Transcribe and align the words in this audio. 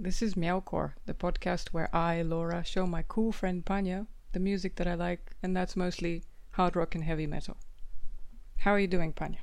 This 0.00 0.22
is 0.22 0.34
Meowcore, 0.34 0.92
the 1.06 1.12
podcast 1.12 1.70
where 1.70 1.92
I, 1.92 2.22
Laura, 2.22 2.62
show 2.62 2.86
my 2.86 3.02
cool 3.08 3.32
friend 3.32 3.64
Panya 3.64 4.06
the 4.30 4.38
music 4.38 4.76
that 4.76 4.86
I 4.86 4.94
like, 4.94 5.34
and 5.42 5.56
that's 5.56 5.74
mostly 5.74 6.22
hard 6.52 6.76
rock 6.76 6.94
and 6.94 7.02
heavy 7.02 7.26
metal. 7.26 7.56
How 8.58 8.70
are 8.70 8.78
you 8.78 8.86
doing, 8.86 9.12
Panya? 9.12 9.38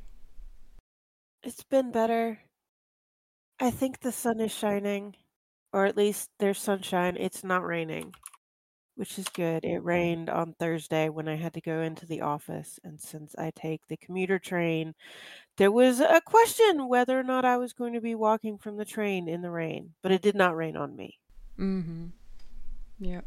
It's 1.43 1.63
been 1.63 1.91
better. 1.91 2.39
I 3.59 3.69
think 3.69 3.99
the 3.99 4.13
sun 4.13 4.39
is 4.39 4.53
shining, 4.53 5.17
or 5.73 5.85
at 5.85 5.97
least 5.97 6.29
there's 6.39 6.59
sunshine. 6.59 7.17
It's 7.19 7.43
not 7.43 7.65
raining, 7.65 8.13
which 8.95 9.19
is 9.19 9.27
good. 9.29 9.63
It 9.65 9.83
rained 9.83 10.29
on 10.29 10.53
Thursday 10.53 11.09
when 11.09 11.27
I 11.27 11.35
had 11.35 11.53
to 11.53 11.61
go 11.61 11.81
into 11.81 12.05
the 12.05 12.21
office, 12.21 12.79
and 12.83 12.99
since 12.99 13.35
I 13.37 13.51
take 13.51 13.87
the 13.87 13.97
commuter 13.97 14.39
train, 14.39 14.95
there 15.57 15.71
was 15.71 15.99
a 15.99 16.21
question 16.25 16.87
whether 16.87 17.19
or 17.19 17.23
not 17.23 17.45
I 17.45 17.57
was 17.57 17.73
going 17.73 17.93
to 17.93 18.01
be 18.01 18.15
walking 18.15 18.57
from 18.57 18.77
the 18.77 18.85
train 18.85 19.27
in 19.27 19.41
the 19.41 19.51
rain, 19.51 19.93
but 20.01 20.11
it 20.11 20.21
did 20.21 20.35
not 20.35 20.55
rain 20.55 20.77
on 20.77 20.95
me. 20.95 21.19
Mm-hmm. 21.59 22.07
Yeah. 22.99 23.21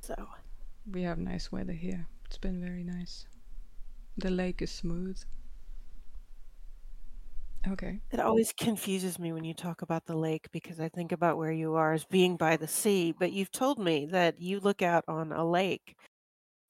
So 0.00 0.14
We 0.90 1.02
have 1.02 1.18
nice 1.18 1.52
weather 1.52 1.72
here. 1.72 2.08
It's 2.26 2.38
been 2.38 2.60
very 2.60 2.82
nice. 2.84 3.26
The 4.16 4.30
lake 4.30 4.62
is 4.62 4.70
smooth. 4.72 5.22
Okay. 7.66 8.00
it 8.12 8.20
always 8.20 8.52
confuses 8.52 9.18
me 9.18 9.32
when 9.32 9.42
you 9.44 9.54
talk 9.54 9.82
about 9.82 10.04
the 10.06 10.14
lake 10.16 10.50
because 10.52 10.78
I 10.78 10.88
think 10.88 11.10
about 11.12 11.36
where 11.38 11.50
you 11.52 11.74
are 11.74 11.92
as 11.92 12.04
being 12.04 12.36
by 12.36 12.56
the 12.56 12.68
sea, 12.68 13.12
but 13.12 13.32
you've 13.32 13.50
told 13.50 13.78
me 13.78 14.06
that 14.06 14.40
you 14.40 14.60
look 14.60 14.82
out 14.82 15.04
on 15.08 15.32
a 15.32 15.44
lake 15.44 15.96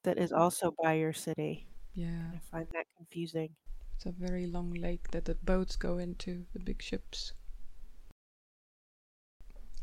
that 0.05 0.19
is 0.19 0.33
also 0.33 0.73
by 0.83 0.95
your 0.95 1.13
city. 1.13 1.69
Yeah. 1.95 2.31
I 2.35 2.39
find 2.39 2.69
that 2.73 2.87
confusing. 2.97 3.57
It's 3.97 4.07
a 4.07 4.13
very 4.13 4.47
long 4.47 4.73
lake 4.75 5.11
that 5.13 5.25
the 5.27 5.35
boats 5.37 5.77
go 5.77 5.99
into, 5.99 6.47
the 6.53 6.61
big 6.61 6.83
ships. 6.83 7.33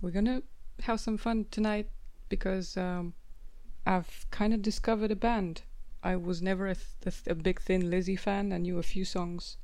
We're 0.02 0.12
gonna 0.12 0.44
have 0.82 1.00
some 1.00 1.18
fun 1.18 1.46
tonight 1.52 1.90
because 2.28 2.76
um, 2.76 3.14
I've 3.86 4.28
kind 4.32 4.54
of 4.54 4.62
discovered 4.62 5.12
a 5.12 5.16
band. 5.16 5.64
I 6.04 6.16
was 6.18 6.42
never 6.42 6.68
a, 6.68 6.76
th- 6.76 6.88
a, 7.06 7.12
th- 7.12 7.28
a 7.28 7.36
big 7.36 7.62
Thin 7.62 7.90
Lizzy 7.90 8.16
fan. 8.18 8.54
I 8.54 8.58
knew 8.60 8.80
a 8.80 8.84
few 8.84 9.06
songs, 9.06 9.58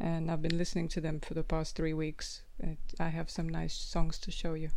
and 0.00 0.30
I've 0.30 0.42
been 0.42 0.58
listening 0.58 0.88
to 0.88 1.00
them 1.00 1.20
for 1.20 1.34
the 1.34 1.42
past 1.42 1.76
three 1.76 1.92
weeks. 1.94 2.42
I 2.98 3.08
have 3.08 3.30
some 3.30 3.48
nice 3.48 3.74
songs 3.74 4.18
to 4.20 4.30
show 4.30 4.54
you. 4.54 4.70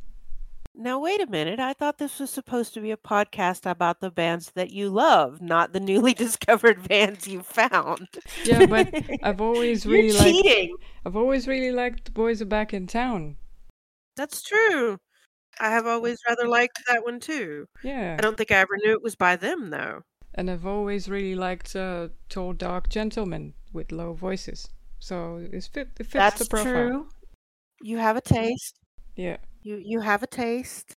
Now, 0.74 1.00
wait 1.00 1.20
a 1.20 1.28
minute. 1.28 1.60
I 1.60 1.74
thought 1.74 1.98
this 1.98 2.20
was 2.20 2.30
supposed 2.30 2.74
to 2.76 2.80
be 2.82 2.92
a 2.92 2.98
podcast 2.98 3.70
about 3.70 4.00
the 4.00 4.10
bands 4.10 4.52
that 4.56 4.72
you 4.72 4.90
love, 4.90 5.42
not 5.42 5.74
the 5.74 5.80
newly 5.92 6.14
discovered 6.14 6.88
bands 6.88 7.28
you 7.28 7.42
found. 7.42 8.08
Yeah, 8.46 8.66
but 8.66 8.94
I've 9.22 9.42
always 9.50 9.86
really 9.86 10.08
You're 10.08 10.18
liked. 10.18 10.30
cheating. 10.30 10.76
I've 11.06 11.18
always 11.18 11.48
really 11.48 11.72
liked 11.72 12.06
the 12.06 12.12
boys 12.12 12.42
are 12.42 12.46
back 12.46 12.74
in 12.74 12.88
town. 12.88 13.36
That's 14.16 14.42
true. 14.42 14.98
I 15.60 15.70
have 15.72 15.86
always 15.86 16.18
rather 16.28 16.48
liked 16.48 16.80
that 16.88 17.04
one 17.04 17.20
too. 17.20 17.66
Yeah. 17.84 18.16
I 18.18 18.22
don't 18.22 18.38
think 18.38 18.52
I 18.52 18.56
ever 18.56 18.78
knew 18.78 18.94
it 18.94 19.04
was 19.04 19.16
by 19.16 19.36
them 19.36 19.70
though. 19.70 20.02
And 20.34 20.50
I've 20.50 20.66
always 20.66 21.10
really 21.10 21.36
liked 21.36 21.76
uh, 21.76 22.08
tall, 22.30 22.54
dark 22.54 22.88
gentlemen 22.88 23.54
with 23.74 23.92
low 23.92 24.14
voices. 24.14 24.70
So 25.02 25.46
it's 25.52 25.68
fit, 25.68 25.90
it 26.00 26.06
fits 26.06 26.14
That's 26.14 26.40
the 26.40 26.46
profile. 26.46 26.72
true. 26.72 27.10
You 27.82 27.98
have 27.98 28.16
a 28.16 28.22
taste. 28.22 28.80
Yeah. 29.16 29.38
You 29.64 29.82
you 29.84 30.02
have 30.02 30.22
a 30.24 30.28
taste. 30.28 30.96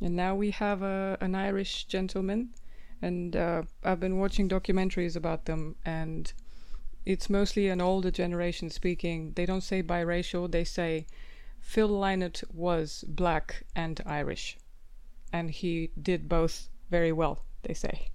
And 0.00 0.14
now 0.14 0.36
we 0.36 0.52
have 0.52 0.82
a, 0.82 1.18
an 1.20 1.34
Irish 1.34 1.86
gentleman, 1.86 2.54
and 3.02 3.34
uh, 3.34 3.62
I've 3.82 3.98
been 3.98 4.18
watching 4.18 4.48
documentaries 4.48 5.16
about 5.16 5.46
them, 5.46 5.74
and 5.84 6.32
it's 7.04 7.28
mostly 7.28 7.68
an 7.68 7.80
older 7.80 8.12
generation 8.12 8.70
speaking. 8.70 9.32
They 9.34 9.44
don't 9.44 9.62
say 9.62 9.82
biracial, 9.82 10.48
they 10.48 10.62
say 10.62 11.06
Phil 11.58 11.88
Lynott 11.88 12.44
was 12.54 13.04
black 13.08 13.64
and 13.74 14.00
Irish, 14.06 14.56
and 15.32 15.50
he 15.50 15.90
did 16.00 16.28
both 16.28 16.68
very 16.88 17.10
well, 17.12 17.44
they 17.62 17.74
say. 17.74 18.12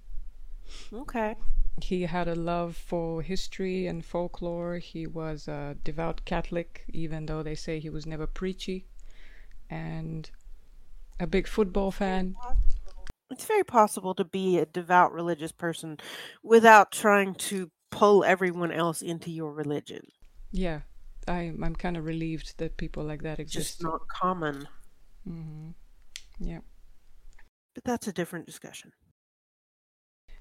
Okay. 0.92 1.36
He 1.82 2.02
had 2.02 2.28
a 2.28 2.34
love 2.34 2.76
for 2.76 3.22
history 3.22 3.86
and 3.86 4.04
folklore. 4.04 4.78
He 4.78 5.06
was 5.06 5.48
a 5.48 5.76
devout 5.82 6.24
Catholic, 6.24 6.84
even 6.88 7.26
though 7.26 7.42
they 7.42 7.54
say 7.54 7.80
he 7.80 7.90
was 7.90 8.06
never 8.06 8.26
preachy, 8.26 8.86
and 9.68 10.30
a 11.18 11.26
big 11.26 11.46
football 11.48 11.90
fan. 11.90 12.36
It's 13.30 13.46
very 13.46 13.64
possible 13.64 14.14
to 14.14 14.24
be 14.24 14.58
a 14.58 14.66
devout 14.66 15.12
religious 15.12 15.52
person 15.52 15.98
without 16.42 16.92
trying 16.92 17.34
to 17.34 17.70
pull 17.90 18.24
everyone 18.24 18.70
else 18.70 19.02
into 19.02 19.30
your 19.30 19.52
religion. 19.52 20.06
Yeah, 20.52 20.80
I, 21.26 21.52
I'm 21.62 21.74
kind 21.76 21.96
of 21.96 22.04
relieved 22.04 22.58
that 22.58 22.76
people 22.76 23.02
like 23.04 23.22
that 23.22 23.40
It's 23.40 23.52
just 23.52 23.82
not 23.82 24.06
common. 24.08 24.68
hmm 25.24 25.70
Yeah. 26.38 26.60
But 27.74 27.84
that's 27.84 28.06
a 28.06 28.12
different 28.12 28.46
discussion. 28.46 28.92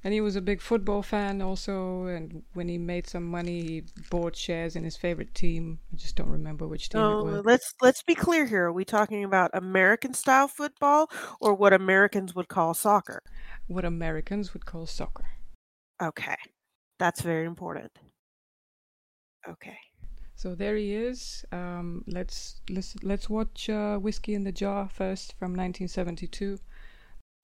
And 0.03 0.13
he 0.13 0.21
was 0.21 0.35
a 0.35 0.41
big 0.41 0.61
football 0.61 1.01
fan 1.01 1.41
also, 1.41 2.05
and 2.05 2.43
when 2.53 2.67
he 2.67 2.77
made 2.77 3.07
some 3.07 3.23
money, 3.25 3.61
he 3.61 3.83
bought 4.09 4.35
shares 4.35 4.75
in 4.75 4.83
his 4.83 4.97
favorite 4.97 5.33
team. 5.33 5.79
I 5.93 5.95
just 5.95 6.15
don't 6.15 6.29
remember 6.29 6.67
which 6.67 6.89
team 6.89 7.09
it 7.09 7.17
No, 7.17 7.23
was. 7.23 7.43
let's 7.43 7.73
let's 7.81 8.03
be 8.03 8.15
clear 8.15 8.45
here. 8.45 8.65
Are 8.65 8.71
we 8.73 8.85
talking 8.85 9.23
about 9.23 9.51
American 9.53 10.13
style 10.13 10.47
football 10.47 11.09
or 11.41 11.53
what 11.53 11.73
Americans 11.73 12.35
would 12.35 12.47
call 12.47 12.73
soccer? 12.73 13.21
What 13.67 13.83
Americans 13.83 14.53
would 14.53 14.65
call 14.65 14.85
soccer. 14.85 15.25
Okay. 16.01 16.35
That's 16.97 17.21
very 17.21 17.45
important. 17.45 17.91
Okay. 19.47 19.77
So 20.35 20.55
there 20.55 20.75
he 20.75 20.93
is. 20.93 21.45
Um, 21.51 22.03
let's 22.07 22.61
let's 22.69 22.95
let's 23.03 23.29
watch 23.29 23.69
uh, 23.69 23.97
Whiskey 23.97 24.33
in 24.33 24.43
the 24.43 24.51
Jar 24.51 24.89
first 24.89 25.33
from 25.39 25.53
1972. 25.55 26.59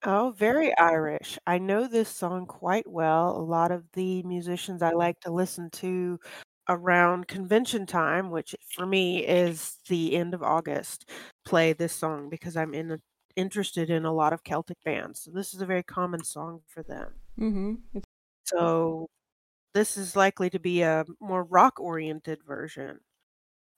Oh, 0.04 0.32
very 0.36 0.76
Irish. 0.78 1.38
I 1.46 1.58
know 1.58 1.86
this 1.86 2.08
song 2.08 2.46
quite 2.46 2.88
well. 2.88 3.36
A 3.36 3.42
lot 3.42 3.70
of 3.70 3.84
the 3.92 4.22
musicians 4.22 4.80
I 4.82 4.92
like 4.92 5.20
to 5.20 5.30
listen 5.30 5.68
to 5.72 6.18
around 6.68 7.28
convention 7.28 7.84
time, 7.84 8.30
which 8.30 8.54
for 8.74 8.86
me 8.86 9.26
is 9.26 9.76
the 9.88 10.16
end 10.16 10.32
of 10.32 10.42
August, 10.42 11.10
play 11.44 11.72
this 11.74 11.92
song 11.92 12.30
because 12.30 12.56
I'm 12.56 12.72
in 12.72 12.98
interested 13.36 13.90
in 13.90 14.04
a 14.04 14.12
lot 14.12 14.32
of 14.32 14.42
Celtic 14.44 14.78
bands. 14.84 15.22
So 15.22 15.30
this 15.32 15.54
is 15.54 15.60
a 15.60 15.66
very 15.66 15.82
common 15.82 16.24
song 16.24 16.62
for 16.66 16.82
them. 16.82 17.12
Mm-hmm. 17.38 18.00
So 18.44 19.08
this 19.74 19.96
is 19.96 20.16
likely 20.16 20.50
to 20.50 20.58
be 20.58 20.82
a 20.82 21.04
more 21.20 21.44
rock 21.44 21.78
oriented 21.78 22.40
version, 22.46 23.00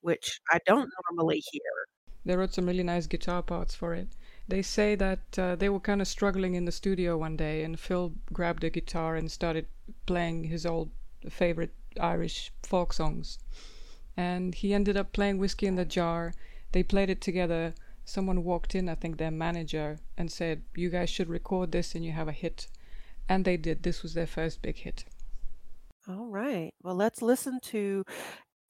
which 0.02 0.40
I 0.50 0.58
don't 0.66 0.90
normally 1.10 1.42
hear. 1.50 1.62
They 2.24 2.36
wrote 2.36 2.54
some 2.54 2.66
really 2.66 2.84
nice 2.84 3.06
guitar 3.06 3.42
parts 3.42 3.74
for 3.74 3.94
it. 3.94 4.08
They 4.48 4.62
say 4.62 4.94
that 4.96 5.38
uh, 5.38 5.56
they 5.56 5.68
were 5.68 5.80
kind 5.80 6.00
of 6.00 6.08
struggling 6.08 6.54
in 6.54 6.64
the 6.64 6.72
studio 6.72 7.16
one 7.16 7.36
day, 7.36 7.62
and 7.62 7.78
Phil 7.78 8.14
grabbed 8.32 8.64
a 8.64 8.70
guitar 8.70 9.16
and 9.16 9.30
started 9.30 9.66
playing 10.06 10.44
his 10.44 10.66
old 10.66 10.90
favorite 11.30 11.72
Irish 12.00 12.52
folk 12.62 12.92
songs. 12.92 13.38
And 14.16 14.54
he 14.54 14.74
ended 14.74 14.96
up 14.96 15.12
playing 15.12 15.38
Whiskey 15.38 15.66
in 15.66 15.76
the 15.76 15.84
Jar. 15.84 16.34
They 16.72 16.82
played 16.82 17.08
it 17.08 17.20
together. 17.20 17.74
Someone 18.04 18.44
walked 18.44 18.74
in, 18.74 18.88
I 18.88 18.94
think 18.94 19.16
their 19.16 19.30
manager, 19.30 19.98
and 20.18 20.30
said, 20.30 20.62
You 20.74 20.90
guys 20.90 21.08
should 21.08 21.28
record 21.28 21.72
this 21.72 21.94
and 21.94 22.04
you 22.04 22.12
have 22.12 22.28
a 22.28 22.32
hit. 22.32 22.66
And 23.28 23.44
they 23.44 23.56
did. 23.56 23.82
This 23.82 24.02
was 24.02 24.14
their 24.14 24.26
first 24.26 24.60
big 24.60 24.78
hit. 24.78 25.04
All 26.08 26.26
right. 26.26 26.74
Well, 26.82 26.96
let's 26.96 27.22
listen 27.22 27.60
to 27.66 28.04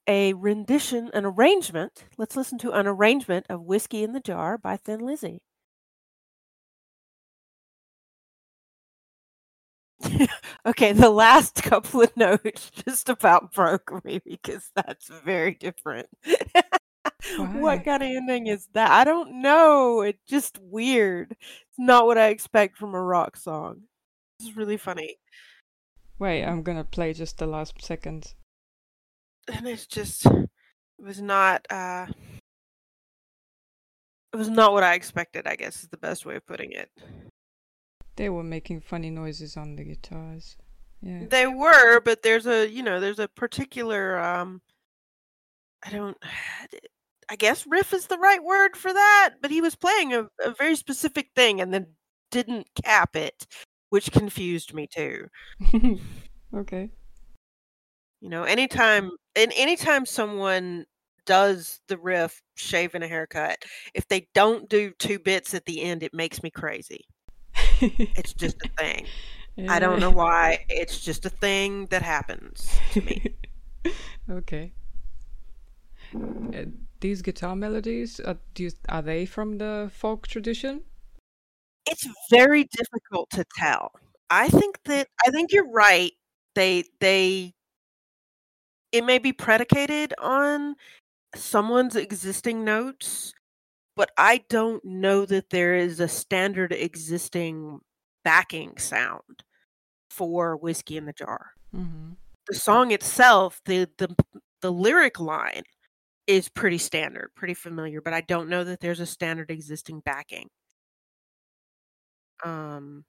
a 0.06 0.34
rendition, 0.34 1.10
an 1.14 1.24
arrangement. 1.24 2.04
Let's 2.18 2.36
listen 2.36 2.58
to 2.58 2.72
an 2.72 2.86
arrangement 2.86 3.46
of 3.48 3.62
Whiskey 3.62 4.02
in 4.02 4.12
the 4.12 4.20
Jar 4.20 4.58
by 4.58 4.76
Thin 4.76 5.00
Lizzy. 5.00 5.40
okay, 10.66 10.92
the 10.92 11.10
last 11.10 11.62
couple 11.62 12.02
of 12.02 12.16
notes 12.16 12.70
just 12.70 13.08
about 13.08 13.52
broke 13.52 14.04
me 14.04 14.20
because 14.24 14.70
that's 14.74 15.08
very 15.24 15.54
different. 15.54 16.08
What 17.36 17.84
kind 17.84 18.02
of 18.02 18.08
ending 18.08 18.46
is 18.48 18.68
that? 18.74 18.90
I 18.90 19.04
don't 19.04 19.42
know. 19.42 20.02
It's 20.02 20.22
just 20.26 20.58
weird. 20.60 21.32
It's 21.32 21.78
not 21.78 22.06
what 22.06 22.18
I 22.18 22.28
expect 22.28 22.76
from 22.76 22.94
a 22.94 23.02
rock 23.02 23.36
song. 23.36 23.82
It's 24.40 24.56
really 24.56 24.76
funny. 24.76 25.16
Wait, 26.18 26.44
I'm 26.44 26.62
gonna 26.62 26.84
play 26.84 27.12
just 27.12 27.38
the 27.38 27.46
last 27.46 27.80
second. 27.82 28.34
and 29.48 29.66
it's 29.66 29.86
just 29.86 30.26
it 30.26 30.48
was 30.98 31.20
not 31.20 31.66
uh 31.70 32.06
it 34.32 34.36
was 34.36 34.48
not 34.48 34.72
what 34.72 34.82
I 34.84 34.94
expected, 34.94 35.46
I 35.46 35.56
guess 35.56 35.82
is 35.82 35.88
the 35.88 35.96
best 35.98 36.24
way 36.24 36.36
of 36.36 36.46
putting 36.46 36.72
it. 36.72 36.90
They 38.16 38.28
were 38.28 38.42
making 38.42 38.82
funny 38.82 39.10
noises 39.10 39.56
on 39.56 39.76
the 39.76 39.84
guitars. 39.84 40.56
Yeah. 41.00 41.24
They 41.28 41.46
were, 41.46 42.00
but 42.00 42.22
there's 42.22 42.46
a 42.46 42.68
you 42.68 42.82
know, 42.82 43.00
there's 43.00 43.18
a 43.18 43.28
particular 43.28 44.18
um 44.18 44.60
I 45.84 45.90
don't 45.90 46.16
I 47.28 47.36
guess 47.36 47.66
riff 47.66 47.94
is 47.94 48.08
the 48.08 48.18
right 48.18 48.42
word 48.42 48.76
for 48.76 48.92
that, 48.92 49.34
but 49.40 49.50
he 49.50 49.62
was 49.62 49.74
playing 49.74 50.12
a, 50.12 50.26
a 50.44 50.54
very 50.58 50.76
specific 50.76 51.30
thing 51.34 51.60
and 51.60 51.72
then 51.72 51.86
didn't 52.30 52.66
cap 52.84 53.16
it, 53.16 53.46
which 53.88 54.12
confused 54.12 54.74
me 54.74 54.86
too. 54.86 55.28
okay. 56.54 56.90
You 58.20 58.28
know, 58.28 58.42
anytime 58.44 59.10
and 59.34 59.52
anytime 59.56 60.04
someone 60.04 60.84
does 61.24 61.80
the 61.88 61.96
riff 61.98 62.42
shave 62.54 62.94
and 62.94 63.04
a 63.04 63.08
haircut. 63.08 63.64
If 63.94 64.08
they 64.08 64.28
don't 64.34 64.68
do 64.68 64.92
two 64.98 65.18
bits 65.18 65.54
at 65.54 65.64
the 65.66 65.82
end, 65.82 66.02
it 66.02 66.14
makes 66.14 66.42
me 66.42 66.50
crazy. 66.50 67.04
It's 67.80 68.32
just 68.32 68.56
a 68.64 68.68
thing. 68.78 69.06
I 69.68 69.78
don't 69.78 70.00
know 70.00 70.10
why. 70.10 70.64
It's 70.68 71.00
just 71.00 71.26
a 71.26 71.30
thing 71.30 71.86
that 71.86 72.02
happens 72.02 72.70
to 72.92 73.02
me. 73.02 73.34
okay. 74.30 74.72
Uh, 76.14 76.64
these 77.00 77.22
guitar 77.22 77.56
melodies, 77.56 78.20
do 78.54 78.62
you, 78.62 78.70
are 78.88 79.02
they 79.02 79.26
from 79.26 79.58
the 79.58 79.90
folk 79.92 80.26
tradition? 80.26 80.82
It's 81.86 82.06
very 82.30 82.64
difficult 82.64 83.28
to 83.30 83.44
tell. 83.58 83.92
I 84.30 84.48
think 84.48 84.78
that 84.84 85.08
I 85.26 85.30
think 85.30 85.52
you're 85.52 85.70
right. 85.70 86.12
They 86.54 86.84
they 87.00 87.52
it 88.92 89.04
may 89.04 89.18
be 89.18 89.32
predicated 89.32 90.14
on 90.18 90.76
someone's 91.34 91.96
existing 91.96 92.64
notes, 92.64 93.34
but 93.96 94.10
I 94.16 94.44
don't 94.48 94.84
know 94.84 95.26
that 95.26 95.50
there 95.50 95.74
is 95.74 96.00
a 96.00 96.08
standard 96.08 96.72
existing 96.72 97.80
backing 98.24 98.76
sound 98.78 99.42
for 100.10 100.56
whiskey 100.56 100.96
in 100.96 101.06
the 101.06 101.12
jar. 101.12 101.52
Mm-hmm. 101.74 102.12
The 102.48 102.54
song 102.54 102.90
itself, 102.90 103.60
the 103.64 103.88
the 103.98 104.14
the 104.60 104.72
lyric 104.72 105.20
line 105.20 105.62
is 106.26 106.48
pretty 106.48 106.78
standard, 106.78 107.30
pretty 107.34 107.54
familiar, 107.54 108.00
but 108.00 108.12
I 108.12 108.20
don't 108.22 108.48
know 108.48 108.64
that 108.64 108.80
there's 108.80 109.00
a 109.00 109.06
standard 109.06 109.50
existing 109.50 110.00
backing. 110.00 110.48
Um 112.44 113.04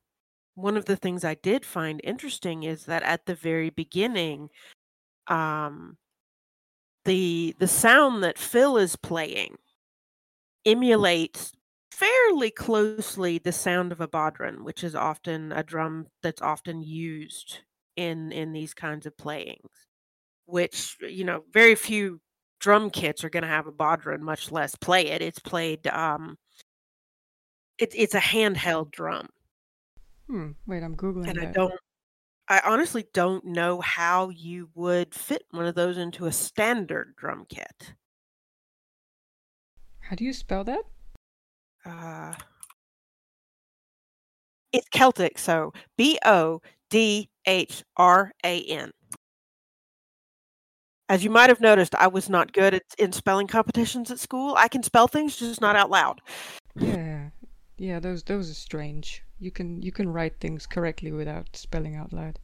one 0.55 0.77
of 0.77 0.85
the 0.85 0.95
things 0.95 1.23
I 1.23 1.35
did 1.35 1.65
find 1.65 1.99
interesting 2.03 2.63
is 2.63 2.85
that 2.85 3.03
at 3.03 3.25
the 3.25 3.35
very 3.35 3.69
beginning, 3.69 4.49
um, 5.27 5.97
the 7.05 7.55
the 7.59 7.67
sound 7.67 8.23
that 8.23 8.37
Phil 8.37 8.77
is 8.77 8.95
playing 8.95 9.57
emulates 10.65 11.51
fairly 11.91 12.51
closely 12.51 13.37
the 13.37 13.51
sound 13.51 13.91
of 13.91 14.01
a 14.01 14.07
bodhran, 14.07 14.63
which 14.63 14.83
is 14.83 14.95
often 14.95 15.51
a 15.51 15.63
drum 15.63 16.07
that's 16.21 16.41
often 16.41 16.81
used 16.81 17.59
in 17.95 18.31
in 18.31 18.53
these 18.53 18.73
kinds 18.73 19.05
of 19.05 19.17
playings. 19.17 19.87
Which 20.45 20.97
you 21.01 21.23
know, 21.23 21.43
very 21.51 21.75
few 21.75 22.19
drum 22.59 22.89
kits 22.89 23.23
are 23.23 23.29
going 23.29 23.43
to 23.43 23.49
have 23.49 23.67
a 23.67 23.71
bodhran, 23.71 24.19
much 24.19 24.51
less 24.51 24.75
play 24.75 25.07
it. 25.07 25.21
It's 25.21 25.39
played. 25.39 25.85
Um, 25.87 26.37
it, 27.77 27.93
it's 27.95 28.15
a 28.15 28.19
handheld 28.19 28.91
drum. 28.91 29.27
Hmm. 30.27 30.51
Wait, 30.67 30.83
I'm 30.83 30.95
googling. 30.95 31.27
And 31.27 31.37
that. 31.37 31.49
I 31.49 31.51
don't 31.51 31.73
I 32.47 32.61
honestly 32.65 33.05
don't 33.13 33.45
know 33.45 33.79
how 33.79 34.29
you 34.29 34.69
would 34.75 35.15
fit 35.15 35.43
one 35.51 35.65
of 35.65 35.75
those 35.75 35.97
into 35.97 36.25
a 36.25 36.31
standard 36.31 37.15
drum 37.15 37.45
kit. 37.47 37.95
How 40.13 40.15
do 40.15 40.25
you 40.25 40.33
spell 40.33 40.63
that? 40.65 40.83
Uh, 41.83 42.35
it's 44.71 44.87
Celtic, 44.89 45.39
so 45.39 45.73
B 45.97 46.19
O 46.23 46.61
D 46.91 47.31
H 47.47 47.83
R 47.97 48.31
A 48.45 48.61
N. 48.61 48.91
As 51.09 51.23
you 51.23 51.31
might 51.31 51.49
have 51.49 51.61
noticed, 51.61 51.95
I 51.95 52.05
was 52.05 52.29
not 52.29 52.53
good 52.53 52.75
at, 52.75 52.83
in 52.99 53.11
spelling 53.11 53.47
competitions 53.47 54.11
at 54.11 54.19
school. 54.19 54.53
I 54.55 54.67
can 54.67 54.83
spell 54.83 55.07
things, 55.07 55.35
just 55.35 55.61
not 55.61 55.75
out 55.75 55.89
loud. 55.89 56.21
Yeah, 56.75 57.29
yeah, 57.79 57.99
those 57.99 58.21
those 58.21 58.51
are 58.51 58.53
strange. 58.53 59.23
You 59.39 59.49
can 59.49 59.81
you 59.81 59.91
can 59.91 60.13
write 60.13 60.39
things 60.39 60.67
correctly 60.67 61.11
without 61.11 61.57
spelling 61.57 61.95
out 61.95 62.13
loud. 62.13 62.37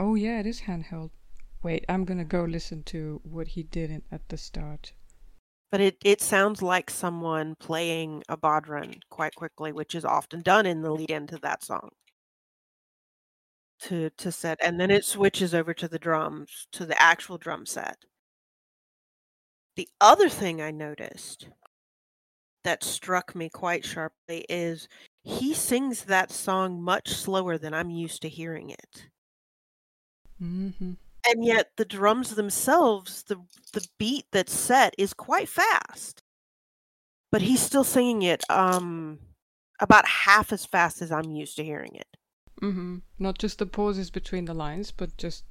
Oh 0.00 0.14
yeah, 0.14 0.40
it 0.40 0.46
is 0.46 0.62
handheld. 0.62 1.10
Wait, 1.62 1.84
I'm 1.90 2.06
gonna 2.06 2.24
go 2.24 2.44
listen 2.44 2.84
to 2.84 3.20
what 3.22 3.48
he 3.48 3.64
did 3.64 4.02
at 4.10 4.26
the 4.30 4.38
start. 4.38 4.94
But 5.74 5.80
it, 5.80 5.96
it 6.04 6.20
sounds 6.20 6.62
like 6.62 6.88
someone 6.88 7.56
playing 7.56 8.22
a 8.28 8.36
bodhran 8.36 9.00
quite 9.10 9.34
quickly, 9.34 9.72
which 9.72 9.96
is 9.96 10.04
often 10.04 10.40
done 10.40 10.66
in 10.66 10.82
the 10.82 10.92
lead 10.92 11.10
into 11.10 11.36
that 11.38 11.64
song. 11.64 11.90
To 13.80 14.08
to 14.10 14.30
set 14.30 14.60
and 14.62 14.78
then 14.78 14.92
it 14.92 15.04
switches 15.04 15.52
over 15.52 15.74
to 15.74 15.88
the 15.88 15.98
drums, 15.98 16.68
to 16.70 16.86
the 16.86 17.02
actual 17.02 17.38
drum 17.38 17.66
set. 17.66 17.96
The 19.74 19.88
other 20.00 20.28
thing 20.28 20.62
I 20.62 20.70
noticed 20.70 21.48
that 22.62 22.84
struck 22.84 23.34
me 23.34 23.48
quite 23.48 23.84
sharply 23.84 24.46
is 24.48 24.86
he 25.24 25.54
sings 25.54 26.04
that 26.04 26.30
song 26.30 26.80
much 26.80 27.08
slower 27.08 27.58
than 27.58 27.74
I'm 27.74 27.90
used 27.90 28.22
to 28.22 28.28
hearing 28.28 28.70
it. 28.70 29.08
Mm-hmm. 30.40 30.92
And 31.26 31.44
yet 31.44 31.70
the 31.76 31.84
drums 31.84 32.34
themselves, 32.34 33.22
the 33.24 33.36
the 33.72 33.86
beat 33.98 34.26
that's 34.32 34.52
set 34.52 34.94
is 34.98 35.14
quite 35.14 35.48
fast. 35.48 36.22
But 37.32 37.42
he's 37.42 37.62
still 37.62 37.84
singing 37.84 38.22
it 38.22 38.48
um 38.50 39.18
about 39.80 40.06
half 40.06 40.52
as 40.52 40.64
fast 40.64 41.02
as 41.02 41.10
I'm 41.10 41.30
used 41.30 41.56
to 41.56 41.64
hearing 41.64 41.94
it. 41.94 42.06
Mm-hmm. 42.62 42.98
Not 43.18 43.38
just 43.38 43.58
the 43.58 43.66
pauses 43.66 44.10
between 44.10 44.44
the 44.44 44.54
lines, 44.54 44.90
but 44.90 45.16
just 45.16 45.44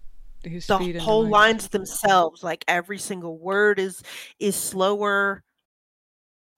his 0.44 0.68
the 0.68 0.78
speed. 0.78 0.98
whole 0.98 1.24
the 1.24 1.30
lines 1.30 1.68
themselves, 1.70 2.44
like 2.44 2.64
every 2.68 2.98
single 2.98 3.38
word 3.38 3.80
is 3.80 4.02
is 4.40 4.56
slower. 4.56 5.44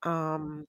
Um, 0.04 0.66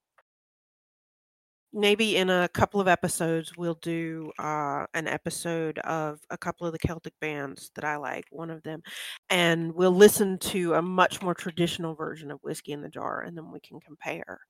maybe 1.76 2.16
in 2.16 2.30
a 2.30 2.48
couple 2.48 2.80
of 2.80 2.88
episodes 2.88 3.56
we'll 3.56 3.78
do 3.82 4.32
uh, 4.38 4.86
an 4.94 5.06
episode 5.06 5.78
of 5.80 6.20
a 6.30 6.38
couple 6.38 6.66
of 6.66 6.72
the 6.72 6.78
Celtic 6.78 7.12
bands 7.20 7.70
that 7.74 7.84
I 7.84 7.96
like, 7.96 8.24
one 8.30 8.50
of 8.50 8.62
them, 8.62 8.82
and 9.30 9.72
we'll 9.74 9.94
listen 9.94 10.38
to 10.38 10.74
a 10.74 10.82
much 10.82 11.22
more 11.22 11.34
traditional 11.34 11.94
version 11.94 12.30
of 12.30 12.40
Whiskey 12.42 12.72
in 12.72 12.80
the 12.80 12.88
Jar, 12.88 13.20
and 13.20 13.36
then 13.36 13.52
we 13.52 13.60
can 13.60 13.78
compare 13.80 14.40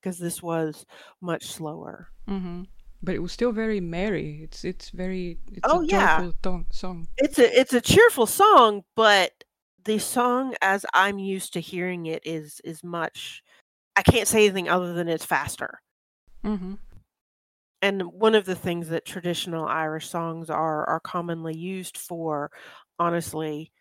because 0.00 0.18
this 0.18 0.42
was 0.42 0.84
much 1.20 1.46
slower. 1.46 2.08
Mm-hmm. 2.28 2.62
But 3.02 3.14
it 3.14 3.22
was 3.22 3.32
still 3.32 3.52
very 3.52 3.80
merry. 3.80 4.40
It's 4.44 4.64
it's 4.64 4.90
very 4.90 5.38
it's 5.48 5.60
oh 5.64 5.82
a 5.82 5.86
yeah 5.86 6.30
song. 6.70 7.08
it's 7.18 7.38
a 7.38 7.60
it's 7.60 7.74
a 7.74 7.80
cheerful 7.80 8.26
song, 8.26 8.84
but 8.96 9.44
the 9.84 9.98
song 9.98 10.54
as 10.62 10.86
I'm 10.94 11.18
used 11.18 11.52
to 11.54 11.60
hearing 11.60 12.06
it 12.06 12.22
is 12.24 12.60
is 12.64 12.82
much. 12.82 13.42
I 13.96 14.02
can't 14.02 14.28
say 14.28 14.46
anything 14.46 14.68
other 14.68 14.94
than 14.94 15.08
it's 15.08 15.24
faster. 15.24 15.80
Mm-hmm. 16.44 16.74
And 17.82 18.02
one 18.12 18.34
of 18.34 18.44
the 18.44 18.54
things 18.54 18.88
that 18.88 19.04
traditional 19.04 19.66
Irish 19.66 20.08
songs 20.08 20.50
are 20.50 20.88
are 20.88 21.00
commonly 21.00 21.56
used 21.56 21.96
for, 21.96 22.50
honestly, 22.98 23.72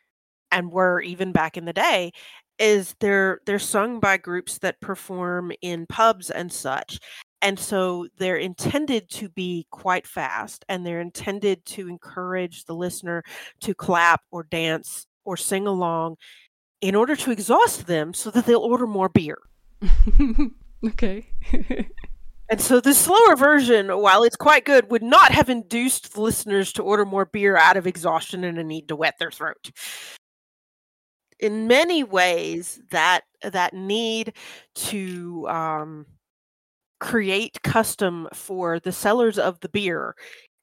and 0.51 0.71
were 0.71 1.01
even 1.01 1.31
back 1.31 1.55
in 1.55 1.65
the 1.65 1.73
day, 1.73 2.11
is 2.59 2.95
they're 2.99 3.39
they're 3.45 3.59
sung 3.59 3.99
by 3.99 4.17
groups 4.17 4.57
that 4.59 4.81
perform 4.81 5.51
in 5.61 5.85
pubs 5.87 6.29
and 6.31 6.51
such. 6.51 6.99
And 7.43 7.57
so 7.59 8.07
they're 8.17 8.37
intended 8.37 9.09
to 9.11 9.29
be 9.29 9.65
quite 9.71 10.05
fast 10.05 10.63
and 10.69 10.85
they're 10.85 11.01
intended 11.01 11.65
to 11.67 11.87
encourage 11.87 12.65
the 12.65 12.75
listener 12.75 13.23
to 13.61 13.73
clap 13.73 14.21
or 14.31 14.43
dance 14.43 15.07
or 15.25 15.37
sing 15.37 15.65
along 15.65 16.17
in 16.81 16.95
order 16.95 17.15
to 17.15 17.31
exhaust 17.31 17.87
them 17.87 18.13
so 18.13 18.29
that 18.31 18.45
they'll 18.45 18.59
order 18.59 18.85
more 18.85 19.09
beer. 19.09 19.39
okay. 20.85 21.29
And 22.51 22.59
so 22.59 22.81
the 22.81 22.93
slower 22.93 23.37
version, 23.37 23.87
while 23.87 24.23
it's 24.23 24.35
quite 24.35 24.65
good, 24.65 24.91
would 24.91 25.01
not 25.01 25.31
have 25.31 25.49
induced 25.49 26.13
the 26.13 26.21
listeners 26.21 26.73
to 26.73 26.83
order 26.83 27.05
more 27.05 27.25
beer 27.25 27.55
out 27.55 27.77
of 27.77 27.87
exhaustion 27.87 28.43
and 28.43 28.59
a 28.59 28.63
need 28.63 28.89
to 28.89 28.95
wet 28.97 29.15
their 29.19 29.31
throat. 29.31 29.71
In 31.39 31.65
many 31.67 32.03
ways, 32.03 32.81
that 32.89 33.21
that 33.41 33.73
need 33.73 34.33
to 34.75 35.47
um, 35.47 36.05
create 36.99 37.63
custom 37.63 38.27
for 38.33 38.81
the 38.81 38.91
sellers 38.91 39.39
of 39.39 39.61
the 39.61 39.69
beer 39.69 40.13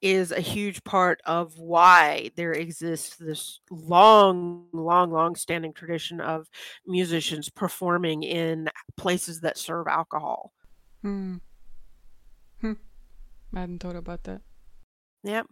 is 0.02 0.30
a 0.30 0.40
huge 0.40 0.84
part 0.84 1.22
of 1.24 1.58
why 1.58 2.30
there 2.36 2.52
exists 2.52 3.16
this 3.16 3.60
long, 3.70 4.66
long, 4.74 5.10
long 5.10 5.34
standing 5.36 5.72
tradition 5.72 6.20
of 6.20 6.50
musicians 6.86 7.48
performing 7.48 8.24
in 8.24 8.68
places 8.98 9.40
that 9.40 9.56
serve 9.56 9.86
alcohol. 9.88 10.52
Hmm. 11.00 11.36
I 13.54 13.60
hadn't 13.60 13.78
thought 13.80 13.96
about 13.96 14.24
that. 14.24 14.42
Yep. 15.24 15.46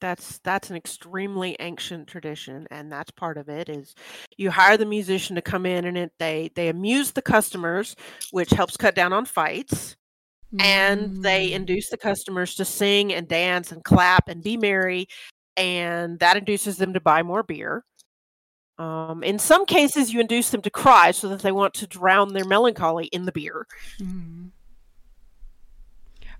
That's 0.00 0.38
that's 0.44 0.68
an 0.68 0.76
extremely 0.76 1.56
ancient 1.58 2.06
tradition 2.06 2.66
and 2.70 2.92
that's 2.92 3.10
part 3.12 3.38
of 3.38 3.48
it 3.48 3.70
is 3.70 3.94
you 4.36 4.50
hire 4.50 4.76
the 4.76 4.84
musician 4.84 5.34
to 5.36 5.40
come 5.42 5.64
in 5.64 5.86
and 5.86 5.96
it 5.96 6.12
they 6.18 6.50
they 6.54 6.68
amuse 6.68 7.12
the 7.12 7.22
customers 7.22 7.96
which 8.30 8.50
helps 8.50 8.76
cut 8.76 8.94
down 8.94 9.14
on 9.14 9.24
fights 9.24 9.96
and 10.60 11.22
they 11.24 11.48
Mm. 11.48 11.52
induce 11.52 11.88
the 11.88 11.96
customers 11.96 12.54
to 12.56 12.64
sing 12.66 13.14
and 13.14 13.26
dance 13.26 13.72
and 13.72 13.82
clap 13.84 14.28
and 14.28 14.42
be 14.42 14.58
merry 14.58 15.06
and 15.56 16.18
that 16.18 16.36
induces 16.36 16.76
them 16.76 16.92
to 16.92 17.00
buy 17.00 17.22
more 17.22 17.42
beer. 17.42 17.82
Um, 18.78 19.22
in 19.24 19.38
some 19.38 19.64
cases 19.64 20.12
you 20.12 20.20
induce 20.20 20.50
them 20.50 20.60
to 20.60 20.70
cry 20.70 21.10
so 21.10 21.28
that 21.28 21.40
they 21.40 21.52
want 21.52 21.72
to 21.72 21.86
drown 21.86 22.34
their 22.34 22.44
melancholy 22.44 23.06
in 23.06 23.24
the 23.24 23.32
beer. 23.32 23.66
Mm. 23.98 24.50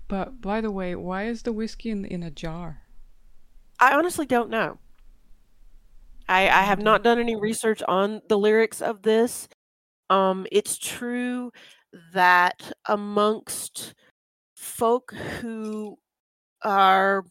But 0.07 0.41
by 0.41 0.61
the 0.61 0.71
way, 0.71 0.95
why 0.95 1.25
is 1.25 1.43
the 1.43 1.53
whiskey 1.53 1.89
in 1.91 2.05
in 2.05 2.23
a 2.23 2.31
jar? 2.31 2.83
I 3.79 3.93
honestly 3.93 4.25
don't 4.25 4.49
know. 4.49 4.79
I, 6.29 6.49
I 6.49 6.63
have 6.63 6.79
not 6.81 7.03
done 7.03 7.19
any 7.19 7.35
research 7.35 7.81
on 7.87 8.21
the 8.27 8.37
lyrics 8.37 8.81
of 8.81 9.01
this, 9.03 9.47
Um, 10.09 10.47
it's 10.51 10.77
true 10.77 11.51
that 12.13 12.71
amongst 12.87 13.93
folk 14.55 15.13
who 15.41 15.97
are 16.63 17.25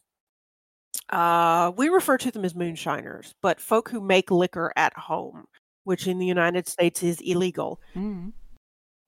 uh, 1.11 1.73
we 1.76 1.88
refer 1.88 2.18
to 2.18 2.30
them 2.30 2.45
as 2.45 2.54
moonshiners, 2.54 3.35
but 3.42 3.61
folk 3.61 3.90
who 3.90 4.00
make 4.00 4.30
liquor 4.30 4.73
at 4.76 4.97
home, 4.99 5.45
which 5.85 6.06
in 6.09 6.18
the 6.18 6.26
United 6.26 6.68
States 6.68 7.02
is 7.02 7.21
illegal. 7.21 7.80
Mm. 7.95 8.33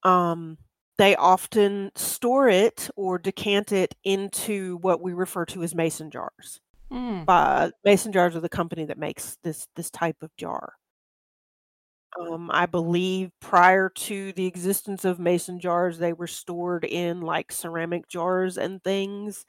Um, 0.05 0.59
they 0.99 1.17
often 1.17 1.91
store 1.95 2.49
it 2.49 2.91
or 2.97 3.19
decant 3.19 3.73
it 3.73 3.95
into 4.05 4.77
what 4.79 5.01
we 5.01 5.13
refer 5.13 5.45
to 5.47 5.63
as 5.63 5.75
mason 5.75 6.11
jars. 6.11 6.61
Mm. 6.93 7.73
Mason 7.85 8.13
jars 8.13 8.35
are 8.35 8.41
the 8.41 8.49
company 8.49 8.85
that 8.85 8.99
makes 8.99 9.37
this 9.43 9.67
this 9.77 9.91
type 9.91 10.17
of 10.23 10.35
jar. 10.37 10.75
Um, 12.19 12.51
I 12.53 12.67
believe 12.67 13.31
prior 13.41 13.91
to 13.91 14.33
the 14.33 14.47
existence 14.47 15.05
of 15.05 15.21
mason 15.21 15.61
jars, 15.61 15.99
they 15.99 16.15
were 16.15 16.27
stored 16.27 16.85
in 16.85 17.21
like 17.21 17.53
ceramic 17.53 18.09
jars 18.09 18.57
and 18.57 18.83
things. 18.83 19.45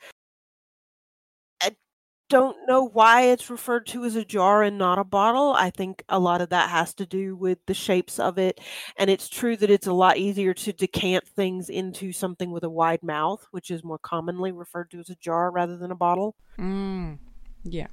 Don't 2.29 2.57
know 2.67 2.87
why 2.87 3.23
it's 3.23 3.49
referred 3.49 3.87
to 3.87 4.05
as 4.05 4.15
a 4.15 4.23
jar 4.23 4.61
and 4.61 4.77
not 4.77 4.99
a 4.99 5.03
bottle. 5.03 5.53
I 5.53 5.71
think 5.71 6.03
a 6.09 6.19
lot 6.19 6.41
of 6.41 6.49
that 6.49 6.69
has 6.69 6.93
to 6.95 7.07
do 7.07 7.35
with 7.35 7.57
the 7.65 7.73
shapes 7.73 8.19
of 8.19 8.37
it. 8.37 8.59
And 8.97 9.09
it's 9.09 9.27
true 9.27 9.57
that 9.57 9.71
it's 9.71 9.87
a 9.87 9.93
lot 9.93 10.17
easier 10.17 10.53
to 10.53 10.71
decant 10.71 11.27
things 11.27 11.69
into 11.69 12.11
something 12.11 12.51
with 12.51 12.63
a 12.63 12.69
wide 12.69 13.01
mouth, 13.01 13.47
which 13.49 13.71
is 13.71 13.83
more 13.83 13.97
commonly 13.97 14.51
referred 14.51 14.91
to 14.91 14.99
as 14.99 15.09
a 15.09 15.15
jar 15.15 15.49
rather 15.49 15.75
than 15.75 15.89
a 15.89 15.95
bottle. 15.95 16.35
Mm. 16.59 17.17
Yeah. 17.63 17.87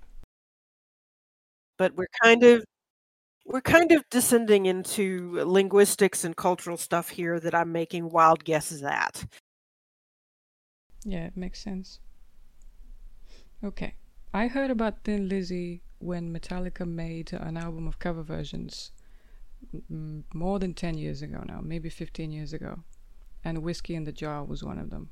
But 1.78 1.96
we're 1.96 2.06
kind 2.22 2.42
of 2.42 2.64
we're 3.46 3.60
kind 3.62 3.92
of 3.92 4.04
descending 4.10 4.66
into 4.66 5.40
linguistics 5.44 6.24
and 6.24 6.36
cultural 6.36 6.76
stuff 6.76 7.08
here 7.08 7.40
that 7.40 7.54
I'm 7.54 7.72
making 7.72 8.10
wild 8.10 8.44
guesses 8.44 8.82
at. 8.82 9.24
Yeah, 11.04 11.26
it 11.26 11.36
makes 11.36 11.62
sense. 11.62 12.00
Okay. 13.64 13.94
I 14.32 14.48
heard 14.48 14.70
about 14.70 15.04
Thin 15.04 15.28
Lizzy 15.28 15.82
when 15.98 16.32
Metallica 16.32 16.86
made 16.86 17.32
an 17.32 17.56
album 17.56 17.86
of 17.86 17.98
cover 17.98 18.22
versions 18.22 18.92
m- 19.90 20.24
more 20.34 20.58
than 20.58 20.74
10 20.74 20.98
years 20.98 21.22
ago 21.22 21.42
now, 21.46 21.60
maybe 21.62 21.88
15 21.88 22.32
years 22.32 22.52
ago. 22.52 22.80
And 23.44 23.62
Whiskey 23.62 23.94
in 23.94 24.04
the 24.04 24.12
Jar 24.12 24.44
was 24.44 24.62
one 24.62 24.78
of 24.78 24.90
them. 24.90 25.10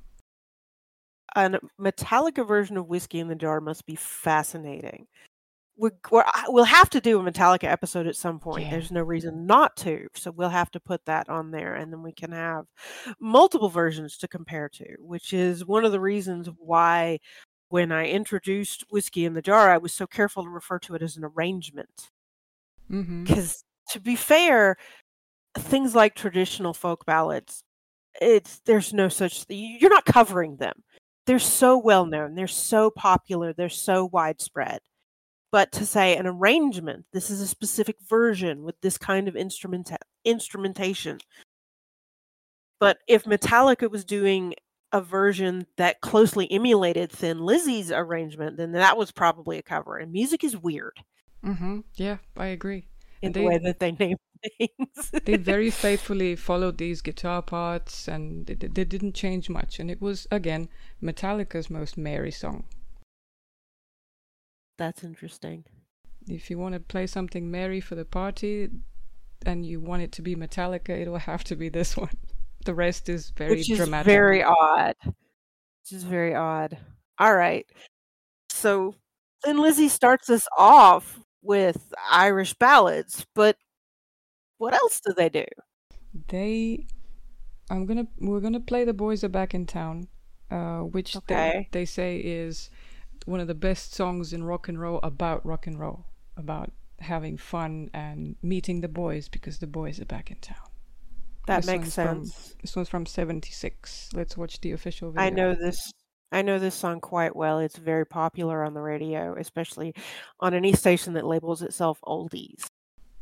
A 1.36 1.58
Metallica 1.80 2.46
version 2.46 2.76
of 2.76 2.86
Whiskey 2.86 3.20
in 3.20 3.28
the 3.28 3.34
Jar 3.34 3.60
must 3.60 3.86
be 3.86 3.96
fascinating. 3.96 5.06
We're, 5.76 5.90
we're, 6.10 6.24
we'll 6.48 6.64
have 6.64 6.90
to 6.90 7.00
do 7.00 7.18
a 7.18 7.32
Metallica 7.32 7.64
episode 7.64 8.06
at 8.06 8.14
some 8.14 8.38
point. 8.38 8.64
Yeah. 8.64 8.70
There's 8.70 8.92
no 8.92 9.02
reason 9.02 9.46
not 9.46 9.76
to. 9.78 10.06
So 10.14 10.30
we'll 10.30 10.50
have 10.50 10.70
to 10.72 10.80
put 10.80 11.04
that 11.06 11.28
on 11.28 11.50
there 11.50 11.74
and 11.74 11.92
then 11.92 12.02
we 12.02 12.12
can 12.12 12.30
have 12.30 12.66
multiple 13.18 13.68
versions 13.68 14.16
to 14.18 14.28
compare 14.28 14.68
to, 14.74 14.86
which 15.00 15.32
is 15.32 15.64
one 15.64 15.84
of 15.84 15.90
the 15.90 16.00
reasons 16.00 16.48
why 16.58 17.18
when 17.74 17.90
I 17.90 18.06
introduced 18.06 18.84
Whiskey 18.88 19.24
in 19.24 19.32
the 19.32 19.42
Jar, 19.42 19.68
I 19.68 19.78
was 19.78 19.92
so 19.92 20.06
careful 20.06 20.44
to 20.44 20.48
refer 20.48 20.78
to 20.78 20.94
it 20.94 21.02
as 21.02 21.16
an 21.16 21.24
arrangement. 21.24 22.08
Mm-hmm. 22.88 23.24
Because 23.24 23.64
to 23.90 23.98
be 23.98 24.14
fair, 24.14 24.76
things 25.58 25.92
like 25.92 26.14
traditional 26.14 26.72
folk 26.72 27.04
ballads, 27.04 27.64
it's 28.20 28.60
there's 28.64 28.92
no 28.92 29.08
such 29.08 29.44
you're 29.48 29.90
not 29.90 30.04
covering 30.04 30.54
them. 30.58 30.84
They're 31.26 31.40
so 31.40 31.76
well 31.76 32.06
known, 32.06 32.36
they're 32.36 32.46
so 32.46 32.92
popular, 32.92 33.52
they're 33.52 33.68
so 33.68 34.04
widespread. 34.04 34.78
But 35.50 35.72
to 35.72 35.84
say 35.84 36.16
an 36.16 36.28
arrangement, 36.28 37.06
this 37.12 37.28
is 37.28 37.40
a 37.40 37.46
specific 37.48 37.96
version 38.08 38.62
with 38.62 38.80
this 38.82 38.96
kind 38.96 39.26
of 39.26 39.34
instrument 39.34 39.90
instrumentation. 40.24 41.18
But 42.78 42.98
if 43.08 43.24
Metallica 43.24 43.90
was 43.90 44.04
doing 44.04 44.54
a 44.94 45.00
version 45.02 45.66
that 45.76 46.00
closely 46.00 46.50
emulated 46.50 47.10
Thin 47.12 47.40
Lizzy's 47.40 47.90
arrangement, 47.92 48.56
then 48.56 48.72
that 48.72 48.96
was 48.96 49.10
probably 49.12 49.58
a 49.58 49.62
cover. 49.62 49.98
And 49.98 50.10
music 50.12 50.42
is 50.44 50.56
weird 50.56 50.98
Mm-hmm. 51.44 51.80
Yeah, 51.96 52.16
I 52.38 52.46
agree. 52.46 52.86
in 53.20 53.26
And 53.26 53.34
the 53.34 53.40
they- 53.40 53.46
way 53.46 53.58
that 53.58 53.78
they 53.78 53.92
name 53.92 54.16
things. 54.58 55.10
they 55.24 55.36
very 55.36 55.70
faithfully 55.70 56.36
followed 56.36 56.78
these 56.78 57.02
guitar 57.02 57.42
parts 57.42 58.08
and 58.08 58.46
they, 58.46 58.54
they 58.54 58.84
didn't 58.84 59.14
change 59.14 59.50
much. 59.50 59.78
And 59.78 59.90
it 59.90 60.00
was, 60.00 60.26
again, 60.30 60.68
Metallica's 61.02 61.68
most 61.68 61.98
merry 61.98 62.30
song. 62.30 62.64
That's 64.78 65.04
interesting. 65.04 65.64
If 66.28 66.50
you 66.50 66.58
want 66.58 66.74
to 66.74 66.80
play 66.80 67.06
something 67.06 67.50
merry 67.50 67.80
for 67.80 67.94
the 67.94 68.04
party 68.06 68.70
and 69.46 69.66
you 69.66 69.80
want 69.80 70.02
it 70.02 70.12
to 70.12 70.22
be 70.22 70.34
Metallica, 70.34 70.90
it'll 70.98 71.18
have 71.30 71.44
to 71.44 71.56
be 71.56 71.68
this 71.68 71.96
one. 71.96 72.16
The 72.64 72.74
rest 72.74 73.08
is 73.08 73.30
very 73.36 73.50
Which 73.56 73.70
is 73.70 73.78
dramatic. 73.78 74.06
very 74.06 74.42
odd. 74.42 74.94
Which 75.04 75.92
is 75.92 76.04
very 76.04 76.34
odd. 76.34 76.78
All 77.18 77.34
right. 77.34 77.66
So 78.50 78.94
Thin 79.44 79.58
Lizzy 79.58 79.88
starts 79.88 80.30
us 80.30 80.46
off 80.56 81.20
with 81.42 81.92
Irish 82.10 82.54
ballads, 82.54 83.26
but 83.34 83.56
what 84.58 84.72
else 84.74 85.00
do 85.04 85.12
they 85.12 85.28
do? 85.28 85.44
They, 86.28 86.86
I'm 87.70 87.84
gonna, 87.86 88.06
we're 88.18 88.40
gonna 88.40 88.60
play 88.60 88.84
"The 88.84 88.94
Boys 88.94 89.22
Are 89.24 89.28
Back 89.28 89.52
in 89.52 89.66
Town," 89.66 90.08
uh, 90.50 90.80
which 90.80 91.16
Okay. 91.16 91.68
they, 91.72 91.80
they 91.80 91.84
say 91.84 92.18
is 92.18 92.70
one 93.26 93.40
of 93.40 93.46
the 93.48 93.54
best 93.54 93.92
songs 93.94 94.32
in 94.32 94.44
rock 94.44 94.68
and 94.68 94.80
roll 94.80 95.00
about 95.02 95.44
rock 95.44 95.66
and 95.66 95.78
roll, 95.78 96.06
about 96.36 96.70
having 97.00 97.36
fun 97.36 97.90
and 97.92 98.36
meeting 98.42 98.80
the 98.80 98.88
boys 98.88 99.28
because 99.28 99.58
the 99.58 99.66
boys 99.66 100.00
are 100.00 100.04
back 100.06 100.30
in 100.30 100.36
town. 100.38 100.56
That 101.46 101.58
This 101.58 101.66
makes 101.66 101.82
one's 101.82 101.94
from- 101.94 102.24
sense. 102.26 102.56
This 102.62 102.76
one's 102.76 102.88
from 102.88 103.06
'76. 103.06 104.10
Let's 104.14 104.36
watch 104.36 104.60
the 104.60 104.72
official 104.72 105.10
video. 105.10 105.24
I 105.26 105.30
know 105.30 105.54
this 105.54 105.92
I 106.32 106.42
know 106.42 106.58
this 106.58 106.74
song 106.74 107.00
quite 107.00 107.36
well. 107.36 107.58
It's 107.60 107.76
very 107.76 108.06
popular 108.06 108.64
on 108.64 108.74
the 108.74 108.80
radio, 108.80 109.36
especially 109.38 109.94
on 110.40 110.52
any 110.54 110.72
station 110.72 111.12
that 111.14 111.26
labels 111.26 111.62
itself 111.62 111.98
oldies. 112.04 112.66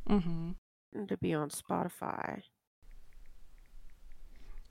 hmm 0.07 0.52
to 1.09 1.17
be 1.17 1.33
on 1.33 1.49
Spotify. 1.49 2.43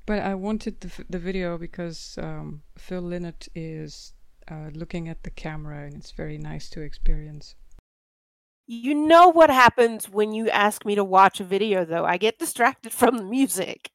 But 0.05 0.19
I 0.21 0.35
wanted 0.35 0.79
the, 0.81 1.03
the 1.09 1.19
video 1.19 1.57
because 1.57 2.17
um, 2.21 2.61
Phil 2.77 3.01
Lynott 3.01 3.47
is 3.55 4.13
uh, 4.49 4.69
looking 4.73 5.07
at 5.09 5.23
the 5.23 5.29
camera 5.31 5.85
and 5.85 5.95
it's 5.95 6.11
very 6.11 6.37
nice 6.37 6.69
to 6.71 6.81
experience. 6.81 7.55
You 8.73 8.95
know 8.95 9.27
what 9.27 9.49
happens 9.49 10.07
when 10.07 10.31
you 10.31 10.49
ask 10.49 10.85
me 10.85 10.95
to 10.95 11.03
watch 11.03 11.41
a 11.41 11.43
video 11.43 11.83
though. 11.83 12.05
I 12.05 12.15
get 12.15 12.39
distracted 12.39 12.93
from 12.93 13.17
the 13.17 13.23
music. 13.25 13.91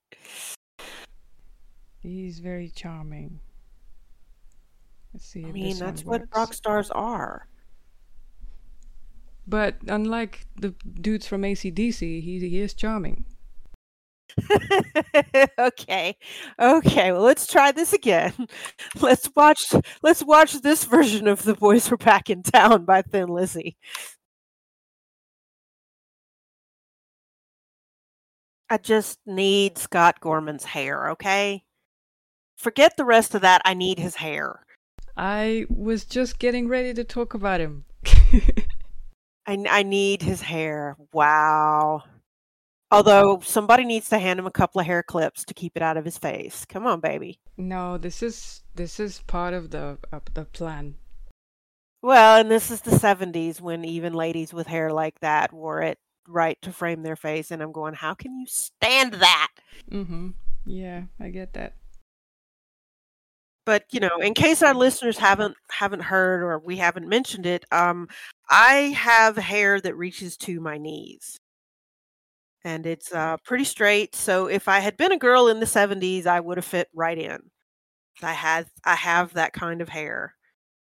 He's 2.02 2.40
very 2.40 2.68
charming. 2.68 3.40
Let's 5.14 5.24
see. 5.24 5.46
I 5.46 5.52
mean, 5.52 5.78
that's 5.78 6.04
what 6.04 6.20
works. 6.20 6.36
rock 6.36 6.52
stars 6.52 6.90
are. 6.90 7.48
But 9.46 9.76
unlike 9.88 10.46
the 10.60 10.74
dudes 11.00 11.26
from 11.26 11.40
ACDC, 11.40 12.00
he, 12.22 12.38
he 12.46 12.60
is 12.60 12.74
charming. 12.74 13.24
okay. 15.58 16.18
Okay, 16.60 17.12
well 17.12 17.22
let's 17.22 17.46
try 17.46 17.72
this 17.72 17.94
again. 17.94 18.34
Let's 19.00 19.30
watch 19.34 19.72
let's 20.02 20.22
watch 20.22 20.60
this 20.60 20.84
version 20.84 21.26
of 21.28 21.44
The 21.44 21.54
Boys 21.54 21.90
Were 21.90 21.96
Back 21.96 22.28
in 22.28 22.42
Town 22.42 22.84
by 22.84 23.00
Thin 23.00 23.28
Lizzy. 23.28 23.76
I 28.68 28.78
just 28.78 29.18
need 29.26 29.78
Scott 29.78 30.20
Gorham's 30.20 30.64
hair, 30.64 31.10
okay? 31.10 31.64
Forget 32.56 32.96
the 32.96 33.04
rest 33.04 33.34
of 33.34 33.42
that. 33.42 33.62
I 33.64 33.74
need 33.74 33.98
his 33.98 34.16
hair. 34.16 34.64
I 35.16 35.66
was 35.70 36.04
just 36.04 36.38
getting 36.38 36.68
ready 36.68 36.92
to 36.94 37.04
talk 37.04 37.34
about 37.34 37.60
him. 37.60 37.84
I, 39.46 39.64
I 39.70 39.82
need 39.82 40.22
his 40.22 40.42
hair. 40.42 40.96
Wow. 41.12 42.02
Although 42.90 43.40
somebody 43.42 43.84
needs 43.84 44.08
to 44.10 44.18
hand 44.18 44.38
him 44.38 44.46
a 44.46 44.50
couple 44.50 44.80
of 44.80 44.86
hair 44.86 45.02
clips 45.02 45.44
to 45.44 45.54
keep 45.54 45.76
it 45.76 45.82
out 45.82 45.96
of 45.96 46.04
his 46.04 46.18
face. 46.18 46.64
Come 46.64 46.86
on, 46.86 47.00
baby. 47.00 47.38
no, 47.56 47.98
this 47.98 48.22
is 48.22 48.62
this 48.74 49.00
is 49.00 49.20
part 49.26 49.54
of 49.54 49.70
the 49.70 49.98
of 50.12 50.22
the 50.34 50.44
plan. 50.44 50.96
Well, 52.02 52.40
and 52.40 52.50
this 52.50 52.70
is 52.70 52.82
the 52.82 52.92
70s 52.92 53.60
when 53.60 53.84
even 53.84 54.12
ladies 54.12 54.52
with 54.52 54.66
hair 54.68 54.92
like 54.92 55.18
that 55.20 55.52
wore 55.52 55.82
it 55.82 55.98
right 56.28 56.60
to 56.62 56.72
frame 56.72 57.02
their 57.02 57.16
face. 57.16 57.50
And 57.50 57.62
I'm 57.62 57.72
going, 57.72 57.94
how 57.94 58.14
can 58.14 58.38
you 58.38 58.46
stand 58.46 59.14
that? 59.14 59.52
Mm-hmm. 59.90 60.30
Yeah, 60.64 61.02
I 61.20 61.28
get 61.28 61.52
that. 61.54 61.74
But 63.66 63.84
you 63.90 63.98
know, 63.98 64.20
in 64.20 64.32
case 64.34 64.62
our 64.62 64.74
listeners 64.74 65.18
haven't 65.18 65.56
haven't 65.70 66.02
heard 66.02 66.42
or 66.44 66.60
we 66.60 66.76
haven't 66.76 67.08
mentioned 67.08 67.46
it, 67.46 67.64
um, 67.72 68.08
I 68.48 68.94
have 68.96 69.36
hair 69.36 69.80
that 69.80 69.96
reaches 69.96 70.36
to 70.38 70.60
my 70.60 70.78
knees, 70.78 71.36
and 72.62 72.86
it's 72.86 73.12
uh, 73.12 73.38
pretty 73.44 73.64
straight. 73.64 74.14
So 74.14 74.46
if 74.46 74.68
I 74.68 74.78
had 74.78 74.96
been 74.96 75.10
a 75.10 75.18
girl 75.18 75.48
in 75.48 75.58
the 75.58 75.66
70s, 75.66 76.26
I 76.26 76.38
would 76.38 76.58
have 76.58 76.64
fit 76.64 76.88
right 76.94 77.18
in. 77.18 77.40
I 78.22 78.32
had 78.34 78.66
I 78.84 78.94
have 78.94 79.34
that 79.34 79.52
kind 79.52 79.80
of 79.82 79.88
hair, 79.88 80.35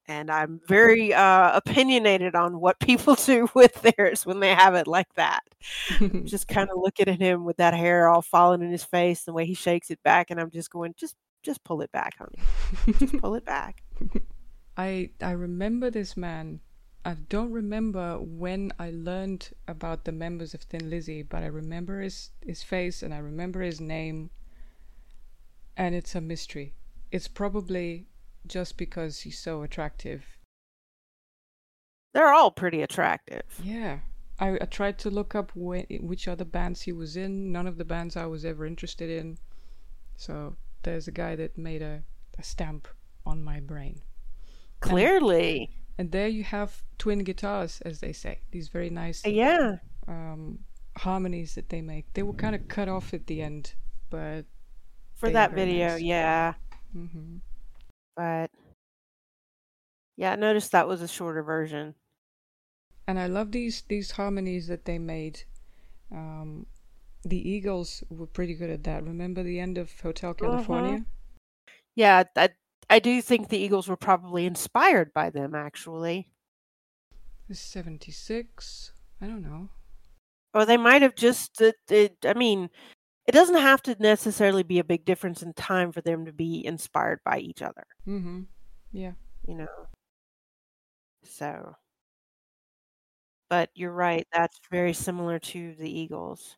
and 0.09 0.31
I'm 0.31 0.61
very 0.67 1.15
uh, 1.15 1.57
opinionated 1.57 2.35
on 2.35 2.61
what 2.61 2.81
people 2.81 3.15
do 3.27 3.49
with 3.55 3.83
theirs 3.83 4.27
when 4.27 4.41
they 4.41 4.55
have 4.55 4.75
it 4.75 4.87
like 4.87 5.13
that. 5.15 5.43
just 6.25 6.49
kind 6.49 6.71
of 6.71 6.79
looking 6.79 7.09
at 7.09 7.21
him 7.21 7.45
with 7.45 7.59
that 7.59 7.75
hair 7.75 8.09
all 8.09 8.23
falling 8.23 8.63
in 8.63 8.71
his 8.71 8.85
face, 8.85 9.25
the 9.25 9.33
way 9.33 9.47
he 9.47 9.55
shakes 9.55 9.91
it 9.91 10.03
back, 10.03 10.31
and 10.31 10.41
I'm 10.41 10.51
just 10.51 10.71
going, 10.71 10.95
just 10.97 11.17
just 11.43 11.65
pull 11.65 11.83
it 11.83 11.91
back, 11.91 12.17
honey. 12.19 12.99
just 12.99 13.19
pull 13.21 13.35
it 13.35 13.45
back. 13.45 13.83
I 14.77 15.11
I 15.21 15.33
remember 15.33 15.91
this 15.91 16.17
man. 16.17 16.61
I 17.05 17.15
don't 17.15 17.51
remember 17.51 18.19
when 18.19 18.73
I 18.79 18.91
learned 18.91 19.51
about 19.67 20.05
the 20.05 20.13
members 20.13 20.55
of 20.55 20.63
Thin 20.63 20.89
Lizzy, 20.89 21.23
but 21.23 21.43
I 21.43 21.47
remember 21.47 22.01
his 22.01 22.31
his 22.45 22.63
face 22.63 23.03
and 23.03 23.13
I 23.13 23.19
remember 23.19 23.61
his 23.61 23.81
name. 23.81 24.31
And 25.77 25.95
it's 25.95 26.15
a 26.15 26.21
mystery. 26.21 26.75
It's 27.11 27.29
probably 27.29 28.07
just 28.47 28.77
because 28.77 29.21
he's 29.21 29.39
so 29.39 29.63
attractive. 29.63 30.25
They're 32.15 32.33
all 32.33 32.51
pretty 32.51 32.83
attractive. 32.83 33.43
Yeah. 33.63 34.01
I, 34.39 34.59
I 34.61 34.65
tried 34.67 34.99
to 35.01 35.11
look 35.11 35.35
up 35.35 35.53
wh- 35.53 35.89
which 36.03 36.29
other 36.29 36.45
bands 36.45 36.83
he 36.83 36.93
was 36.93 37.17
in. 37.17 37.53
None 37.53 37.67
of 37.67 37.79
the 37.79 37.85
bands 37.85 38.17
I 38.17 38.27
was 38.27 38.45
ever 38.45 38.67
interested 38.67 39.09
in. 39.09 39.39
So 40.17 40.57
there's 40.83 41.09
a 41.09 41.13
guy 41.13 41.37
that 41.37 41.57
made 41.57 41.83
a, 41.83 42.03
a 42.39 42.43
stamp 42.43 42.89
on 43.25 43.43
my 43.43 43.61
brain. 43.61 44.03
Clearly. 44.81 45.59
And, 45.59 45.69
and 45.99 46.13
there 46.13 46.29
you 46.29 46.45
have 46.45 46.83
twin 46.99 47.21
guitars, 47.21 47.81
as 47.83 48.01
they 48.01 48.13
say. 48.13 48.41
These 48.51 48.69
very 48.69 48.91
nice 48.91 49.25
yeah 49.25 49.77
um, 50.09 50.59
harmonies 50.97 51.55
that 51.55 51.69
they 51.69 51.81
make. 51.81 52.13
They 52.15 52.23
were 52.23 52.33
kind 52.33 52.55
of 52.55 52.69
cut 52.69 52.89
off 52.89 53.15
at 53.15 53.27
the 53.27 53.43
end, 53.43 53.75
but 54.11 54.45
for 55.15 55.31
that 55.31 55.53
video, 55.53 55.89
nice. 55.89 56.03
yeah. 56.03 56.55
Mm-hmm. 56.97 57.37
But 58.17 58.51
yeah, 60.17 60.33
I 60.33 60.37
noticed 60.37 60.73
that 60.73 60.89
was 60.89 61.03
a 61.03 61.09
shorter 61.09 61.43
version. 61.43 61.95
And 63.07 63.19
I 63.19 63.27
love 63.27 63.53
these 63.53 63.83
these 63.89 64.13
harmonies 64.13 64.69
that 64.69 64.85
they 64.85 64.99
made. 64.99 65.43
Um, 66.11 66.67
the 67.25 67.49
Eagles 67.49 68.03
were 68.11 68.27
pretty 68.27 68.55
good 68.55 68.71
at 68.71 68.85
that. 68.85 69.05
Remember 69.05 69.43
the 69.43 69.61
end 69.61 69.79
of 69.79 69.99
Hotel 70.01 70.31
uh-huh. 70.31 70.51
California? 70.51 70.95
Uh-huh. 70.95 71.73
Yeah, 71.95 72.25
I, 72.37 72.51
I 72.89 72.99
do 72.99 73.21
think 73.23 73.49
the 73.49 73.59
Eagles 73.59 73.89
were 73.89 73.97
probably 73.97 74.47
inspired 74.47 75.13
by 75.13 75.31
them, 75.31 75.55
actually. 75.55 76.29
76? 77.51 78.93
I 79.21 79.27
don't 79.27 79.43
know. 79.43 79.69
Or 80.55 80.65
they 80.65 80.77
might 80.77 81.03
have 81.03 81.15
just, 81.15 81.61
it, 81.61 81.77
it, 81.91 82.17
I 82.25 82.35
mean, 82.35 82.71
it 83.27 83.33
doesn't 83.33 83.57
have 83.57 83.83
to 83.83 83.97
necessarily 84.01 84.63
be 84.63 84.79
a 84.79 84.85
big 84.85 85.05
difference 85.05 85.43
in 85.43 85.53
time 85.55 85.93
for 85.93 86.01
them 86.01 86.25
to 86.25 86.33
be 86.33 86.65
inspired 86.65 87.21
by 87.25 87.39
each 87.39 87.63
other. 87.63 87.85
Mm-hmm. 88.07 88.43
Yeah. 88.93 89.13
You 89.47 89.55
know. 89.57 89.89
So. 91.25 91.77
But 93.49 93.71
you're 93.75 93.93
right. 93.93 94.27
That's 94.33 94.59
very 94.71 94.93
similar 94.95 95.39
to 95.39 95.75
the 95.75 95.91
Eagles. 95.91 96.57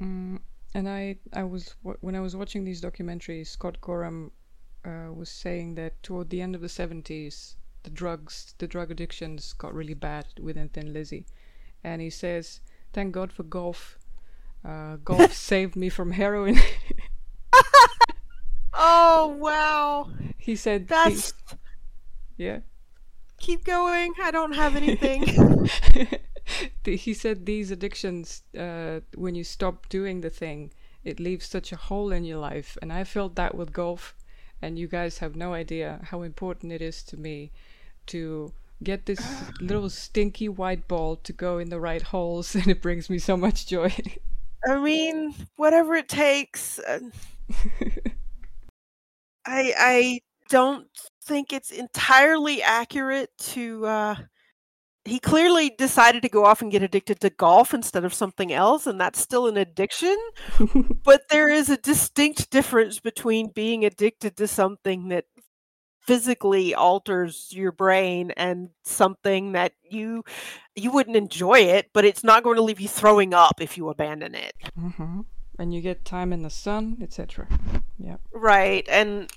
Mm, 0.00 0.40
and 0.74 0.88
I, 0.88 1.18
I 1.32 1.44
was 1.44 1.76
when 1.82 2.16
I 2.16 2.20
was 2.20 2.34
watching 2.34 2.64
these 2.64 2.80
documentaries, 2.80 3.46
Scott 3.46 3.80
Gorham 3.80 4.32
uh, 4.84 5.12
was 5.14 5.28
saying 5.30 5.76
that 5.76 6.02
toward 6.02 6.30
the 6.30 6.40
end 6.42 6.56
of 6.56 6.62
the 6.62 6.68
seventies, 6.68 7.56
the 7.84 7.90
drugs, 7.90 8.54
the 8.58 8.66
drug 8.66 8.90
addictions 8.90 9.52
got 9.52 9.72
really 9.72 9.94
bad 9.94 10.26
within 10.40 10.68
Thin 10.68 10.92
Lizzy, 10.92 11.26
and 11.84 12.02
he 12.02 12.10
says, 12.10 12.60
"Thank 12.92 13.12
God 13.12 13.32
for 13.32 13.44
golf. 13.44 13.99
Uh, 14.64 14.96
golf 14.96 15.32
saved 15.50 15.76
me 15.76 15.88
from 15.88 16.12
heroin." 16.12 16.58
oh 18.74 19.36
wow! 19.38 20.10
He 20.36 20.56
said, 20.56 20.88
"That's 20.88 21.32
he, 22.36 22.44
yeah." 22.44 22.60
Keep 23.40 23.64
going. 23.64 24.12
I 24.22 24.30
don't 24.30 24.52
have 24.52 24.76
anything. 24.76 25.24
he 26.84 27.14
said 27.14 27.46
these 27.46 27.70
addictions, 27.70 28.42
uh, 28.56 29.00
when 29.14 29.34
you 29.34 29.44
stop 29.44 29.88
doing 29.88 30.20
the 30.20 30.30
thing, 30.30 30.72
it 31.04 31.18
leaves 31.18 31.46
such 31.46 31.72
a 31.72 31.76
hole 31.76 32.12
in 32.12 32.24
your 32.24 32.38
life. 32.38 32.76
And 32.82 32.92
I 32.92 33.04
felt 33.04 33.36
that 33.36 33.54
with 33.54 33.72
golf. 33.72 34.14
And 34.62 34.78
you 34.78 34.88
guys 34.88 35.18
have 35.18 35.36
no 35.36 35.54
idea 35.54 36.00
how 36.04 36.20
important 36.20 36.72
it 36.72 36.82
is 36.82 37.02
to 37.04 37.16
me 37.16 37.50
to 38.06 38.52
get 38.82 39.06
this 39.06 39.20
little 39.60 39.88
stinky 39.88 40.48
white 40.48 40.86
ball 40.86 41.16
to 41.16 41.32
go 41.32 41.56
in 41.58 41.70
the 41.70 41.80
right 41.80 42.02
holes. 42.02 42.54
And 42.54 42.68
it 42.68 42.82
brings 42.82 43.08
me 43.08 43.18
so 43.18 43.38
much 43.38 43.66
joy. 43.66 43.94
I 44.66 44.78
mean, 44.78 45.34
whatever 45.56 45.94
it 45.96 46.08
takes. 46.08 46.78
Uh, 46.78 47.00
I 49.46 49.74
I 49.76 50.20
don't 50.48 50.86
think 51.24 51.52
it's 51.52 51.70
entirely 51.70 52.62
accurate 52.62 53.30
to 53.38 53.86
uh, 53.86 54.14
he 55.04 55.20
clearly 55.20 55.70
decided 55.78 56.22
to 56.22 56.28
go 56.30 56.44
off 56.46 56.62
and 56.62 56.72
get 56.72 56.82
addicted 56.82 57.20
to 57.20 57.30
golf 57.30 57.74
instead 57.74 58.04
of 58.04 58.14
something 58.14 58.52
else 58.52 58.86
and 58.86 59.00
that's 59.00 59.20
still 59.20 59.48
an 59.48 59.56
addiction 59.56 60.16
but 61.04 61.22
there 61.30 61.48
is 61.50 61.70
a 61.70 61.78
distinct 61.78 62.50
difference 62.50 63.00
between 63.00 63.50
being 63.54 63.84
addicted 63.84 64.36
to 64.36 64.48
something 64.48 65.08
that 65.08 65.26
physically 66.10 66.74
alters 66.74 67.48
your 67.52 67.70
brain 67.70 68.32
and 68.36 68.70
something 68.82 69.52
that 69.52 69.72
you 69.88 70.24
you 70.74 70.90
wouldn't 70.90 71.16
enjoy 71.16 71.60
it 71.60 71.88
but 71.92 72.04
it's 72.04 72.24
not 72.24 72.42
going 72.42 72.56
to 72.56 72.62
leave 72.62 72.80
you 72.80 72.88
throwing 72.88 73.32
up 73.32 73.60
if 73.60 73.76
you 73.76 73.88
abandon 73.88 74.34
it 74.34 74.54
mm-hmm. 74.76 75.20
and 75.60 75.72
you 75.72 75.80
get 75.80 76.04
time 76.04 76.32
in 76.32 76.42
the 76.42 76.50
sun 76.50 76.98
etc 77.00 77.46
yeah 77.96 78.16
right 78.32 78.88
and 78.88 79.30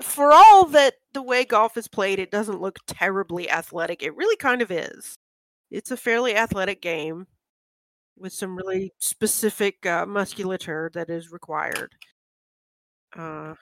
for 0.00 0.32
all 0.32 0.64
that 0.66 0.94
the 1.12 1.22
way 1.22 1.44
golf 1.44 1.76
is 1.76 1.88
played, 1.88 2.18
it 2.18 2.30
doesn't 2.30 2.60
look 2.60 2.78
terribly 2.86 3.50
athletic. 3.50 4.02
It 4.02 4.16
really 4.16 4.36
kind 4.36 4.62
of 4.62 4.70
is. 4.70 5.16
It's 5.70 5.90
a 5.90 5.96
fairly 5.96 6.34
athletic 6.34 6.82
game 6.82 7.26
with 8.16 8.32
some 8.32 8.56
really 8.56 8.92
specific 8.98 9.86
uh, 9.86 10.06
musculature 10.06 10.90
that 10.94 11.10
is 11.10 11.30
required. 11.30 11.94
Uh, 13.16 13.54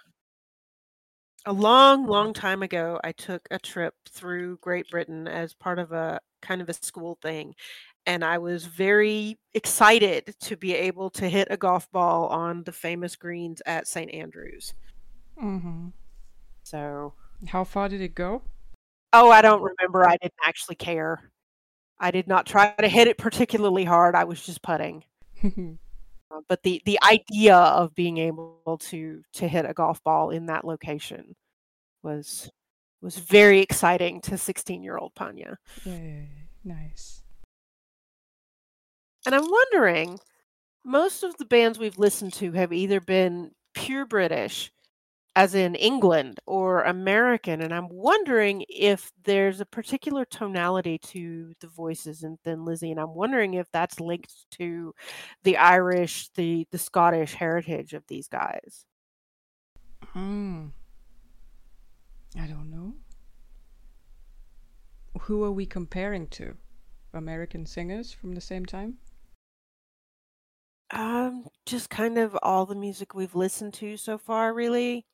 a 1.47 1.53
long, 1.53 2.07
long 2.07 2.33
time 2.33 2.63
ago, 2.63 3.01
I 3.03 3.13
took 3.13 3.47
a 3.51 3.59
trip 3.59 3.95
through 4.11 4.59
Great 4.59 4.91
Britain 4.91 5.27
as 5.27 5.55
part 5.55 5.79
of 5.79 5.93
a 5.93 6.21
kind 6.43 6.61
of 6.61 6.69
a 6.69 6.73
school 6.75 7.19
thing. 7.23 7.55
And 8.07 8.25
I 8.25 8.39
was 8.39 8.65
very 8.65 9.39
excited 9.55 10.35
to 10.41 10.57
be 10.57 10.75
able 10.75 11.11
to 11.11 11.29
hit 11.29 11.49
a 11.51 11.57
golf 11.57 11.91
ball 11.91 12.29
on 12.29 12.65
the 12.65 12.73
famous 12.73 13.17
greens 13.17 13.61
at 13.67 13.87
St. 13.87 14.13
Andrews. 14.13 14.73
Mm-hmm. 15.43 15.89
So, 16.63 17.13
how 17.47 17.65
far 17.65 17.89
did 17.89 18.01
it 18.01 18.15
go? 18.15 18.43
Oh, 19.13 19.31
I 19.31 19.43
don't 19.43 19.63
remember. 19.63 20.09
I 20.09 20.17
didn't 20.17 20.35
actually 20.45 20.77
care. 20.77 21.31
I 22.01 22.11
did 22.11 22.29
not 22.29 22.47
try 22.47 22.73
to 22.79 22.89
hit 22.89 23.09
it 23.09 23.19
particularly 23.19 23.85
hard. 23.85 24.15
I 24.15 24.25
was 24.25 24.45
just 24.45 24.63
putting. 24.63 25.05
uh, 26.31 26.41
but 26.49 26.63
the 26.63 26.83
the 26.85 26.99
idea 27.03 27.57
of 27.57 27.95
being 27.95 28.19
able 28.19 28.79
to 28.81 29.23
to 29.35 29.49
hit 29.49 29.65
a 29.65 29.75
golf 29.75 30.03
ball 30.05 30.31
in 30.31 30.47
that 30.47 30.65
location 30.65 31.35
was 32.03 32.51
was 33.01 33.17
very 33.19 33.61
exciting 33.61 34.21
to 34.23 34.37
16 34.37 34.83
year 34.83 34.97
old 34.97 35.15
Panya. 35.15 35.57
Yeah, 35.85 36.23
nice. 36.65 37.23
And 39.27 39.35
I'm 39.35 39.49
wondering, 39.49 40.19
most 40.85 41.23
of 41.23 41.37
the 41.37 41.45
bands 41.45 41.79
we've 41.79 41.99
listened 41.99 42.33
to 42.35 42.53
have 42.53 42.73
either 42.73 43.01
been 43.01 43.53
pure 43.75 44.07
British 44.07 44.73
as 45.39 45.55
in 45.55 45.77
England 45.77 46.41
or 46.47 46.83
American. 46.83 47.61
And 47.63 47.73
I'm 47.73 47.89
wondering 47.89 48.65
if 48.69 49.13
there's 49.23 49.61
a 49.61 49.67
particular 49.67 50.25
tonality 50.25 50.99
to 50.99 51.53
the 51.61 51.69
voices 51.69 52.25
in 52.25 52.39
Thin 52.43 52.65
Lizzy. 52.65 52.91
And 52.91 52.99
I'm 52.99 53.15
wondering 53.15 53.55
if 53.55 53.71
that's 53.71 54.01
linked 54.01 54.35
to 54.59 54.93
the 55.45 55.57
Irish, 55.57 56.31
the, 56.35 56.67
the 56.73 56.79
Scottish 56.79 57.35
heritage 57.35 57.93
of 57.93 58.03
these 58.09 58.27
guys. 58.27 58.85
Hmm. 60.07 60.67
I 62.37 62.49
don't 62.49 62.69
know. 62.69 62.95
Who 65.21 65.45
are 65.45 65.53
we 65.53 65.67
comparing 65.67 66.27
to? 66.31 66.57
American 67.15 67.65
singers 67.65 68.13
from 68.13 68.35
the 68.35 68.41
same 68.41 68.67
time? 68.67 68.99
Um, 70.91 71.47
just 71.65 71.91
kind 71.91 72.19
of 72.19 72.37
all 72.43 72.67
the 72.67 72.75
music 72.75 73.15
we've 73.15 73.37
listened 73.37 73.75
to 73.75 73.97
so 73.97 74.19
far, 74.19 74.53
really. 74.53 75.07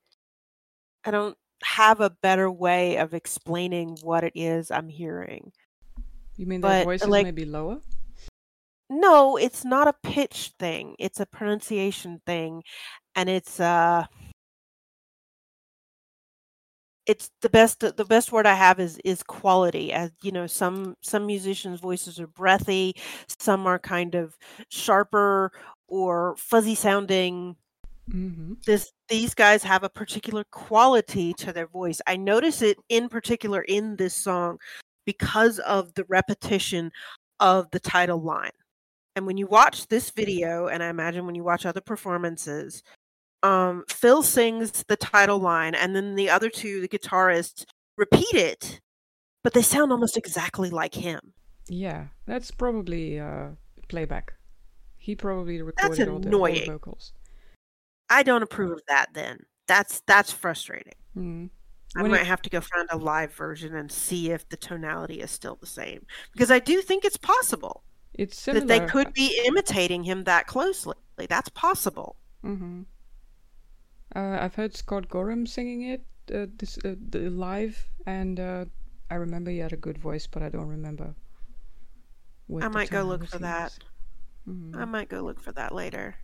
I 1.05 1.11
don't 1.11 1.37
have 1.63 2.01
a 2.01 2.11
better 2.11 2.51
way 2.51 2.97
of 2.97 3.15
explaining 3.15 3.97
what 4.03 4.25
it 4.25 4.33
is 4.35 4.71
I'm 4.71 4.89
hearing. 4.89 5.53
You 6.37 6.47
mean 6.47 6.61
their 6.61 6.85
voices 6.85 7.09
like, 7.09 7.25
may 7.25 7.31
be 7.31 7.45
lower? 7.45 7.81
No, 8.91 9.37
it's 9.37 9.65
not 9.65 9.89
a 9.89 9.95
pitch 10.03 10.53
thing. 10.59 10.97
It's 10.99 11.21
a 11.21 11.27
pronunciation 11.27 12.21
thing, 12.27 12.63
and 13.15 13.29
it's 13.29 13.61
uh 13.61 14.07
it's 17.07 17.31
the 17.43 17.51
best 17.51 17.81
the 17.81 18.05
best 18.05 18.33
word 18.33 18.47
i 18.47 18.55
have 18.55 18.81
is 18.81 18.99
is 19.05 19.23
quality 19.23 19.93
as 19.93 20.11
you 20.23 20.33
know 20.33 20.47
some 20.47 20.97
some 21.03 21.27
musicians 21.27 21.81
voices 21.81 22.19
are 22.19 22.27
breathy 22.27 22.95
some 23.39 23.67
are 23.67 23.79
kind 23.79 24.15
of 24.15 24.37
sharper 24.71 25.53
or 25.87 26.35
fuzzy 26.39 26.75
sounding 26.75 27.57
Mm-hmm. 28.11 28.55
This 28.67 28.93
these 29.09 29.35
guys 29.35 29.63
have 29.63 29.83
a 29.83 29.89
particular 29.89 30.45
quality 30.51 31.33
to 31.35 31.53
their 31.53 31.67
voice. 31.67 32.01
I 32.07 32.17
notice 32.17 32.63
it 32.63 32.77
in 32.89 33.09
particular 33.09 33.63
in 33.63 33.97
this 33.97 34.15
song 34.15 34.59
because 35.07 35.59
of 35.61 35.95
the 35.95 36.05
repetition 36.09 36.91
of 37.41 37.71
the 37.71 37.81
title 37.81 38.21
line. 38.21 38.51
And 39.17 39.27
when 39.27 39.37
you 39.37 39.47
watch 39.47 39.87
this 39.89 40.11
video, 40.11 40.67
and 40.67 40.83
I 40.83 40.89
imagine 40.89 41.25
when 41.25 41.35
you 41.35 41.45
watch 41.45 41.67
other 41.67 41.81
performances, 41.81 42.83
um, 43.43 43.85
Phil 43.89 44.23
sings 44.23 44.85
the 44.89 44.97
title 44.97 45.39
line, 45.39 45.75
and 45.75 45.95
then 45.95 46.15
the 46.15 46.31
other 46.31 46.51
two, 46.51 46.81
the 46.81 46.89
guitarists, 46.89 47.65
repeat 47.97 48.35
it, 48.35 48.81
but 49.43 49.53
they 49.53 49.63
sound 49.63 49.93
almost 49.93 50.17
exactly 50.17 50.71
like 50.71 50.95
him. 50.95 51.21
Yeah, 51.69 52.07
that's 52.27 52.51
probably 52.51 53.21
uh, 53.21 53.51
playback. 53.89 54.35
He 54.97 55.15
probably 55.15 55.63
recorded 55.63 56.01
all 56.01 56.07
the, 56.07 56.13
all 56.13 56.19
the 56.21 56.29
annoying. 56.29 56.73
vocals. 56.73 57.13
I 58.19 58.23
don't 58.23 58.43
approve 58.43 58.73
of 58.73 58.83
that. 58.89 59.07
Then 59.15 59.39
that's 59.67 60.01
that's 60.07 60.33
frustrating. 60.33 60.95
Mm. 61.17 61.51
I 61.97 62.03
might 62.03 62.23
it- 62.23 62.27
have 62.27 62.43
to 62.43 62.51
go 62.51 62.61
find 62.61 62.89
a 62.91 62.97
live 62.99 63.33
version 63.35 63.75
and 63.77 63.91
see 63.91 64.31
if 64.31 64.49
the 64.49 64.57
tonality 64.57 65.21
is 65.21 65.31
still 65.31 65.57
the 65.61 65.67
same 65.67 66.07
because 66.33 66.51
I 66.51 66.59
do 66.59 66.83
think 66.83 67.05
it's 67.05 67.17
possible 67.17 67.85
It's 68.15 68.39
similar. 68.39 68.67
that 68.67 68.69
they 68.81 68.87
could 68.87 69.13
be 69.13 69.43
imitating 69.47 70.05
him 70.05 70.25
that 70.25 70.47
closely. 70.47 70.97
That's 71.17 71.49
possible. 71.51 72.17
hmm 72.43 72.83
Uh, 74.17 74.39
I've 74.41 74.55
heard 74.55 74.75
Scott 74.77 75.09
Gorham 75.09 75.47
singing 75.47 75.83
it 75.83 76.03
uh, 76.33 76.47
this 76.59 76.79
uh, 76.85 76.95
the 77.11 77.31
live, 77.31 77.89
and 78.07 78.39
uh, 78.41 78.65
I 79.11 79.17
remember 79.17 79.51
he 79.51 79.59
had 79.59 79.73
a 79.73 79.77
good 79.87 79.99
voice, 79.99 80.27
but 80.27 80.43
I 80.43 80.49
don't 80.49 80.69
remember. 80.69 81.15
I 82.61 82.69
might 82.69 82.91
go 82.91 83.03
look 83.03 83.27
for 83.27 83.39
that. 83.39 83.73
Mhm. 84.49 84.77
I 84.77 84.85
might 84.85 85.09
go 85.09 85.21
look 85.23 85.41
for 85.41 85.53
that 85.53 85.75
later. 85.75 86.17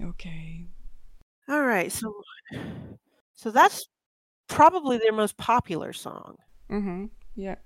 Okay. 0.00 0.66
All 1.48 1.62
right, 1.62 1.90
so 1.90 2.12
so 3.34 3.50
that's 3.50 3.88
probably 4.48 4.98
their 4.98 5.12
most 5.12 5.36
popular 5.36 5.92
song. 5.92 6.36
Mm-hmm. 6.70 7.06
Yeah. 7.34 7.56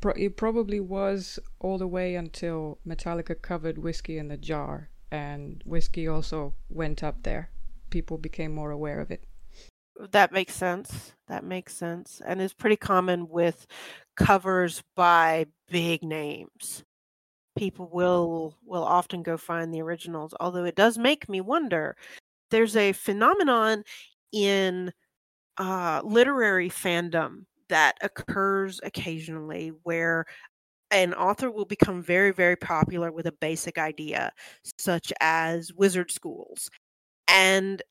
Pro- 0.00 0.12
it 0.12 0.36
probably 0.36 0.80
was 0.80 1.38
all 1.60 1.78
the 1.78 1.86
way 1.86 2.16
until 2.16 2.78
Metallica 2.86 3.40
covered 3.40 3.78
Whiskey 3.78 4.18
in 4.18 4.28
the 4.28 4.36
Jar, 4.36 4.90
and 5.10 5.62
Whiskey 5.64 6.08
also 6.08 6.54
went 6.68 7.02
up 7.02 7.22
there. 7.22 7.50
People 7.90 8.18
became 8.18 8.52
more 8.52 8.70
aware 8.70 9.00
of 9.00 9.10
it. 9.10 9.24
That 10.10 10.32
makes 10.32 10.54
sense. 10.54 11.12
That 11.28 11.44
makes 11.44 11.74
sense, 11.74 12.20
and 12.26 12.40
is 12.40 12.52
pretty 12.52 12.76
common 12.76 13.28
with 13.28 13.66
covers 14.16 14.82
by 14.96 15.46
big 15.70 16.02
names. 16.02 16.84
People 17.56 17.88
will 17.92 18.56
will 18.64 18.84
often 18.84 19.22
go 19.22 19.36
find 19.36 19.72
the 19.74 19.82
originals, 19.82 20.34
although 20.40 20.64
it 20.64 20.74
does 20.74 20.96
make 20.96 21.28
me 21.28 21.40
wonder. 21.40 21.96
There's 22.50 22.76
a 22.76 22.92
phenomenon 22.92 23.84
in 24.32 24.92
uh, 25.58 26.02
literary 26.04 26.70
fandom 26.70 27.46
that 27.68 27.96
occurs 28.02 28.80
occasionally 28.84 29.70
where 29.84 30.26
an 30.90 31.14
author 31.14 31.50
will 31.50 31.64
become 31.66 32.02
very, 32.02 32.32
very 32.32 32.56
popular 32.56 33.12
with 33.12 33.26
a 33.26 33.32
basic 33.32 33.78
idea, 33.78 34.32
such 34.78 35.12
as 35.20 35.72
wizard 35.74 36.10
schools. 36.12 36.70
And 37.28 37.82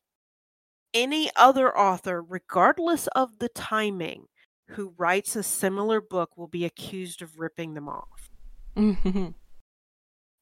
any 0.93 1.29
other 1.35 1.75
author, 1.77 2.21
regardless 2.21 3.07
of 3.07 3.39
the 3.39 3.49
timing, 3.49 4.27
who 4.71 4.93
writes 4.97 5.35
a 5.35 5.43
similar 5.43 5.99
book 5.99 6.37
will 6.37 6.47
be 6.47 6.65
accused 6.65 7.21
of 7.21 7.39
ripping 7.39 7.73
them 7.73 7.89
off. 7.89 8.29
Mhm. 8.75 9.33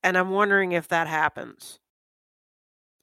And 0.04 0.18
I'm 0.18 0.30
wondering 0.30 0.72
if 0.72 0.88
that 0.90 1.08
happens. 1.08 1.80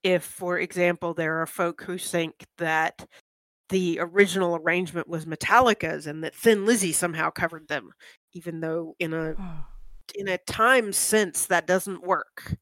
If, 0.03 0.23
for 0.25 0.59
example, 0.59 1.15
there 1.15 1.41
are 1.43 1.47
folk 1.47 1.83
who 1.83 1.99
think 1.99 2.47
that 2.59 3.07
the 3.69 3.99
original 4.01 4.57
arrangement 4.57 5.09
was 5.09 5.27
Metallica's 5.27 6.07
and 6.07 6.23
that 6.23 6.35
Thin 6.35 6.65
Lizzy 6.65 6.93
somehow 6.93 7.31
covered 7.31 7.69
them, 7.69 7.91
even 8.33 8.61
though 8.61 8.95
in 9.01 9.13
a 9.13 9.37
Oh, 9.39 9.65
in 10.15 10.29
a 10.29 10.39
time 10.39 10.93
sense 10.93 11.47
that 11.47 11.67
doesn't 11.67 12.03
work. 12.03 12.57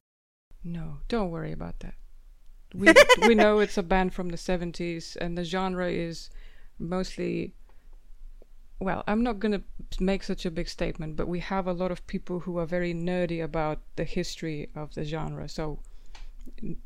no, 0.63 0.97
don't 1.07 1.29
worry 1.31 1.51
about 1.51 1.79
that. 1.81 1.95
We 2.73 2.93
we 3.27 3.35
know 3.35 3.59
it's 3.59 3.77
a 3.77 3.83
band 3.83 4.13
from 4.13 4.29
the 4.29 4.37
70s, 4.37 5.15
and 5.15 5.37
the 5.37 5.43
genre 5.43 5.89
is 5.89 6.29
mostly. 6.79 7.53
Well, 8.79 9.03
I'm 9.07 9.23
not 9.23 9.39
gonna 9.39 9.61
make 9.99 10.21
such 10.23 10.45
a 10.45 10.51
big 10.51 10.67
statement, 10.67 11.15
but 11.15 11.27
we 11.27 11.39
have 11.39 11.65
a 11.67 11.73
lot 11.73 11.91
of 11.91 12.05
people 12.07 12.41
who 12.41 12.57
are 12.57 12.65
very 12.65 12.93
nerdy 12.93 13.41
about 13.43 13.79
the 13.95 14.03
history 14.03 14.69
of 14.75 14.93
the 14.95 15.03
genre, 15.05 15.47
so 15.47 15.79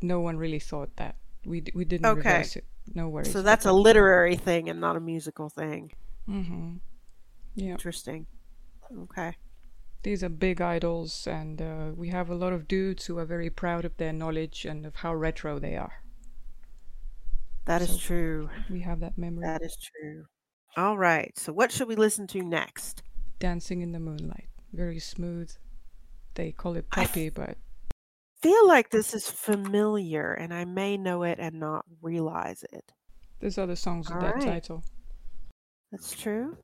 no 0.01 0.19
one 0.19 0.37
really 0.37 0.59
thought 0.59 0.95
that. 0.97 1.15
We 1.45 1.61
d- 1.61 1.71
we 1.73 1.85
didn't 1.85 2.05
Okay. 2.05 2.17
reverse 2.17 2.55
it. 2.57 2.65
No 2.93 3.09
worries. 3.09 3.31
So 3.31 3.41
that's 3.41 3.65
a 3.65 3.73
literary 3.73 4.35
thing 4.35 4.69
and 4.69 4.79
not 4.79 4.95
a 4.95 4.99
musical 4.99 5.49
thing. 5.49 5.91
Mm-hmm. 6.27 6.77
Yeah. 7.55 7.71
Interesting. 7.71 8.27
Okay. 9.03 9.35
these 10.03 10.23
are 10.23 10.29
big 10.29 10.61
idols, 10.61 11.27
and 11.27 11.61
uh, 11.61 11.91
we 11.95 12.07
have 12.09 12.29
a 12.29 12.35
lot 12.35 12.53
of 12.53 12.67
dudes 12.69 13.05
who 13.07 13.17
are 13.17 13.25
very 13.25 13.49
proud 13.49 13.83
of 13.83 13.97
their 13.97 14.13
knowledge 14.13 14.65
and 14.65 14.85
of 14.85 14.95
how 14.95 15.13
retro 15.13 15.59
they 15.59 15.75
are. 15.75 16.03
That 17.65 17.81
is 17.81 17.89
So- 17.89 17.97
true. 17.97 18.49
We 18.69 18.79
have 18.81 18.99
that 19.01 19.17
memory. 19.17 19.43
That 19.45 19.61
is 19.61 19.75
true. 19.75 20.25
All 20.79 20.97
right. 20.97 21.37
So 21.37 21.51
what 21.51 21.73
should 21.73 21.89
we 21.89 21.95
listen 21.97 22.25
to 22.27 22.41
next? 22.41 23.03
Dancing 23.37 23.81
in 23.81 23.91
the 23.91 23.99
moonlight, 23.99 24.47
very 24.71 24.97
smooth. 24.99 25.51
They 26.35 26.53
call 26.53 26.77
it 26.77 26.89
poppy, 26.89 27.29
but 27.29 27.57
feel 28.41 28.65
like 28.65 28.89
this 28.89 29.13
is 29.13 29.29
familiar 29.29 30.31
and 30.31 30.53
I 30.53 30.63
may 30.63 30.95
know 30.95 31.23
it 31.23 31.37
and 31.37 31.59
not 31.59 31.83
realize 32.01 32.63
it. 32.71 32.93
there's 33.41 33.57
other 33.57 33.75
songs 33.75 34.07
with 34.07 34.15
All 34.15 34.21
that 34.21 34.35
right. 34.35 34.43
title. 34.43 34.83
That's 35.91 36.13
true. 36.13 36.57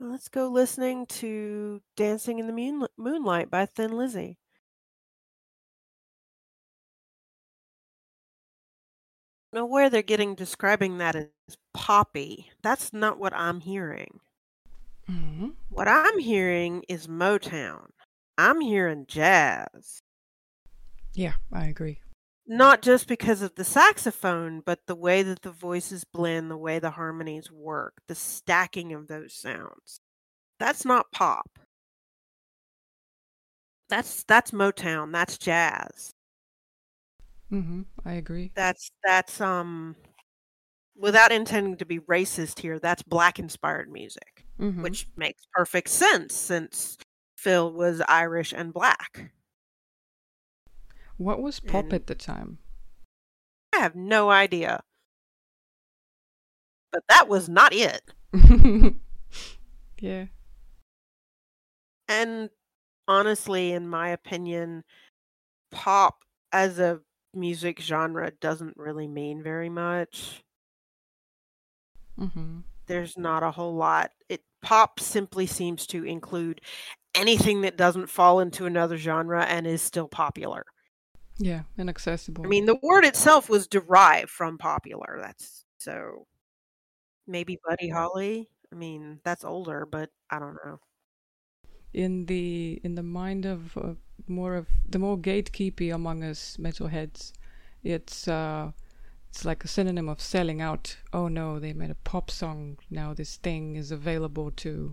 Well, 0.00 0.10
let's 0.10 0.28
go 0.28 0.48
listening 0.48 1.06
to 1.06 1.80
Dancing 1.96 2.40
in 2.40 2.48
the 2.48 2.52
Moon- 2.52 2.88
Moonlight 2.96 3.48
by 3.48 3.66
Thin 3.66 3.92
Lizzy. 3.96 4.38
Now, 9.52 9.66
where 9.66 9.90
they're 9.90 10.02
getting 10.02 10.34
describing 10.34 10.98
that 10.98 11.14
as 11.14 11.28
poppy, 11.74 12.50
that's 12.62 12.92
not 12.92 13.18
what 13.18 13.34
I'm 13.34 13.60
hearing. 13.60 14.20
hmm 15.06 15.50
What 15.68 15.88
I'm 15.88 16.18
hearing 16.18 16.84
is 16.88 17.06
Motown. 17.06 17.90
I'm 18.38 18.60
hearing 18.60 19.04
jazz. 19.06 20.02
Yeah, 21.14 21.34
I 21.52 21.66
agree. 21.66 22.00
Not 22.46 22.82
just 22.82 23.06
because 23.06 23.42
of 23.42 23.54
the 23.54 23.64
saxophone, 23.64 24.60
but 24.60 24.80
the 24.86 24.96
way 24.96 25.22
that 25.22 25.42
the 25.42 25.52
voices 25.52 26.04
blend, 26.04 26.50
the 26.50 26.56
way 26.56 26.78
the 26.78 26.90
harmonies 26.90 27.50
work, 27.50 27.94
the 28.08 28.14
stacking 28.14 28.92
of 28.92 29.06
those 29.06 29.32
sounds. 29.34 30.00
That's 30.58 30.84
not 30.84 31.12
pop. 31.12 31.58
That's 33.88 34.24
that's 34.24 34.50
Motown, 34.50 35.12
that's 35.12 35.38
jazz. 35.38 36.14
Hmm 37.52 37.82
I 38.04 38.14
agree. 38.14 38.50
That's 38.54 38.90
that's 39.04 39.40
um 39.40 39.94
without 40.96 41.32
intending 41.32 41.76
to 41.78 41.84
be 41.84 42.00
racist 42.00 42.58
here, 42.60 42.78
that's 42.78 43.02
black 43.02 43.38
inspired 43.38 43.90
music, 43.90 44.46
hmm 44.58 44.82
which 44.82 45.06
makes 45.16 45.42
perfect 45.52 45.88
sense 45.88 46.34
since 46.34 46.96
Phil 47.36 47.72
was 47.72 48.00
Irish 48.08 48.52
and 48.52 48.72
black. 48.72 49.32
What 51.16 51.40
was 51.40 51.58
pop 51.60 51.84
and- 51.84 51.94
at 51.94 52.06
the 52.06 52.14
time? 52.14 52.58
I 53.74 53.80
have 53.80 53.94
no 53.94 54.30
idea. 54.30 54.82
But 56.92 57.04
that 57.08 57.28
was 57.28 57.48
not 57.48 57.72
it. 57.74 58.02
yeah. 60.00 60.26
And 62.08 62.50
honestly, 63.08 63.72
in 63.72 63.88
my 63.88 64.10
opinion, 64.10 64.84
pop 65.70 66.24
as 66.52 66.78
a 66.78 67.00
music 67.34 67.80
genre 67.80 68.30
doesn't 68.30 68.76
really 68.76 69.08
mean 69.08 69.42
very 69.42 69.68
much. 69.70 70.44
hmm 72.18 72.60
There's 72.86 73.16
not 73.16 73.42
a 73.42 73.50
whole 73.50 73.74
lot. 73.74 74.12
It 74.28 74.44
pop 74.60 75.00
simply 75.00 75.46
seems 75.46 75.86
to 75.88 76.04
include 76.04 76.60
anything 77.14 77.62
that 77.62 77.76
doesn't 77.76 78.08
fall 78.08 78.40
into 78.40 78.66
another 78.66 78.96
genre 78.96 79.44
and 79.44 79.66
is 79.66 79.82
still 79.82 80.08
popular. 80.08 80.64
Yeah, 81.38 81.64
inaccessible. 81.76 82.44
I 82.44 82.48
mean, 82.48 82.66
the 82.66 82.78
word 82.82 83.04
itself 83.04 83.48
was 83.48 83.66
derived 83.68 84.30
from 84.30 84.58
popular. 84.58 85.18
That's 85.22 85.64
so 85.78 86.26
maybe 87.26 87.58
Buddy 87.66 87.88
Holly. 87.88 88.50
I 88.72 88.74
mean, 88.76 89.20
that's 89.24 89.44
older, 89.44 89.86
but 89.86 90.10
I 90.30 90.38
don't 90.38 90.58
know. 90.64 90.80
in 91.92 92.26
the 92.26 92.80
in 92.82 92.94
the 92.94 93.02
mind 93.02 93.44
of 93.44 93.76
uh, 93.76 93.94
more 94.28 94.54
of 94.54 94.66
the 94.88 94.98
more 94.98 95.18
gatekeepy 95.18 95.94
among 95.94 96.22
us 96.22 96.56
metalheads, 96.60 97.32
it's 97.82 98.28
uh, 98.28 98.72
it's 99.28 99.44
like 99.44 99.64
a 99.64 99.68
synonym 99.68 100.08
of 100.08 100.20
selling 100.20 100.60
out. 100.60 100.96
Oh 101.12 101.28
no, 101.28 101.58
they 101.58 101.72
made 101.72 101.90
a 101.90 101.96
pop 101.96 102.30
song. 102.30 102.78
Now 102.90 103.14
this 103.14 103.36
thing 103.36 103.76
is 103.76 103.90
available 103.90 104.50
to 104.52 104.92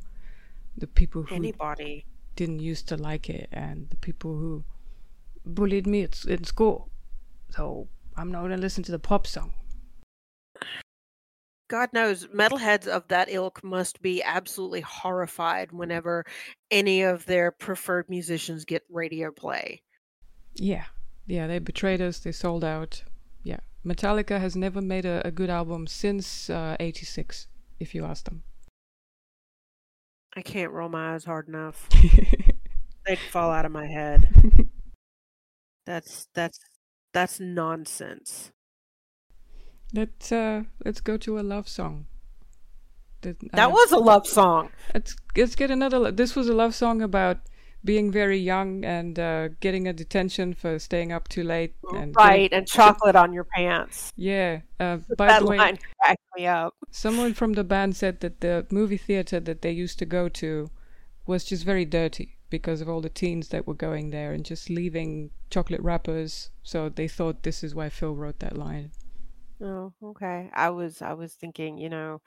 the 0.77 0.87
people 0.87 1.23
who 1.23 1.35
Anybody. 1.35 2.05
didn't 2.35 2.59
used 2.59 2.87
to 2.87 2.97
like 2.97 3.29
it 3.29 3.49
and 3.51 3.89
the 3.89 3.97
people 3.97 4.37
who 4.37 4.63
bullied 5.45 5.87
me 5.87 6.03
at, 6.03 6.15
school. 6.45 6.89
So 7.49 7.87
I'm 8.15 8.31
not 8.31 8.43
gonna 8.43 8.57
listen 8.57 8.83
to 8.83 8.91
the 8.91 8.99
pop 8.99 9.27
song. 9.27 9.51
God 11.69 11.89
knows, 11.93 12.25
metalheads 12.27 12.87
of 12.87 13.07
that 13.09 13.29
ilk 13.29 13.63
must 13.63 14.01
be 14.01 14.23
absolutely 14.23 14.81
horrified 14.81 15.71
whenever 15.71 16.25
any 16.71 17.03
of 17.03 17.25
their 17.25 17.51
preferred 17.51 18.09
musicians 18.09 18.65
get 18.65 18.83
radio 18.89 19.31
play. 19.31 19.83
Yeah, 20.55 20.85
yeah, 21.27 21.45
they 21.45 21.59
betrayed 21.59 22.01
us. 22.01 22.19
They 22.19 22.31
sold 22.31 22.63
out. 22.63 23.03
Yeah, 23.43 23.59
Metallica 23.85 24.39
has 24.39 24.55
never 24.55 24.81
made 24.81 25.05
a, 25.05 25.25
a 25.25 25.31
good 25.31 25.51
album 25.51 25.85
since 25.85 26.49
uh, 26.49 26.75
'86. 26.79 27.47
If 27.79 27.93
you 27.93 28.03
ask 28.03 28.25
them, 28.25 28.43
I 30.35 30.41
can't 30.41 30.71
roll 30.71 30.89
my 30.89 31.13
eyes 31.13 31.25
hard 31.25 31.47
enough. 31.47 31.87
They'd 33.05 33.19
fall 33.31 33.51
out 33.51 33.65
of 33.65 33.71
my 33.71 33.85
head. 33.85 34.29
That's 35.85 36.27
that's 36.35 36.59
that's 37.13 37.39
nonsense. 37.39 38.51
Let's 39.93 40.31
uh, 40.31 40.63
let's 40.85 41.01
go 41.01 41.17
to 41.17 41.39
a 41.39 41.41
love 41.41 41.67
song. 41.67 42.05
That, 43.21 43.37
that 43.53 43.71
was 43.71 43.91
a 43.91 43.97
love 43.97 44.27
song. 44.27 44.69
Let's 44.93 45.15
let's 45.35 45.55
get 45.55 45.71
another. 45.71 46.11
This 46.11 46.35
was 46.35 46.47
a 46.47 46.53
love 46.53 46.75
song 46.75 47.01
about 47.01 47.39
being 47.83 48.11
very 48.11 48.37
young 48.37 48.83
and 48.83 49.17
uh, 49.17 49.47
getting 49.61 49.87
a 49.87 49.93
detention 49.93 50.53
for 50.53 50.79
staying 50.79 51.11
up 51.11 51.27
too 51.27 51.43
late. 51.43 51.75
And 51.93 52.15
right, 52.15 52.51
and 52.51 52.67
chocolate 52.67 53.15
on 53.15 53.33
your 53.33 53.45
pants. 53.45 54.11
Yeah. 54.15 54.61
Uh, 54.79 54.97
by 55.17 55.27
that 55.27 55.41
the 55.41 55.47
way, 55.47 55.57
line 55.57 55.79
cracked 56.01 56.21
me 56.35 56.45
up. 56.45 56.75
Someone 56.91 57.33
from 57.33 57.53
the 57.53 57.63
band 57.63 57.95
said 57.95 58.19
that 58.19 58.41
the 58.41 58.67
movie 58.69 58.97
theater 58.97 59.39
that 59.39 59.61
they 59.61 59.71
used 59.71 59.99
to 59.99 60.05
go 60.05 60.29
to 60.29 60.69
was 61.25 61.43
just 61.45 61.63
very 61.63 61.85
dirty 61.85 62.37
because 62.49 62.81
of 62.81 62.89
all 62.89 63.01
the 63.01 63.09
teens 63.09 63.49
that 63.49 63.67
were 63.67 63.75
going 63.75 64.09
there 64.09 64.33
and 64.33 64.43
just 64.43 64.69
leaving 64.69 65.29
chocolate 65.49 65.81
wrappers. 65.81 66.49
So 66.63 66.89
they 66.89 67.07
thought 67.07 67.43
this 67.43 67.63
is 67.63 67.75
why 67.75 67.89
Phil 67.89 68.15
wrote 68.15 68.39
that 68.39 68.57
line. 68.57 68.91
Oh, 69.61 69.93
okay. 70.01 70.49
I 70.53 70.69
was 70.69 71.01
I 71.01 71.13
was 71.13 71.33
thinking, 71.33 71.77
you 71.77 71.89
know, 71.89 72.21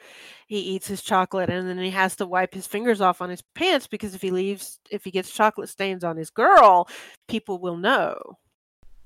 he 0.46 0.58
eats 0.60 0.86
his 0.86 1.02
chocolate 1.02 1.48
and 1.48 1.66
then 1.66 1.78
he 1.78 1.90
has 1.90 2.16
to 2.16 2.26
wipe 2.26 2.52
his 2.52 2.66
fingers 2.66 3.00
off 3.00 3.22
on 3.22 3.30
his 3.30 3.42
pants 3.54 3.86
because 3.86 4.14
if 4.14 4.20
he 4.22 4.30
leaves 4.30 4.78
if 4.90 5.04
he 5.04 5.10
gets 5.10 5.32
chocolate 5.32 5.70
stains 5.70 6.04
on 6.04 6.16
his 6.18 6.30
girl, 6.30 6.88
people 7.28 7.58
will 7.58 7.76
know. 7.78 8.38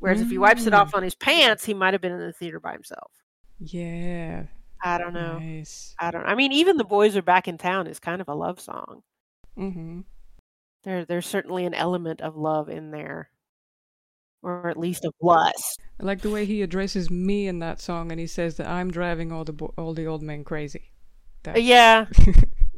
Whereas 0.00 0.20
if 0.20 0.28
he 0.30 0.38
wipes 0.38 0.66
it 0.66 0.74
off 0.74 0.92
Mm. 0.92 0.96
on 0.98 1.02
his 1.04 1.14
pants, 1.14 1.64
he 1.64 1.74
might 1.74 1.94
have 1.94 2.00
been 2.02 2.12
in 2.12 2.18
the 2.20 2.32
theater 2.32 2.60
by 2.60 2.72
himself. 2.72 3.12
Yeah. 3.58 4.46
I 4.82 4.98
don't 4.98 5.14
know. 5.14 5.38
Nice. 5.38 5.94
I 5.98 6.10
don't 6.10 6.26
I 6.26 6.34
mean 6.34 6.52
even 6.52 6.76
the 6.78 6.84
boys 6.84 7.16
are 7.16 7.22
back 7.22 7.48
in 7.48 7.58
town 7.58 7.86
is 7.86 7.98
kind 8.00 8.20
of 8.20 8.28
a 8.28 8.34
love 8.34 8.60
song. 8.60 9.02
Mm-hmm. 9.58 10.00
There 10.84 11.04
there's 11.04 11.26
certainly 11.26 11.64
an 11.66 11.74
element 11.74 12.20
of 12.20 12.36
love 12.36 12.68
in 12.68 12.90
there. 12.90 13.30
Or 14.46 14.68
at 14.68 14.76
least 14.76 15.04
of 15.04 15.12
lust. 15.20 15.80
I 16.00 16.04
like 16.04 16.22
the 16.22 16.30
way 16.30 16.44
he 16.44 16.62
addresses 16.62 17.10
me 17.10 17.48
in 17.48 17.58
that 17.58 17.80
song, 17.80 18.12
and 18.12 18.20
he 18.20 18.28
says 18.28 18.56
that 18.58 18.68
I'm 18.68 18.92
driving 18.92 19.32
all 19.32 19.44
the 19.44 19.52
bo- 19.52 19.74
all 19.76 19.92
the 19.92 20.06
old 20.06 20.22
men 20.22 20.44
crazy. 20.44 20.92
That- 21.42 21.56
uh, 21.56 21.58
Yeah. 21.58 22.06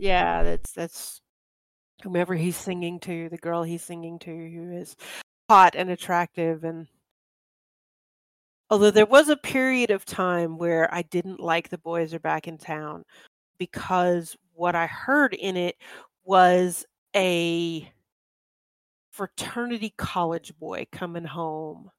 Yeah, 0.01 0.45
that's 0.45 0.73
that's 0.73 1.21
whomever 2.03 2.35
he's 2.37 2.57
singing 2.57 3.01
to, 3.01 3.29
the 3.29 3.37
girl 3.37 3.65
he's 3.65 3.83
singing 3.83 4.19
to 4.21 4.31
who 4.31 4.73
is 4.73 4.95
hot 5.51 5.75
and 5.75 5.91
attractive 5.91 6.63
and 6.63 6.87
although 8.71 8.91
there 8.93 9.07
was 9.07 9.29
a 9.29 9.37
period 9.37 9.91
of 9.91 10.05
time 10.05 10.57
where 10.59 10.93
I 10.95 11.03
didn't 11.03 11.41
like 11.41 11.69
the 11.69 11.79
boys 11.79 12.15
are 12.15 12.21
back 12.21 12.47
in 12.47 12.59
town 12.59 13.03
because 13.59 14.37
what 14.53 14.77
I 14.77 14.87
heard 14.87 15.35
in 15.35 15.57
it 15.57 15.77
was 16.25 16.87
a 17.17 17.91
fraternity 19.19 19.93
college 19.99 20.57
boy 20.61 20.87
coming 20.93 21.25
home 21.25 21.91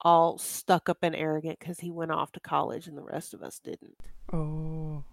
all 0.00 0.38
stuck 0.38 0.88
up 0.88 0.98
and 1.02 1.14
arrogant 1.14 1.56
because 1.60 1.78
he 1.78 1.88
went 1.88 2.10
off 2.10 2.32
to 2.32 2.40
college 2.40 2.88
and 2.88 2.98
the 2.98 3.02
rest 3.02 3.32
of 3.32 3.44
us 3.44 3.60
didn't. 3.62 3.94
Oh. 4.32 5.04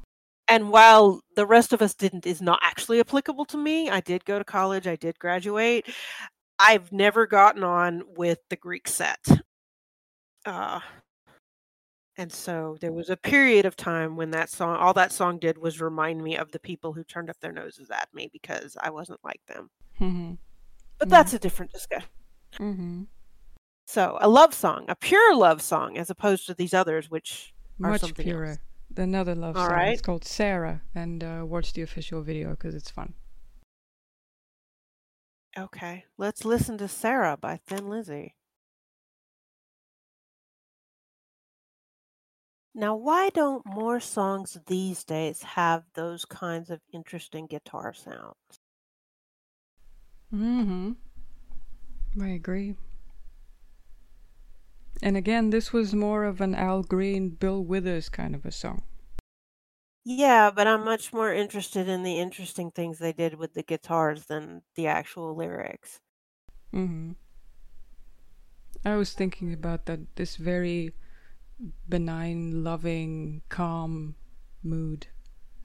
And 0.47 0.71
while 0.71 1.21
the 1.35 1.45
rest 1.45 1.71
of 1.71 1.83
us 1.83 1.93
didn't 1.93 2.25
is 2.25 2.41
not 2.41 2.59
actually 2.63 2.99
applicable 2.99 3.45
to 3.45 3.57
me, 3.57 3.91
I 3.91 3.99
did 3.99 4.25
go 4.25 4.39
to 4.39 4.43
college, 4.43 4.87
I 4.87 4.95
did 4.95 5.19
graduate. 5.19 5.87
I've 6.57 6.91
never 6.91 7.27
gotten 7.27 7.63
on 7.63 8.01
with 8.17 8.39
the 8.49 8.55
Greek 8.55 8.87
set. 8.87 9.23
Uh 10.47 10.79
and 12.17 12.31
so 12.31 12.75
there 12.81 12.93
was 12.93 13.11
a 13.11 13.17
period 13.17 13.67
of 13.67 13.75
time 13.75 14.15
when 14.15 14.31
that 14.31 14.49
song 14.49 14.77
all 14.77 14.93
that 14.93 15.11
song 15.11 15.37
did 15.37 15.59
was 15.59 15.79
remind 15.79 16.23
me 16.23 16.37
of 16.37 16.51
the 16.51 16.59
people 16.59 16.91
who 16.91 17.03
turned 17.03 17.29
up 17.29 17.39
their 17.39 17.51
noses 17.51 17.91
at 17.91 18.09
me 18.15 18.31
because 18.33 18.75
I 18.81 18.89
wasn't 18.89 19.23
like 19.23 19.41
them. 19.47 19.69
Mm-hmm. 20.01 20.33
But 20.99 21.09
that's 21.09 21.33
a 21.33 21.39
different 21.39 21.71
discussion. 21.71 22.09
Mm-hmm. 22.59 23.03
So, 23.87 24.17
a 24.21 24.27
love 24.29 24.53
song, 24.53 24.85
a 24.87 24.95
pure 24.95 25.35
love 25.35 25.61
song 25.61 25.97
as 25.97 26.09
opposed 26.09 26.47
to 26.47 26.53
these 26.53 26.73
others 26.73 27.09
which 27.11 27.53
are 27.83 27.91
Much 27.91 28.01
something 28.01 28.23
purer. 28.23 28.45
else. 28.45 28.59
Another 28.97 29.35
love 29.35 29.57
All 29.57 29.67
song. 29.67 29.75
right. 29.75 29.93
It's 29.93 30.01
called 30.01 30.23
Sarah, 30.23 30.81
and 30.95 31.23
uh, 31.23 31.43
watch 31.45 31.73
the 31.73 31.81
official 31.81 32.21
video 32.21 32.51
because 32.51 32.73
it's 32.75 32.89
fun. 32.89 33.13
Okay, 35.57 36.05
let's 36.17 36.43
listen 36.45 36.77
to 36.79 36.87
Sarah 36.87 37.37
by 37.37 37.57
Thin 37.57 37.87
Lizzy. 37.89 38.35
Now, 42.73 42.95
why 42.95 43.29
don't 43.29 43.65
more 43.65 44.01
songs 44.01 44.57
these 44.67 45.05
days 45.05 45.43
have 45.43 45.83
those 45.93 46.25
kinds 46.25 46.69
of 46.69 46.81
interesting 46.93 47.47
guitar 47.47 47.93
sounds? 47.93 48.59
Mm-hmm. 50.33 50.91
I 52.21 52.27
agree. 52.29 52.75
And 55.01 55.17
again, 55.17 55.49
this 55.49 55.73
was 55.73 55.93
more 55.93 56.23
of 56.23 56.41
an 56.41 56.55
Al 56.55 56.81
Green, 56.81 57.29
Bill 57.29 57.63
Withers 57.63 58.09
kind 58.09 58.33
of 58.33 58.45
a 58.45 58.51
song. 58.51 58.83
Yeah, 60.05 60.51
but 60.51 60.67
I'm 60.67 60.85
much 60.85 61.11
more 61.11 61.33
interested 61.33 61.87
in 61.89 62.03
the 62.03 62.19
interesting 62.19 62.69
things 62.71 62.99
they 62.99 63.11
did 63.11 63.35
with 63.35 63.55
the 63.55 63.63
guitars 63.63 64.25
than 64.25 64.61
the 64.75 64.87
actual 64.87 65.35
lyrics. 65.35 65.99
Mm-hmm. 66.73 67.13
I 68.85 68.95
was 68.95 69.13
thinking 69.13 69.51
about 69.51 69.87
that 69.87 70.15
this 70.15 70.35
very 70.35 70.93
benign, 71.89 72.63
loving, 72.63 73.41
calm 73.49 74.15
mood, 74.61 75.07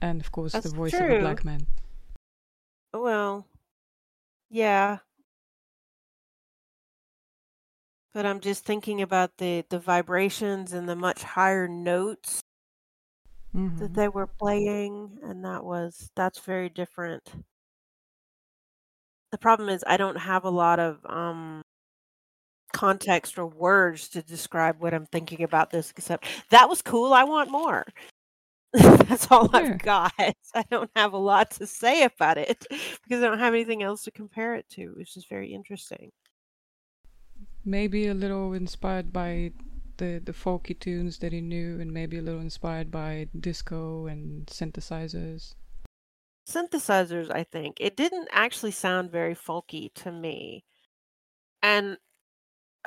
and 0.01 0.19
of 0.19 0.31
course 0.31 0.53
That's 0.53 0.69
the 0.69 0.75
voice 0.75 0.93
of 0.93 1.01
true. 1.01 1.17
a 1.17 1.19
black 1.19 1.45
man. 1.45 1.67
Well, 2.93 3.45
yeah. 4.51 4.99
But 8.13 8.25
I'm 8.25 8.39
just 8.39 8.63
thinking 8.63 9.01
about 9.01 9.37
the 9.37 9.65
the 9.69 9.77
vibrations 9.79 10.71
and 10.71 10.87
the 10.87 10.95
much 10.95 11.23
higher 11.23 11.67
notes 11.67 12.41
Mm-hmm. 13.55 13.79
that 13.79 13.95
they 13.95 14.07
were 14.07 14.27
playing 14.27 15.19
and 15.23 15.43
that 15.43 15.65
was 15.65 16.09
that's 16.15 16.39
very 16.39 16.69
different. 16.69 17.33
The 19.31 19.37
problem 19.39 19.69
is 19.69 19.83
I 19.87 19.97
don't 19.97 20.17
have 20.17 20.45
a 20.45 20.51
lot 20.51 20.79
of 20.79 21.05
um 21.05 21.63
context 22.73 23.37
or 23.37 23.45
words 23.45 24.07
to 24.09 24.21
describe 24.21 24.79
what 24.79 24.93
I'm 24.93 25.05
thinking 25.05 25.43
about 25.43 25.71
this 25.71 25.91
except 25.91 26.25
that 26.51 26.69
was 26.69 26.81
cool, 26.81 27.13
I 27.13 27.23
want 27.23 27.51
more. 27.51 27.85
That's 29.07 29.27
all 29.31 29.49
Yeah. 29.49 29.73
I've 29.73 29.77
got. 29.79 30.13
I 30.17 30.63
don't 30.69 30.91
have 30.95 31.13
a 31.13 31.17
lot 31.17 31.51
to 31.51 31.67
say 31.67 32.03
about 32.03 32.37
it 32.37 32.65
because 33.03 33.23
I 33.23 33.27
don't 33.27 33.39
have 33.39 33.53
anything 33.53 33.83
else 33.83 34.03
to 34.03 34.11
compare 34.11 34.55
it 34.55 34.69
to, 34.71 34.89
which 34.95 35.17
is 35.17 35.25
very 35.25 35.53
interesting. 35.53 36.11
Maybe 37.65 38.05
a 38.07 38.13
little 38.13 38.53
inspired 38.53 39.11
by 39.11 39.53
the 39.97 40.19
the 40.23 40.31
folky 40.33 40.77
tunes 40.79 41.17
that 41.19 41.33
he 41.33 41.41
knew, 41.41 41.79
and 41.79 41.91
maybe 41.91 42.17
a 42.17 42.21
little 42.21 42.41
inspired 42.41 42.91
by 42.91 43.29
disco 43.39 44.05
and 44.07 44.45
synthesizers. 44.47 45.55
synthesizers 46.47 47.31
i 47.31 47.43
think 47.43 47.77
it 47.79 47.95
didn't 47.95 48.27
actually 48.31 48.71
sound 48.71 49.11
very 49.11 49.35
folky 49.35 49.93
to 49.93 50.11
me 50.11 50.63
and 51.61 51.97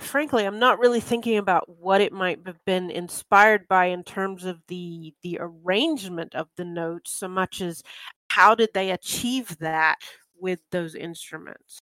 frankly 0.01 0.45
i'm 0.45 0.59
not 0.59 0.79
really 0.79 1.01
thinking 1.01 1.37
about 1.39 1.69
what 1.79 2.01
it 2.01 2.13
might 2.13 2.41
have 2.47 2.63
been 2.65 2.91
inspired 2.91 3.67
by 3.69 3.87
in 3.87 4.03
terms 4.03 4.45
of 4.45 4.61
the 4.69 5.15
the 5.23 5.39
arrangement 5.41 6.35
of 6.35 6.49
the 6.57 6.65
notes 6.65 7.13
so 7.13 7.29
much 7.29 7.61
as 7.61 7.83
how 8.29 8.55
did 8.55 8.69
they 8.75 8.91
achieve 8.91 9.57
that 9.59 9.99
with 10.41 10.61
those 10.71 10.95
instruments 10.95 11.79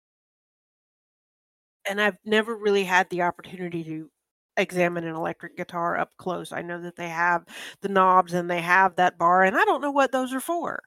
and 1.87 2.01
i've 2.01 2.17
never 2.25 2.55
really 2.55 2.83
had 2.83 3.09
the 3.09 3.21
opportunity 3.21 3.83
to 3.83 4.09
examine 4.57 5.05
an 5.05 5.15
electric 5.15 5.55
guitar 5.55 5.97
up 5.97 6.11
close 6.17 6.51
i 6.51 6.61
know 6.61 6.81
that 6.81 6.97
they 6.97 7.07
have 7.07 7.45
the 7.81 7.87
knobs 7.87 8.33
and 8.33 8.49
they 8.49 8.61
have 8.61 8.95
that 8.97 9.17
bar 9.17 9.43
and 9.43 9.55
i 9.55 9.63
don't 9.63 9.81
know 9.81 9.91
what 9.91 10.11
those 10.11 10.33
are 10.33 10.41
for 10.41 10.81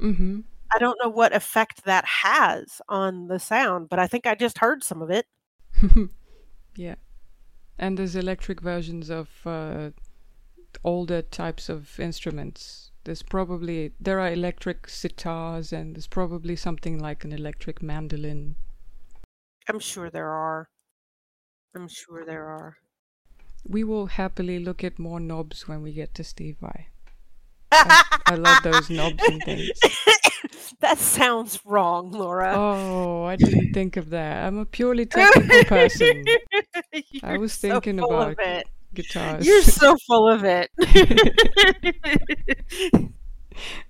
Mm-hmm. 0.00 0.40
I 0.72 0.78
don't 0.78 0.98
know 1.02 1.08
what 1.08 1.34
effect 1.34 1.84
that 1.84 2.04
has 2.04 2.80
on 2.88 3.26
the 3.26 3.38
sound, 3.38 3.88
but 3.88 3.98
I 3.98 4.06
think 4.06 4.26
I 4.26 4.34
just 4.34 4.58
heard 4.58 4.84
some 4.84 5.02
of 5.02 5.10
it. 5.10 5.26
yeah. 6.76 6.96
And 7.78 7.98
there's 7.98 8.14
electric 8.16 8.60
versions 8.60 9.10
of 9.10 9.28
uh, 9.46 9.90
older 10.84 11.22
types 11.22 11.68
of 11.68 11.98
instruments. 11.98 12.90
There's 13.04 13.22
probably 13.22 13.92
there 14.00 14.20
are 14.20 14.30
electric 14.30 14.86
sitars, 14.86 15.72
and 15.72 15.94
there's 15.96 16.06
probably 16.06 16.56
something 16.56 16.98
like 16.98 17.24
an 17.24 17.32
electric 17.32 17.82
mandolin. 17.82 18.56
I'm 19.68 19.78
sure 19.80 20.10
there 20.10 20.28
are. 20.30 20.68
I'm 21.74 21.88
sure 21.88 22.24
there 22.26 22.46
are. 22.46 22.76
we 23.64 23.84
will 23.84 24.06
happily 24.06 24.58
look 24.58 24.82
at 24.84 24.98
more 24.98 25.20
knobs 25.20 25.68
when 25.68 25.82
we 25.82 25.92
get 25.92 26.14
to 26.14 26.24
Steve 26.24 26.56
Vai. 26.60 26.88
I, 27.72 28.04
I 28.26 28.34
love 28.36 28.62
those 28.62 28.90
knobs 28.90 29.22
and 29.28 29.42
things. 29.44 29.68
that 30.80 30.98
sounds 30.98 31.60
wrong, 31.64 32.10
Laura. 32.12 32.54
Oh, 32.56 33.24
I 33.24 33.36
didn't 33.36 33.72
think 33.72 33.96
of 33.96 34.10
that. 34.10 34.46
I'm 34.46 34.58
a 34.58 34.64
purely 34.64 35.06
technical 35.06 35.64
person. 35.64 36.24
I 37.22 37.38
was 37.38 37.52
so 37.52 37.70
thinking 37.80 37.98
about 38.00 38.36
it. 38.38 38.66
guitars. 38.94 39.46
You're 39.46 39.62
so 39.62 39.96
full 40.06 40.28
of 40.28 40.44
it. 40.44 40.70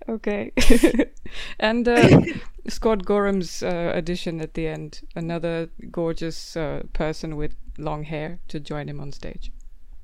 okay. 0.09 0.53
and 1.61 1.89
uh, 1.89 2.21
Scott 2.69 3.05
Gorham's 3.05 3.63
uh, 3.63 3.93
addition 3.95 4.41
at 4.41 4.55
the 4.55 4.67
end, 4.67 5.03
another 5.15 5.69
gorgeous 5.91 6.57
uh, 6.57 6.83
person 6.93 7.37
with 7.37 7.57
long 7.79 8.05
hair 8.05 8.41
to 8.49 8.61
join 8.61 8.89
him 8.89 9.01
on 9.01 9.13
stage. 9.13 9.53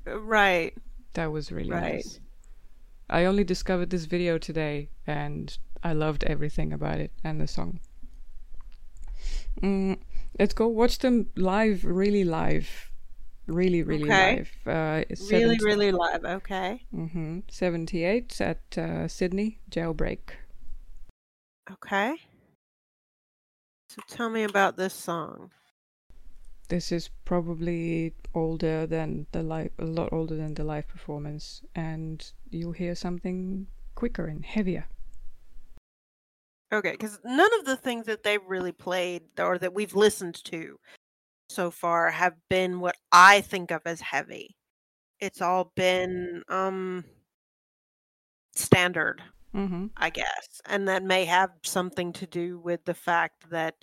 right. 0.05 0.73
That 1.13 1.31
was 1.31 1.51
really 1.51 1.71
Right. 1.71 1.95
nice. 1.95 2.19
I 3.09 3.25
only 3.25 3.43
discovered 3.43 3.89
this 3.89 4.05
video 4.05 4.37
today 4.37 4.89
and 5.07 5.57
I 5.83 5.93
loved 5.93 6.23
everything 6.25 6.73
about 6.73 6.99
it 6.99 7.11
and 7.23 7.39
the 7.41 7.47
song. 7.47 7.79
Mm, 9.61 9.99
let's 10.39 10.53
go 10.53 10.67
watch 10.67 10.99
them 10.99 11.29
live, 11.35 11.83
really 11.85 12.23
live. 12.23 12.91
Really, 13.47 13.81
really 13.83 14.13
Okay. 14.13 14.35
live. 14.35 14.49
Uh, 14.65 15.03
it's 15.09 15.21
Really, 15.21 15.57
70 15.57 15.65
really 15.65 15.91
live. 15.91 16.23
Okay. 16.25 16.85
mhm, 16.93 17.43
78 17.49 18.41
at 18.41 18.77
uh, 18.77 19.07
Sydney, 19.07 19.59
Jailbreak. 19.71 20.35
Okay. 21.71 22.15
So 23.89 24.01
tell 24.07 24.29
me 24.29 24.43
about 24.43 24.77
this 24.77 24.93
song. 24.93 25.51
This 26.69 26.91
is 26.91 27.09
probably 27.25 28.13
older 28.33 28.85
than 28.85 29.27
the 29.31 29.43
live, 29.43 29.71
a 29.79 29.85
lot 29.85 30.11
older 30.11 30.35
than 30.35 30.53
the 30.53 30.63
live 30.63 30.87
performance, 30.87 31.61
and 31.75 32.31
you'll 32.49 32.73
hear 32.73 32.95
something 32.95 33.67
quicker 33.95 34.25
and 34.27 34.45
heavier. 34.45 34.85
Okay, 36.71 36.91
because 36.91 37.19
none 37.23 37.53
of 37.59 37.65
the 37.65 37.77
things 37.77 38.05
that 38.07 38.23
they've 38.23 38.43
really 38.45 38.73
played 38.73 39.23
or 39.39 39.57
that 39.57 39.73
we've 39.73 39.95
listened 39.95 40.43
to 40.45 40.77
so 41.49 41.71
far 41.71 42.11
have 42.11 42.33
been 42.49 42.79
what 42.79 42.97
I 43.11 43.41
think 43.41 43.71
of 43.71 43.81
as 43.85 44.01
heavy. 44.01 44.55
It's 45.19 45.41
all 45.41 45.71
been 45.75 46.43
um 46.49 47.05
standard, 48.53 49.21
Mm-hmm. 49.55 49.87
I 49.97 50.09
guess. 50.11 50.61
And 50.65 50.87
that 50.87 51.03
may 51.03 51.25
have 51.25 51.49
something 51.63 52.13
to 52.13 52.27
do 52.27 52.59
with 52.59 52.85
the 52.85 52.93
fact 52.93 53.49
that 53.49 53.75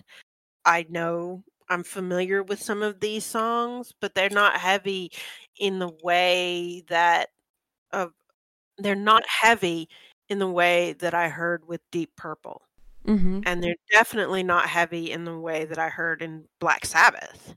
I 0.63 0.85
know 0.89 1.43
I'm 1.69 1.83
familiar 1.83 2.43
with 2.43 2.61
some 2.61 2.81
of 2.81 2.99
these 2.99 3.25
songs, 3.25 3.91
but 3.99 4.15
they're 4.15 4.29
not 4.29 4.57
heavy 4.57 5.11
in 5.59 5.79
the 5.79 5.91
way 6.03 6.83
that 6.87 7.29
of 7.91 8.11
they're 8.77 8.95
not 8.95 9.23
heavy 9.27 9.89
in 10.29 10.39
the 10.39 10.49
way 10.49 10.93
that 10.99 11.13
I 11.13 11.29
heard 11.29 11.67
with 11.67 11.81
Deep 11.91 12.11
Purple. 12.15 12.61
Mm-hmm. 13.05 13.41
and 13.45 13.63
they're 13.63 13.75
definitely 13.91 14.41
not 14.41 14.67
heavy 14.67 15.11
in 15.11 15.25
the 15.25 15.37
way 15.37 15.65
that 15.65 15.77
I 15.77 15.89
heard 15.89 16.21
in 16.21 16.45
Black 16.59 16.85
Sabbath. 16.85 17.55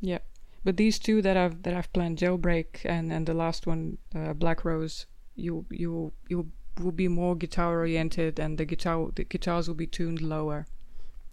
Yeah, 0.00 0.18
but 0.64 0.76
these 0.76 0.98
two 0.98 1.22
that 1.22 1.36
I've 1.36 1.62
that 1.62 1.74
I've 1.74 1.92
planned, 1.92 2.18
Jailbreak 2.18 2.84
and 2.84 3.12
and 3.12 3.26
the 3.26 3.34
last 3.34 3.66
one, 3.66 3.98
uh, 4.14 4.32
Black 4.32 4.64
Rose, 4.64 5.06
you 5.34 5.66
you 5.70 6.12
you 6.28 6.52
will 6.80 6.92
be 6.92 7.08
more 7.08 7.36
guitar 7.36 7.78
oriented, 7.78 8.38
and 8.38 8.58
the 8.58 8.64
guitar 8.64 9.10
the 9.14 9.24
guitars 9.24 9.68
will 9.68 9.74
be 9.74 9.86
tuned 9.86 10.22
lower. 10.22 10.66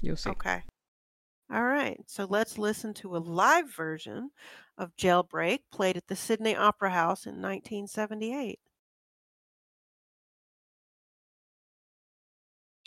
You'll 0.01 0.17
see. 0.17 0.29
Okay. 0.31 0.63
All 1.51 1.63
right. 1.63 1.99
So 2.07 2.25
let's 2.25 2.57
listen 2.57 2.93
to 2.95 3.15
a 3.15 3.19
live 3.19 3.69
version 3.73 4.31
of 4.77 4.95
Jailbreak 4.95 5.59
played 5.71 5.97
at 5.97 6.07
the 6.07 6.15
Sydney 6.15 6.55
Opera 6.55 6.91
House 6.91 7.25
in 7.25 7.41
1978. 7.41 8.59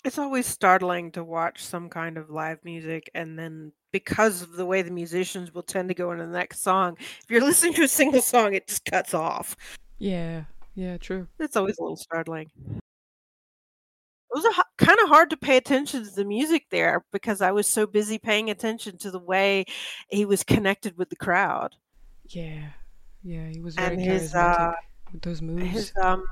It's 0.05 0.19
always 0.19 0.47
startling 0.47 1.13
to 1.13 1.25
watch 1.25 1.65
some 1.65 1.89
kind 1.89 2.19
of 2.19 2.29
live 2.31 2.63
music 2.63 3.11
and 3.15 3.39
then 3.39 3.73
because 3.91 4.43
of 4.43 4.53
the 4.53 4.67
way 4.67 4.83
the 4.83 4.91
musicians 4.91 5.55
will 5.55 5.63
tend 5.63 5.89
to 5.89 5.95
go 5.95 6.11
into 6.11 6.27
the 6.27 6.33
next 6.33 6.63
song, 6.63 6.97
if 6.99 7.31
you're 7.31 7.41
listening 7.45 7.75
to 7.75 7.85
a 7.85 7.89
single 7.89 8.21
song, 8.21 8.53
it 8.53 8.67
just 8.67 8.85
cuts 8.85 9.15
off. 9.15 9.57
Yeah, 9.99 10.45
yeah, 10.75 10.99
true. 10.99 11.29
It's 11.39 11.57
always 11.57 11.79
a 11.79 11.83
little 11.83 11.97
startling. 11.97 12.51
It 12.67 12.83
was 14.43 14.65
kind 14.79 14.99
of 15.01 15.09
hard 15.09 15.31
to 15.31 15.37
pay 15.37 15.57
attention 15.57 16.05
to 16.05 16.11
the 16.11 16.25
music 16.25 16.67
there 16.71 17.05
because 17.13 17.41
I 17.41 17.53
was 17.53 17.69
so 17.69 17.87
busy 17.87 18.19
paying 18.19 18.51
attention 18.51 18.99
to 18.99 19.13
the 19.13 19.21
way 19.21 19.65
he 20.11 20.25
was 20.25 20.43
connected 20.43 20.99
with 20.99 21.09
the 21.09 21.17
crowd. 21.17 21.77
Yeah, 22.27 22.71
yeah, 23.23 23.49
he 23.49 23.61
was 23.61 23.77
very 23.77 23.95
And 23.95 24.05
his, 24.05 24.35
uh, 24.35 24.73
with 25.13 25.23
those 25.23 25.41
moves. 25.41 25.71
His 25.71 25.93
um, 26.03 26.25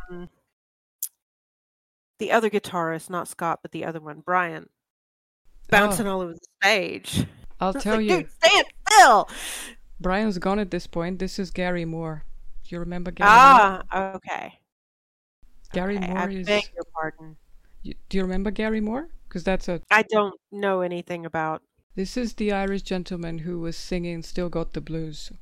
the 2.22 2.30
other 2.30 2.48
guitarist, 2.48 3.10
not 3.10 3.26
Scott, 3.26 3.58
but 3.62 3.72
the 3.72 3.84
other 3.84 4.00
one, 4.00 4.22
Brian, 4.24 4.68
bouncing 5.68 6.06
all 6.06 6.20
over 6.20 6.34
the 6.34 6.46
stage. 6.62 7.26
I'll 7.60 7.74
tell 7.74 7.96
like, 7.96 8.04
you, 8.04 8.18
dude, 8.18 8.30
stand 8.30 8.66
still. 8.88 9.28
Brian's 10.00 10.38
gone 10.38 10.60
at 10.60 10.70
this 10.70 10.86
point. 10.86 11.18
This 11.18 11.40
is 11.40 11.50
Gary 11.50 11.84
Moore. 11.84 12.24
Do 12.62 12.76
you 12.76 12.78
remember 12.78 13.10
Gary 13.10 13.28
Moore? 13.28 13.36
Ah, 13.36 14.14
okay. 14.14 14.60
Gary 15.72 15.96
okay, 15.96 16.06
Moore 16.06 16.18
I 16.18 16.30
is. 16.30 16.46
beg 16.46 16.70
your 16.74 16.84
pardon. 16.94 17.36
You, 17.82 17.94
do 18.08 18.18
you 18.18 18.22
remember 18.22 18.52
Gary 18.52 18.80
Moore? 18.80 19.08
Because 19.28 19.42
that's 19.42 19.68
a. 19.68 19.80
I 19.90 20.02
don't 20.02 20.38
know 20.52 20.82
anything 20.82 21.26
about. 21.26 21.62
This 21.96 22.16
is 22.16 22.34
the 22.34 22.52
Irish 22.52 22.82
gentleman 22.82 23.38
who 23.38 23.58
was 23.58 23.76
singing 23.76 24.22
"Still 24.22 24.48
Got 24.48 24.74
the 24.74 24.80
Blues." 24.80 25.32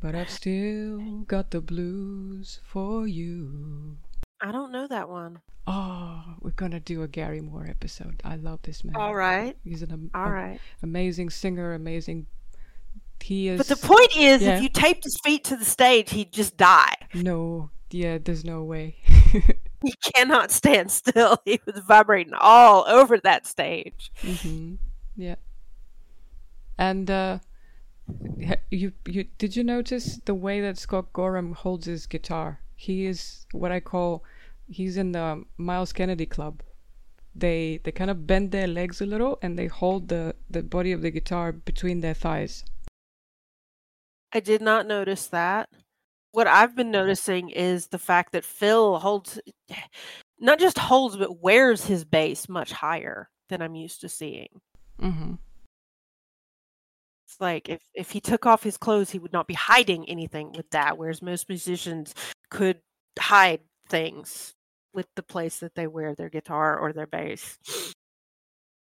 But 0.00 0.14
I've 0.14 0.28
still 0.28 1.22
got 1.28 1.50
the 1.50 1.62
blues 1.62 2.60
for 2.62 3.06
you. 3.06 3.96
I 4.42 4.50
don't 4.52 4.72
know 4.72 4.86
that 4.88 5.08
one. 5.08 5.40
Oh, 5.66 6.22
we're 6.40 6.50
gonna 6.50 6.80
do 6.80 7.02
a 7.02 7.08
Gary 7.08 7.40
Moore 7.40 7.66
episode. 7.68 8.20
I 8.24 8.36
love 8.36 8.60
this 8.62 8.82
man. 8.82 8.96
All 8.96 9.14
right. 9.14 9.56
He's 9.64 9.82
an 9.82 9.92
am- 9.92 10.10
All 10.14 10.30
right. 10.30 10.58
amazing 10.82 11.30
singer, 11.30 11.74
amazing. 11.74 12.26
He 13.20 13.46
is. 13.48 13.58
But 13.58 13.68
the 13.68 13.76
point 13.86 14.16
is, 14.16 14.42
Yeah. 14.42 14.56
if 14.56 14.62
you 14.64 14.68
taped 14.68 15.04
his 15.04 15.16
feet 15.22 15.44
to 15.44 15.56
the 15.56 15.64
stage, 15.64 16.10
he'd 16.10 16.32
just 16.32 16.56
die. 16.56 16.96
No, 17.14 17.70
yeah, 17.90 18.18
there's 18.22 18.44
no 18.44 18.62
way. 18.64 18.96
He 19.84 19.94
cannot 20.14 20.52
stand 20.52 20.92
still. 20.92 21.38
He 21.44 21.60
was 21.66 21.80
vibrating 21.80 22.34
all 22.38 22.84
over 22.86 23.18
that 23.18 23.48
stage. 23.48 24.12
Mm-hmm. 24.22 24.74
Yeah. 25.16 25.34
And 26.78 27.10
uh, 27.10 27.38
you 28.70 28.92
you 29.06 29.24
did 29.38 29.56
you 29.56 29.64
notice 29.64 30.20
the 30.24 30.34
way 30.34 30.60
that 30.60 30.78
Scott 30.78 31.12
Gorham 31.12 31.52
holds 31.54 31.86
his 31.86 32.06
guitar? 32.06 32.60
He 32.76 33.06
is 33.06 33.46
what 33.52 33.72
I 33.72 33.80
call 33.80 34.24
he's 34.72 34.96
in 34.96 35.12
the 35.12 35.44
Myles 35.56 35.92
Kennedy 35.92 36.26
Club. 36.26 36.62
They 37.34 37.80
they 37.84 37.92
kind 37.92 38.10
of 38.10 38.26
bend 38.26 38.50
their 38.50 38.66
legs 38.66 39.00
a 39.00 39.06
little 39.06 39.38
and 39.42 39.58
they 39.58 39.66
hold 39.66 40.08
the 40.08 40.34
the 40.50 40.62
body 40.62 40.92
of 40.92 41.02
the 41.02 41.10
guitar 41.10 41.52
between 41.52 42.00
their 42.00 42.14
thighs. 42.14 42.64
I 44.32 44.40
did 44.40 44.62
not 44.62 44.86
notice 44.86 45.26
that. 45.28 45.68
What 46.32 46.46
I've 46.46 46.74
been 46.74 46.90
noticing 46.90 47.50
is 47.50 47.88
the 47.88 47.98
fact 47.98 48.32
that 48.32 48.44
Phil 48.44 48.98
holds, 48.98 49.38
not 50.40 50.58
just 50.58 50.78
holds, 50.78 51.16
but 51.16 51.42
wears 51.42 51.84
his 51.84 52.04
bass 52.04 52.48
much 52.48 52.72
higher 52.72 53.28
than 53.50 53.60
I'm 53.60 53.74
used 53.74 54.00
to 54.00 54.08
seeing. 54.08 54.60
Mm-hmm. 55.00 55.34
It's 57.26 57.40
like 57.40 57.68
if, 57.68 57.82
if 57.94 58.10
he 58.10 58.20
took 58.20 58.46
off 58.46 58.62
his 58.62 58.78
clothes, 58.78 59.10
he 59.10 59.18
would 59.18 59.32
not 59.32 59.46
be 59.46 59.54
hiding 59.54 60.08
anything 60.08 60.52
with 60.52 60.70
that, 60.70 60.96
whereas 60.96 61.20
most 61.20 61.50
musicians 61.50 62.14
could 62.50 62.78
hide 63.18 63.60
things 63.88 64.54
with 64.94 65.06
the 65.16 65.22
place 65.22 65.58
that 65.60 65.74
they 65.74 65.86
wear 65.86 66.14
their 66.14 66.28
guitar 66.30 66.78
or 66.78 66.92
their 66.92 67.06
bass. 67.06 67.58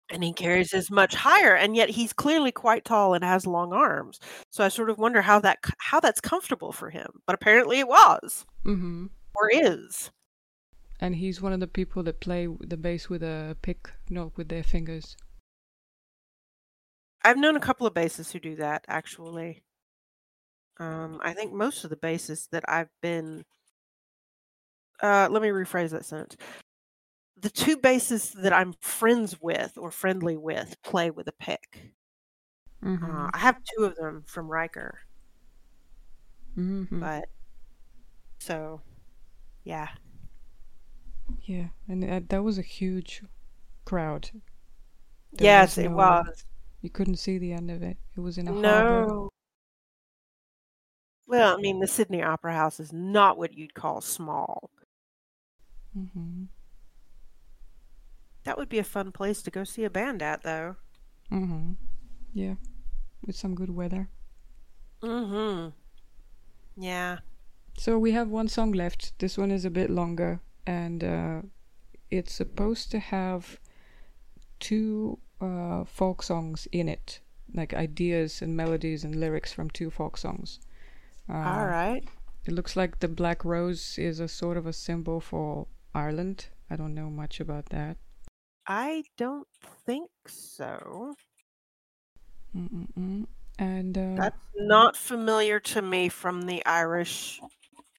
And 0.10 0.24
he 0.24 0.34
carries 0.34 0.70
this 0.70 0.92
much 0.92 1.16
higher, 1.16 1.56
and 1.56 1.76
yet 1.76 1.90
he's 1.90 2.14
clearly 2.14 2.52
quite 2.52 2.86
tall 2.86 3.14
and 3.14 3.24
has 3.24 3.48
long 3.48 3.74
arms. 3.74 4.20
So 4.52 4.64
I 4.64 4.68
sort 4.68 4.90
of 4.90 5.00
wonder 5.00 5.22
how 5.22 5.40
that 5.40 5.60
how 5.80 6.00
that's 6.00 6.22
comfortable 6.22 6.72
for 6.72 6.90
him. 6.90 7.22
But 7.26 7.34
apparently 7.36 7.80
it 7.80 7.88
was 7.88 8.46
Mm-hmm. 8.66 9.08
or 9.36 9.50
is. 9.52 10.12
And 11.00 11.16
he's 11.16 11.42
one 11.42 11.54
of 11.54 11.60
the 11.60 11.68
people 11.68 12.04
that 12.04 12.20
play 12.20 12.48
the 12.48 12.78
bass 12.78 13.10
with 13.10 13.24
a 13.24 13.58
pick, 13.62 13.92
not 14.10 14.38
with 14.38 14.50
their 14.50 14.64
fingers. 14.64 15.16
I've 17.24 17.38
known 17.38 17.56
a 17.56 17.60
couple 17.62 17.88
of 17.88 17.94
bassists 17.94 18.32
who 18.34 18.40
do 18.40 18.56
that 18.58 18.86
actually. 18.88 19.64
Um, 20.78 21.20
I 21.24 21.34
think 21.34 21.54
most 21.54 21.84
of 21.84 21.90
the 21.90 21.96
bassists 21.96 22.50
that 22.50 22.64
I've 22.68 22.90
been. 23.02 23.46
Uh, 25.02 25.28
let 25.30 25.42
me 25.42 25.50
rephrase 25.50 25.90
that 25.90 26.06
sentence. 26.06 26.38
The 27.40 27.50
two 27.50 27.78
bases 27.78 28.32
that 28.32 28.54
I'm 28.54 28.74
friends 28.80 29.42
with 29.42 29.78
or 29.78 29.92
friendly 29.92 30.38
with 30.38 30.82
play 30.82 31.12
with 31.12 31.28
a 31.28 31.34
pick. 31.34 31.94
Mm-hmm. 32.84 33.04
Uh, 33.04 33.30
I 33.34 33.38
have 33.38 33.62
two 33.64 33.86
of 33.86 33.96
them 33.96 34.24
from 34.26 34.48
Riker, 34.48 35.00
mm-hmm. 36.58 37.00
but 37.00 37.26
so 38.40 38.82
yeah. 39.64 39.90
Yeah, 41.44 41.68
and 41.88 42.04
uh, 42.10 42.22
that 42.30 42.44
was 42.44 42.58
a 42.58 42.62
huge 42.64 43.24
crowd. 43.86 44.30
There 45.34 45.46
yes, 45.46 45.78
was 45.78 45.86
it 45.86 45.92
was. 45.92 46.46
You 46.82 46.90
couldn't 46.90 47.16
see 47.16 47.38
the 47.38 47.54
end 47.54 47.72
of 47.72 47.82
it. 47.82 47.98
It 48.16 48.20
was 48.20 48.38
in 48.38 48.48
a 48.48 48.52
harbor. 48.52 48.68
No. 49.08 49.30
Well, 51.28 51.58
I 51.58 51.62
mean, 51.62 51.80
the 51.80 51.88
Sydney 51.88 52.22
Opera 52.22 52.54
House 52.54 52.80
is 52.80 52.92
not 52.92 53.38
what 53.38 53.58
you'd 53.58 53.74
call 53.74 54.02
small. 54.02 54.70
Mm-hmm. 55.98 56.44
That 58.44 58.58
would 58.58 58.70
be 58.70 58.80
a 58.80 58.84
fun 58.84 59.12
place 59.12 59.42
to 59.44 59.52
go 59.52 59.64
see 59.64 59.84
a 59.84 59.90
band 59.90 60.22
at, 60.22 60.44
though. 60.44 60.76
Mm-hmm. 61.32 61.74
Yeah, 62.34 62.56
with 63.26 63.36
some 63.36 63.56
good 63.56 63.70
weather. 63.70 64.10
Mm-hmm. 65.02 65.70
Yeah. 66.82 67.20
So 67.78 67.98
we 67.98 68.12
have 68.12 68.30
one 68.30 68.48
song 68.48 68.72
left. 68.72 69.14
This 69.20 69.38
one 69.38 69.52
is 69.52 69.66
a 69.66 69.70
bit 69.70 69.90
longer, 69.90 70.42
and 70.66 71.04
uh, 71.04 71.42
it's 72.10 72.34
supposed 72.34 72.92
to 72.92 73.00
have 73.00 73.60
two 74.60 75.20
uh, 75.42 75.84
folk 75.84 76.24
songs 76.24 76.68
in 76.72 76.88
it, 76.88 77.20
like 77.54 77.74
ideas 77.74 78.42
and 78.42 78.56
melodies 78.56 79.04
and 79.04 79.16
lyrics 79.16 79.52
from 79.54 79.70
two 79.70 79.90
folk 79.90 80.18
songs. 80.18 80.60
Uh, 81.30 81.38
All 81.38 81.68
right. 81.68 82.04
It 82.46 82.54
looks 82.54 82.76
like 82.76 83.00
the 83.00 83.08
black 83.08 83.46
rose 83.46 83.98
is 83.98 84.20
a 84.20 84.28
sort 84.28 84.58
of 84.58 84.66
a 84.66 84.74
symbol 84.74 85.20
for 85.20 85.68
Ireland. 85.94 86.48
I 86.70 86.76
don't 86.76 86.96
know 86.96 87.10
much 87.10 87.40
about 87.40 87.68
that. 87.70 87.98
I 88.68 89.04
don't 89.18 89.48
think 89.86 90.10
so. 90.28 91.14
Mm-mm-mm. 92.56 93.26
And 93.60 93.98
uh, 93.98 94.16
That's 94.18 94.48
not 94.56 94.98
familiar 94.98 95.60
to 95.60 95.82
me 95.82 96.10
from 96.10 96.44
the 96.44 96.66
Irish 96.66 97.40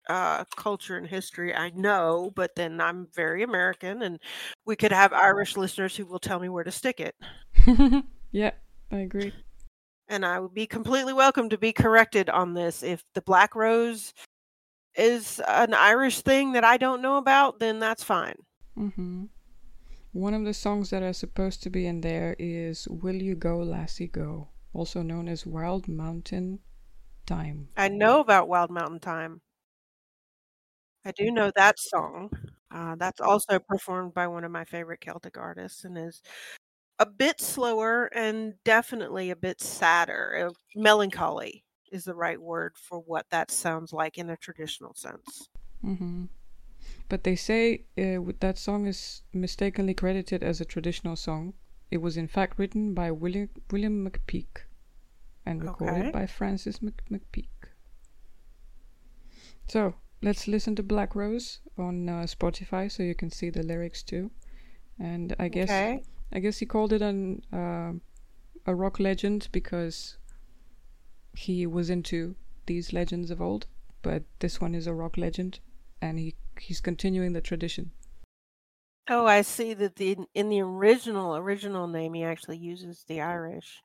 uh, 0.09 0.45
culture 0.57 0.97
and 0.97 1.07
history. 1.07 1.55
I 1.55 1.71
know, 1.71 2.33
but 2.35 2.55
then 2.57 2.81
I'm 2.81 3.09
very 3.15 3.43
American, 3.43 4.03
and 4.03 4.19
we 4.67 4.77
could 4.77 4.93
have 4.93 5.13
Irish 5.13 5.57
listeners 5.57 5.97
who 5.97 6.07
will 6.07 6.19
tell 6.19 6.41
me 6.41 6.49
where 6.49 6.65
to 6.65 6.71
stick 6.71 7.01
it. 7.01 7.15
yeah, 8.33 8.53
I 8.91 8.99
agree. 8.99 9.33
And 10.09 10.25
I 10.27 10.41
would 10.41 10.55
be 10.55 10.67
completely 10.67 11.13
welcome 11.13 11.49
to 11.49 11.59
be 11.59 11.73
corrected 11.73 12.29
on 12.29 12.55
this. 12.55 12.83
If 12.83 13.03
the 13.15 13.23
Black 13.23 13.55
Rose 13.55 14.13
is 14.97 15.41
an 15.49 15.75
Irish 15.75 16.21
thing 16.21 16.53
that 16.53 16.65
I 16.65 16.77
don't 16.77 17.03
know 17.03 17.17
about, 17.17 17.61
then 17.61 17.79
that's 17.79 18.05
fine. 18.05 18.37
Mm-hmm. 18.79 19.25
One 20.13 20.35
of 20.35 20.45
the 20.45 20.55
songs 20.55 20.91
that 20.91 21.03
are 21.03 21.13
supposed 21.13 21.63
to 21.65 21.71
be 21.71 21.87
in 21.87 22.01
there 22.01 22.37
is 22.39 22.87
Will 22.89 23.21
You 23.21 23.35
Go, 23.35 23.59
Lassie 23.59 24.07
Go, 24.07 24.49
also 24.73 25.03
known 25.03 25.29
as 25.29 25.45
Wild 25.45 25.89
Mountain 25.89 26.61
Thyme. 27.27 27.69
I 27.77 27.89
know 27.89 28.21
about 28.21 28.49
Wild 28.49 28.71
Mountain 28.71 29.01
Thyme. 29.01 29.41
I 31.05 31.13
do 31.13 31.31
know 31.31 31.51
that 31.57 31.79
song. 31.79 32.31
Uh, 32.71 32.97
that's 32.97 33.21
also 33.21 33.59
performed 33.59 34.15
by 34.15 34.27
one 34.27 34.45
of 34.45 34.51
my 34.51 34.65
favorite 34.65 35.01
Celtic 35.01 35.37
artists 35.37 35.85
and 35.85 35.99
is 35.99 36.23
a 36.99 37.07
bit 37.07 37.41
slower 37.41 38.07
and 38.15 38.55
definitely 38.65 39.31
a 39.31 39.37
bit 39.37 39.61
sadder. 39.61 40.49
Uh, 40.49 40.53
melancholy 40.77 41.64
is 41.91 42.05
the 42.05 42.15
right 42.15 42.41
word 42.41 42.77
for 42.77 42.99
what 43.01 43.31
that 43.31 43.51
sounds 43.51 43.93
like 43.93 44.19
in 44.19 44.31
a 44.31 44.37
traditional 44.37 44.95
sense. 44.95 45.49
Mm-hmm. 45.85 46.25
But 47.09 47.25
they 47.25 47.37
say 47.37 47.85
uh, 47.99 48.21
that 48.41 48.59
song 48.59 48.87
is 48.87 49.23
mistakenly 49.33 49.95
credited 49.95 50.43
as 50.43 50.61
a 50.61 50.65
traditional 50.65 51.17
song. 51.17 51.55
It 51.91 51.99
was 51.99 52.17
in 52.17 52.29
fact 52.29 52.59
written 52.59 52.95
by 52.95 53.11
William 53.11 53.49
William 53.71 54.05
McPeake 54.09 54.63
and 55.47 55.63
recorded 55.63 56.07
Okay. 56.07 56.11
by 56.11 56.27
Francis 56.27 56.83
Mc, 56.83 56.95
McPeake. 57.11 57.69
So 59.69 59.95
let's 60.23 60.49
listen 60.49 60.75
to 60.77 60.83
Black 60.83 61.15
Rose 61.15 61.61
on 61.77 62.09
uh, 62.09 62.23
Spotify 62.25 62.91
so 62.91 63.03
you 63.03 63.15
can 63.15 63.31
see 63.31 63.51
the 63.51 63.63
lyrics 63.63 64.03
too. 64.03 64.31
And 64.99 65.35
I 65.39 65.49
guess 65.49 65.71
Okay. 65.71 66.03
I 66.33 66.41
guess 66.41 66.59
he 66.59 66.67
called 66.67 66.93
it 66.93 67.03
an 67.03 67.43
uh, 67.53 67.93
a 68.67 68.75
rock 68.75 68.99
legend 68.99 69.49
because 69.53 70.17
he 71.37 71.67
was 71.67 71.91
into 71.91 72.37
these 72.67 72.93
legends 72.93 73.31
of 73.31 73.41
old. 73.41 73.67
But 74.03 74.25
this 74.41 74.61
one 74.61 74.75
is 74.75 74.87
a 74.87 74.95
rock 74.95 75.17
legend, 75.17 75.61
and 76.01 76.19
he 76.19 76.35
he's 76.61 76.81
continuing 76.81 77.33
the 77.33 77.41
tradition. 77.41 77.93
Oh, 79.09 79.25
I 79.27 79.41
see 79.41 79.73
that 79.73 79.97
the 79.97 80.27
in 80.35 80.51
the 80.51 80.61
original 80.61 81.37
original 81.37 81.87
name 81.87 82.13
he 82.13 82.23
actually 82.23 82.59
uses 82.59 83.03
the 83.05 83.23
Irish. 83.23 83.83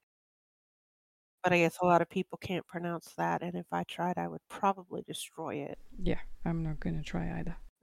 But 1.43 1.52
I 1.52 1.58
guess 1.60 1.78
a 1.82 1.86
lot 1.86 2.02
of 2.02 2.08
people 2.08 2.38
can't 2.38 2.66
pronounce 2.66 3.14
that, 3.16 3.41
and 3.43 3.54
if 3.56 3.66
I 3.74 3.84
tried, 3.84 4.18
I 4.18 4.30
would 4.30 4.47
probably 4.47 5.02
destroy 5.02 5.56
it. 5.56 5.78
Yeah, 6.00 6.22
I'm 6.43 6.64
not 6.64 6.80
gonna 6.80 7.04
try 7.04 7.32
either. 7.39 7.58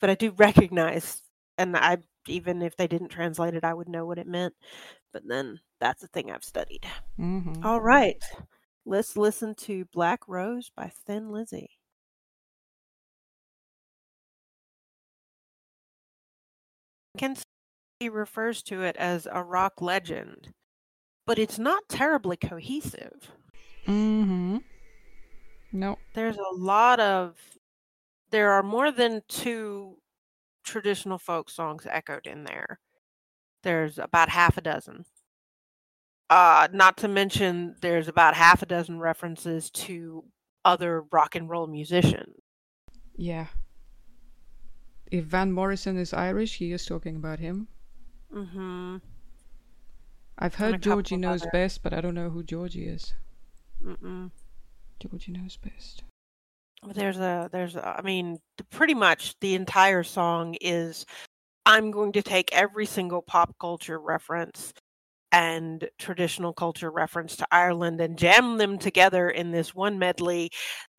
but 0.00 0.10
I 0.10 0.14
do 0.14 0.30
recognize, 0.32 1.22
and 1.58 1.76
I 1.76 1.98
even 2.26 2.62
if 2.62 2.76
they 2.76 2.86
didn't 2.86 3.08
translate 3.08 3.54
it, 3.54 3.64
I 3.64 3.74
would 3.74 3.88
know 3.88 4.06
what 4.06 4.18
it 4.18 4.26
meant. 4.26 4.54
But 5.12 5.24
then 5.26 5.60
that's 5.80 6.02
the 6.02 6.08
thing 6.08 6.30
I've 6.30 6.44
studied. 6.44 6.86
Mm-hmm. 7.18 7.64
All 7.64 7.80
right, 7.80 8.22
let's 8.84 9.16
listen 9.16 9.54
to 9.56 9.84
Black 9.92 10.20
Rose 10.26 10.70
by 10.74 10.90
Thin 11.06 11.30
Lizzy. 11.30 11.70
Can 17.16 17.36
he 17.98 18.08
refers 18.08 18.62
to 18.64 18.82
it 18.82 18.96
as 18.96 19.26
a 19.30 19.42
rock 19.42 19.80
legend, 19.80 20.52
but 21.26 21.38
it's 21.38 21.58
not 21.58 21.88
terribly 21.88 22.36
cohesive. 22.36 23.32
Mm-hmm. 23.86 24.58
No. 25.72 25.98
There's 26.14 26.36
a 26.36 26.54
lot 26.54 27.00
of 27.00 27.36
there 28.30 28.52
are 28.52 28.62
more 28.62 28.92
than 28.92 29.22
two 29.28 29.96
traditional 30.64 31.18
folk 31.18 31.50
songs 31.50 31.86
echoed 31.90 32.26
in 32.26 32.44
there. 32.44 32.78
There's 33.62 33.98
about 33.98 34.28
half 34.28 34.56
a 34.56 34.60
dozen. 34.60 35.04
Uh, 36.30 36.68
not 36.72 36.98
to 36.98 37.08
mention 37.08 37.74
there's 37.80 38.08
about 38.08 38.34
half 38.34 38.62
a 38.62 38.66
dozen 38.66 38.98
references 38.98 39.70
to 39.70 40.24
other 40.64 41.02
rock 41.10 41.34
and 41.34 41.48
roll 41.48 41.66
musicians. 41.66 42.36
Yeah. 43.16 43.46
If 45.10 45.24
Van 45.24 45.52
Morrison 45.52 45.96
is 45.96 46.12
Irish, 46.12 46.56
he 46.56 46.72
is 46.72 46.84
talking 46.84 47.16
about 47.16 47.38
him. 47.38 47.68
Mm-hmm. 48.34 48.98
I've 50.38 50.54
heard 50.54 50.82
Georgie 50.82 51.16
knows 51.16 51.42
other- 51.42 51.50
best, 51.50 51.82
but 51.82 51.92
I 51.94 52.00
don't 52.00 52.14
know 52.14 52.30
who 52.30 52.42
Georgie 52.42 52.86
is. 52.86 53.14
Mm-mm. 53.82 54.30
Georgie 55.00 55.32
knows 55.32 55.56
best. 55.56 56.02
There's 56.94 57.18
a 57.18 57.48
there's 57.50 57.74
a, 57.74 57.96
I 57.98 58.02
mean 58.02 58.38
pretty 58.70 58.94
much 58.94 59.34
the 59.40 59.54
entire 59.56 60.04
song 60.04 60.56
is 60.60 61.06
I'm 61.66 61.90
going 61.90 62.12
to 62.12 62.22
take 62.22 62.50
every 62.52 62.86
single 62.86 63.20
pop 63.20 63.56
culture 63.58 63.98
reference 63.98 64.72
and 65.32 65.88
traditional 65.98 66.52
culture 66.52 66.90
reference 66.90 67.36
to 67.36 67.46
Ireland 67.50 68.00
and 68.00 68.18
jam 68.18 68.56
them 68.58 68.78
together 68.78 69.28
in 69.28 69.50
this 69.50 69.74
one 69.74 69.98
medley 69.98 70.50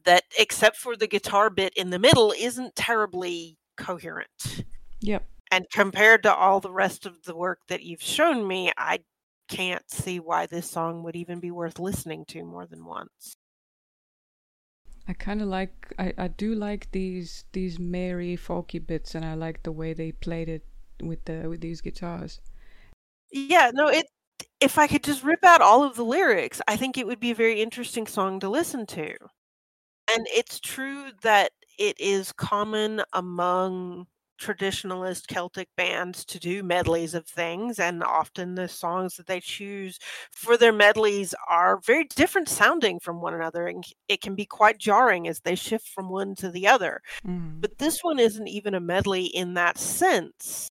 that 0.05 0.23
except 0.37 0.77
for 0.77 0.95
the 0.95 1.07
guitar 1.07 1.49
bit 1.49 1.73
in 1.75 1.89
the 1.89 1.99
middle 1.99 2.33
isn't 2.37 2.75
terribly 2.75 3.57
coherent. 3.77 4.65
Yep. 5.01 5.25
And 5.51 5.65
compared 5.71 6.23
to 6.23 6.33
all 6.33 6.59
the 6.59 6.71
rest 6.71 7.05
of 7.05 7.23
the 7.23 7.35
work 7.35 7.59
that 7.69 7.83
you've 7.83 8.03
shown 8.03 8.47
me, 8.47 8.71
I 8.77 8.99
can't 9.47 9.89
see 9.89 10.19
why 10.19 10.45
this 10.45 10.69
song 10.69 11.03
would 11.03 11.15
even 11.15 11.39
be 11.39 11.49
worth 11.51 11.79
listening 11.79 12.25
to 12.25 12.43
more 12.43 12.67
than 12.67 12.85
once. 12.85 13.35
I 15.07 15.13
kind 15.13 15.41
of 15.41 15.47
like 15.47 15.91
I, 15.97 16.13
I 16.19 16.27
do 16.27 16.53
like 16.53 16.91
these 16.91 17.45
these 17.51 17.79
merry 17.79 18.37
folky 18.37 18.85
bits, 18.85 19.15
and 19.15 19.25
I 19.25 19.33
like 19.33 19.63
the 19.63 19.71
way 19.71 19.93
they 19.93 20.11
played 20.11 20.47
it 20.47 20.63
with 21.01 21.25
the 21.25 21.49
with 21.49 21.61
these 21.61 21.81
guitars. 21.81 22.41
Yeah, 23.31 23.71
no, 23.73 23.87
it 23.87 24.05
if 24.59 24.77
I 24.77 24.87
could 24.87 25.03
just 25.03 25.23
rip 25.23 25.43
out 25.43 25.61
all 25.61 25.83
of 25.83 25.95
the 25.95 26.03
lyrics, 26.03 26.61
I 26.67 26.75
think 26.75 26.97
it 26.97 27.07
would 27.07 27.19
be 27.19 27.31
a 27.31 27.35
very 27.35 27.61
interesting 27.61 28.07
song 28.07 28.39
to 28.39 28.49
listen 28.49 28.85
to. 28.87 29.15
And 30.13 30.27
it's 30.31 30.59
true 30.59 31.11
that 31.21 31.51
it 31.77 31.99
is 31.99 32.31
common 32.31 33.01
among 33.13 34.07
traditionalist 34.39 35.27
Celtic 35.27 35.67
bands 35.75 36.23
to 36.25 36.39
do 36.39 36.63
medleys 36.63 37.13
of 37.13 37.27
things, 37.27 37.77
and 37.77 38.03
often 38.03 38.55
the 38.55 38.67
songs 38.67 39.15
that 39.15 39.27
they 39.27 39.39
choose 39.39 39.99
for 40.31 40.57
their 40.57 40.71
medleys 40.71 41.35
are 41.49 41.79
very 41.85 42.05
different 42.15 42.47
sounding 42.47 42.99
from 42.99 43.21
one 43.21 43.33
another, 43.33 43.67
and 43.67 43.83
it 44.07 44.21
can 44.21 44.35
be 44.35 44.45
quite 44.45 44.77
jarring 44.77 45.27
as 45.27 45.41
they 45.41 45.55
shift 45.55 45.87
from 45.89 46.09
one 46.09 46.35
to 46.35 46.49
the 46.49 46.67
other. 46.67 47.01
Mm. 47.27 47.61
But 47.61 47.77
this 47.77 47.99
one 48.01 48.19
isn't 48.19 48.47
even 48.47 48.73
a 48.73 48.79
medley 48.79 49.25
in 49.25 49.53
that 49.55 49.77
sense. 49.77 50.69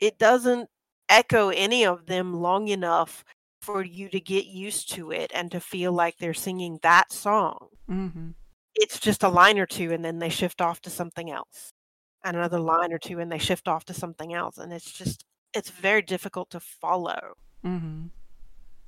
It 0.00 0.18
doesn't 0.18 0.68
echo 1.08 1.50
any 1.50 1.84
of 1.84 2.06
them 2.06 2.34
long 2.34 2.68
enough 2.68 3.24
for 3.60 3.82
you 3.82 4.08
to 4.08 4.20
get 4.20 4.46
used 4.46 4.90
to 4.92 5.10
it 5.10 5.30
and 5.34 5.50
to 5.50 5.60
feel 5.60 5.92
like 5.92 6.16
they're 6.18 6.34
singing 6.34 6.78
that 6.82 7.12
song. 7.12 7.68
Mm-hmm. 7.90 8.30
It's 8.74 9.00
just 9.00 9.22
a 9.22 9.28
line 9.28 9.58
or 9.58 9.66
two 9.66 9.92
and 9.92 10.04
then 10.04 10.18
they 10.18 10.28
shift 10.28 10.60
off 10.60 10.80
to 10.82 10.90
something 10.90 11.30
else. 11.30 11.72
And 12.24 12.36
another 12.36 12.60
line 12.60 12.92
or 12.92 12.98
two 12.98 13.18
and 13.18 13.30
they 13.30 13.38
shift 13.38 13.68
off 13.68 13.84
to 13.86 13.94
something 13.94 14.34
else. 14.34 14.58
And 14.58 14.72
it's 14.72 14.92
just, 14.92 15.24
it's 15.54 15.70
very 15.70 16.02
difficult 16.02 16.50
to 16.50 16.60
follow. 16.60 17.34
Mm-hmm. 17.64 18.06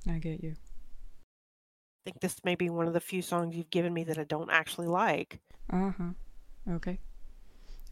I 0.09 0.19
get 0.19 0.43
you. 0.43 0.51
I 0.51 2.01
think 2.05 2.21
this 2.21 2.37
may 2.43 2.55
be 2.55 2.69
one 2.69 2.87
of 2.87 2.93
the 2.93 3.01
few 3.01 3.21
songs 3.21 3.55
you've 3.55 3.69
given 3.69 3.93
me 3.93 4.03
that 4.05 4.17
I 4.17 4.23
don't 4.23 4.49
actually 4.49 4.87
like. 4.87 5.39
Uh 5.71 5.91
huh. 5.97 6.73
Okay. 6.75 6.99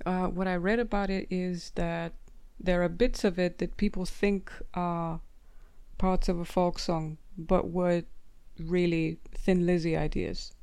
Uh, 0.06 0.28
what 0.28 0.48
I 0.48 0.56
read 0.56 0.80
about 0.80 1.10
it 1.10 1.28
is 1.30 1.72
that 1.76 2.14
there 2.60 2.84
are 2.84 2.90
bits 2.90 3.24
of 3.24 3.38
it 3.40 3.58
that 3.60 3.78
people 3.78 4.06
think 4.06 4.52
are 4.74 5.22
parts 5.98 6.30
of 6.30 6.40
a 6.40 6.46
folk 6.46 6.80
song, 6.80 7.18
but 7.38 7.70
were 7.70 8.04
really 8.60 9.20
Thin 9.32 9.66
Lizzy 9.66 9.96
ideas, 9.96 10.54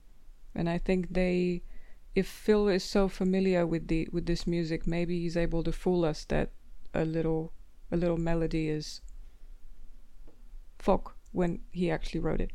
and 0.54 0.68
I 0.68 0.78
think 0.78 1.12
they, 1.12 1.62
if 2.14 2.26
Phil 2.26 2.68
is 2.68 2.84
so 2.84 3.08
familiar 3.08 3.66
with 3.66 3.88
the 3.88 4.08
with 4.12 4.26
this 4.26 4.46
music, 4.46 4.86
maybe 4.86 5.20
he's 5.20 5.36
able 5.36 5.62
to 5.64 5.72
fool 5.72 6.04
us 6.04 6.24
that 6.26 6.50
a 6.92 7.04
little 7.04 7.52
a 7.90 7.96
little 7.96 8.16
melody 8.16 8.68
is 8.68 9.00
folk 10.78 11.16
when 11.32 11.60
he 11.70 11.90
actually 11.90 12.20
wrote 12.20 12.40
it. 12.40 12.50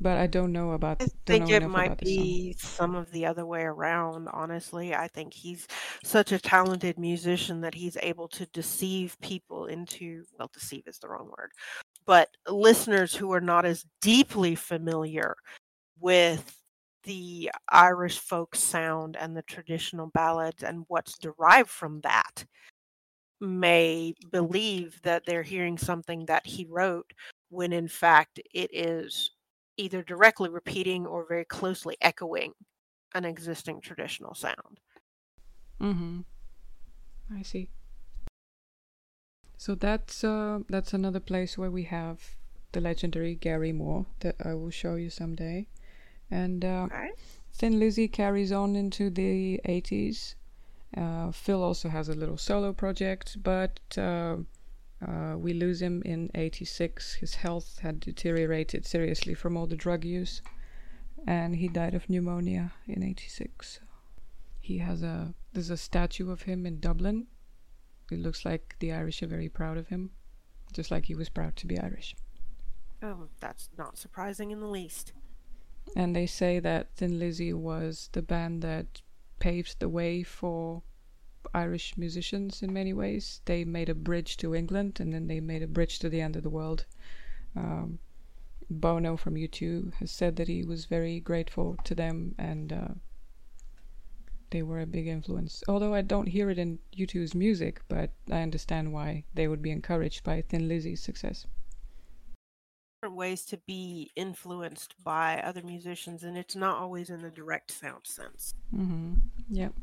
But 0.00 0.16
I 0.18 0.28
don't 0.28 0.52
know 0.52 0.72
about. 0.72 1.02
I 1.02 1.08
think 1.26 1.50
it 1.50 1.66
might 1.66 1.86
about 1.86 1.98
the 1.98 2.14
song. 2.14 2.24
be 2.24 2.56
some 2.58 2.94
of 2.94 3.10
the 3.10 3.26
other 3.26 3.44
way 3.44 3.62
around, 3.62 4.28
honestly. 4.32 4.94
I 4.94 5.08
think 5.08 5.34
he's 5.34 5.66
such 6.04 6.30
a 6.30 6.38
talented 6.38 6.98
musician 6.98 7.60
that 7.62 7.74
he's 7.74 7.96
able 8.00 8.28
to 8.28 8.46
deceive 8.46 9.16
people 9.20 9.66
into, 9.66 10.24
well, 10.38 10.50
deceive 10.52 10.84
is 10.86 10.98
the 10.98 11.08
wrong 11.08 11.30
word, 11.36 11.50
but 12.06 12.28
listeners 12.48 13.14
who 13.14 13.32
are 13.32 13.40
not 13.40 13.64
as 13.64 13.84
deeply 14.00 14.54
familiar 14.54 15.34
with 15.98 16.54
the 17.04 17.50
Irish 17.70 18.18
folk 18.18 18.54
sound 18.54 19.16
and 19.16 19.36
the 19.36 19.42
traditional 19.42 20.08
ballads 20.14 20.62
and 20.62 20.84
what's 20.88 21.18
derived 21.18 21.70
from 21.70 22.00
that 22.02 22.44
may 23.40 24.14
believe 24.30 25.00
that 25.02 25.22
they're 25.26 25.42
hearing 25.42 25.78
something 25.78 26.26
that 26.26 26.44
he 26.46 26.66
wrote 26.68 27.12
when 27.50 27.72
in 27.72 27.88
fact 27.88 28.40
it 28.52 28.68
is 28.72 29.30
either 29.78 30.02
directly 30.02 30.50
repeating 30.50 31.06
or 31.06 31.24
very 31.26 31.44
closely 31.44 31.96
echoing 32.02 32.52
an 33.14 33.24
existing 33.24 33.80
traditional 33.80 34.34
sound. 34.34 34.80
Mm-hmm. 35.80 36.20
I 37.34 37.42
see. 37.42 37.70
So 39.56 39.74
that's 39.74 40.22
uh, 40.22 40.60
that's 40.68 40.92
another 40.92 41.20
place 41.20 41.56
where 41.56 41.70
we 41.70 41.84
have 41.84 42.36
the 42.72 42.80
legendary 42.80 43.34
Gary 43.34 43.72
Moore 43.72 44.06
that 44.20 44.36
I 44.44 44.54
will 44.54 44.70
show 44.70 44.94
you 44.96 45.10
someday, 45.10 45.66
and 46.30 46.64
uh, 46.64 46.88
Okay. 46.90 47.10
Thin 47.52 47.80
Lizzy 47.80 48.08
carries 48.08 48.52
on 48.52 48.76
into 48.76 49.10
the 49.10 49.60
80s. 49.64 50.34
Uh, 50.96 51.32
Phil 51.32 51.62
also 51.62 51.88
has 51.88 52.08
a 52.08 52.14
little 52.14 52.36
solo 52.36 52.72
project, 52.72 53.42
but 53.42 53.80
uh, 55.06 55.36
we 55.36 55.52
lose 55.52 55.80
him 55.80 56.02
in 56.04 56.30
86. 56.34 57.14
His 57.14 57.36
health 57.36 57.78
had 57.80 58.00
deteriorated 58.00 58.84
seriously 58.86 59.34
from 59.34 59.56
all 59.56 59.66
the 59.66 59.76
drug 59.76 60.04
use, 60.04 60.42
and 61.26 61.56
he 61.56 61.68
died 61.68 61.94
of 61.94 62.08
pneumonia 62.10 62.72
in 62.86 63.02
86. 63.02 63.80
He 64.60 64.78
has 64.78 65.02
a 65.02 65.34
there's 65.52 65.70
a 65.70 65.76
statue 65.76 66.30
of 66.30 66.42
him 66.42 66.66
in 66.66 66.80
Dublin. 66.80 67.26
It 68.10 68.18
looks 68.18 68.44
like 68.44 68.76
the 68.80 68.92
Irish 68.92 69.22
are 69.22 69.26
very 69.26 69.48
proud 69.48 69.78
of 69.78 69.88
him, 69.88 70.10
just 70.72 70.90
like 70.90 71.06
he 71.06 71.14
was 71.14 71.28
proud 71.28 71.56
to 71.56 71.66
be 71.66 71.78
Irish. 71.78 72.14
Oh, 73.02 73.28
that's 73.40 73.70
not 73.78 73.96
surprising 73.96 74.50
in 74.50 74.60
the 74.60 74.66
least. 74.66 75.12
And 75.96 76.14
they 76.14 76.26
say 76.26 76.58
that 76.58 76.94
Thin 76.96 77.18
Lizzy 77.18 77.52
was 77.52 78.10
the 78.12 78.22
band 78.22 78.62
that 78.62 79.00
paved 79.38 79.78
the 79.78 79.88
way 79.88 80.22
for 80.22 80.82
Irish 81.54 81.96
musicians 81.96 82.62
in 82.62 82.72
many 82.72 82.92
ways. 82.92 83.40
They 83.44 83.64
made 83.64 83.88
a 83.88 83.94
bridge 83.94 84.36
to 84.38 84.54
England 84.54 85.00
and 85.00 85.12
then 85.12 85.26
they 85.26 85.40
made 85.40 85.62
a 85.62 85.66
bridge 85.66 85.98
to 86.00 86.08
the 86.08 86.20
end 86.20 86.36
of 86.36 86.42
the 86.42 86.50
world. 86.50 86.86
Um, 87.56 87.98
Bono 88.70 89.16
from 89.16 89.34
U2 89.34 89.94
has 89.94 90.10
said 90.10 90.36
that 90.36 90.48
he 90.48 90.62
was 90.62 90.84
very 90.84 91.20
grateful 91.20 91.76
to 91.84 91.94
them 91.94 92.34
and 92.38 92.72
uh, 92.72 92.88
they 94.50 94.62
were 94.62 94.80
a 94.80 94.86
big 94.86 95.06
influence. 95.06 95.62
Although 95.68 95.94
I 95.94 96.02
don't 96.02 96.28
hear 96.28 96.50
it 96.50 96.58
in 96.58 96.78
U2's 96.96 97.34
music, 97.34 97.80
but 97.88 98.10
I 98.30 98.42
understand 98.42 98.92
why 98.92 99.24
they 99.34 99.48
would 99.48 99.62
be 99.62 99.70
encouraged 99.70 100.24
by 100.24 100.42
Thin 100.42 100.68
Lizzy's 100.68 101.02
success. 101.02 101.46
Different 103.00 103.16
ways 103.16 103.44
to 103.46 103.58
be 103.58 104.10
influenced 104.16 104.94
by 105.04 105.40
other 105.40 105.62
musicians, 105.62 106.24
and 106.24 106.36
it's 106.36 106.56
not 106.56 106.78
always 106.78 107.10
in 107.10 107.24
a 107.24 107.30
direct 107.30 107.70
sound 107.70 108.06
sense. 108.06 108.54
Mm-hmm. 108.74 109.14
Yep. 109.50 109.74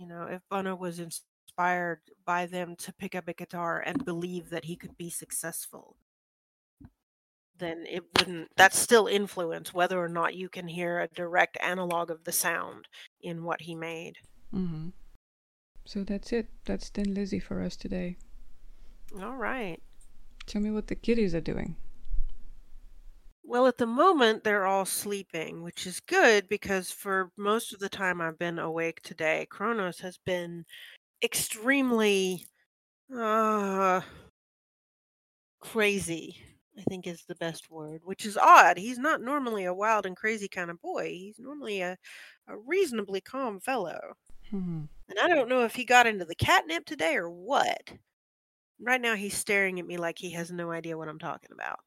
You 0.00 0.06
know, 0.06 0.26
if 0.30 0.42
Bono 0.50 0.74
was 0.74 0.98
inspired 0.98 2.00
by 2.24 2.46
them 2.46 2.76
to 2.76 2.92
pick 2.92 3.14
up 3.14 3.28
a 3.28 3.32
guitar 3.32 3.80
and 3.80 4.04
believe 4.04 4.50
that 4.50 4.64
he 4.64 4.76
could 4.76 4.96
be 4.96 5.10
successful, 5.10 5.96
then 7.58 7.84
it 7.88 8.02
wouldn't, 8.18 8.48
that's 8.56 8.78
still 8.78 9.06
influence, 9.06 9.72
whether 9.72 10.02
or 10.02 10.08
not 10.08 10.34
you 10.34 10.48
can 10.48 10.66
hear 10.66 11.00
a 11.00 11.08
direct 11.08 11.56
analog 11.62 12.10
of 12.10 12.24
the 12.24 12.32
sound 12.32 12.88
in 13.22 13.44
what 13.44 13.62
he 13.62 13.74
made. 13.74 14.16
Mm-hmm. 14.52 14.88
So 15.84 16.02
that's 16.02 16.32
it. 16.32 16.48
That's 16.64 16.88
Thin 16.88 17.14
Lizzy 17.14 17.38
for 17.38 17.62
us 17.62 17.76
today. 17.76 18.16
All 19.22 19.36
right. 19.36 19.80
Tell 20.46 20.60
me 20.60 20.70
what 20.70 20.88
the 20.88 20.94
kiddies 20.94 21.34
are 21.34 21.40
doing. 21.40 21.76
Well, 23.46 23.66
at 23.66 23.76
the 23.76 23.86
moment, 23.86 24.42
they're 24.42 24.66
all 24.66 24.86
sleeping, 24.86 25.62
which 25.62 25.86
is 25.86 26.00
good 26.00 26.48
because 26.48 26.90
for 26.90 27.30
most 27.36 27.74
of 27.74 27.78
the 27.78 27.90
time 27.90 28.20
I've 28.20 28.38
been 28.38 28.58
awake 28.58 29.02
today, 29.02 29.46
Kronos 29.50 30.00
has 30.00 30.16
been 30.16 30.64
extremely 31.22 32.46
uh, 33.14 34.00
crazy, 35.60 36.36
I 36.78 36.82
think 36.88 37.06
is 37.06 37.24
the 37.28 37.34
best 37.36 37.70
word, 37.70 38.00
which 38.04 38.24
is 38.24 38.38
odd. 38.38 38.78
He's 38.78 38.98
not 38.98 39.20
normally 39.20 39.64
a 39.66 39.74
wild 39.74 40.06
and 40.06 40.16
crazy 40.16 40.48
kind 40.48 40.70
of 40.70 40.80
boy. 40.80 41.08
He's 41.10 41.38
normally 41.38 41.82
a, 41.82 41.98
a 42.48 42.56
reasonably 42.56 43.20
calm 43.20 43.60
fellow. 43.60 44.14
Hmm. 44.50 44.84
And 45.08 45.18
I 45.22 45.28
don't 45.28 45.50
know 45.50 45.64
if 45.64 45.74
he 45.74 45.84
got 45.84 46.06
into 46.06 46.24
the 46.24 46.34
catnip 46.34 46.86
today 46.86 47.14
or 47.16 47.30
what. 47.30 47.92
Right 48.80 49.00
now, 49.00 49.14
he's 49.14 49.36
staring 49.36 49.78
at 49.78 49.86
me 49.86 49.98
like 49.98 50.18
he 50.18 50.30
has 50.32 50.50
no 50.50 50.70
idea 50.70 50.96
what 50.96 51.08
I'm 51.08 51.18
talking 51.18 51.50
about. 51.52 51.78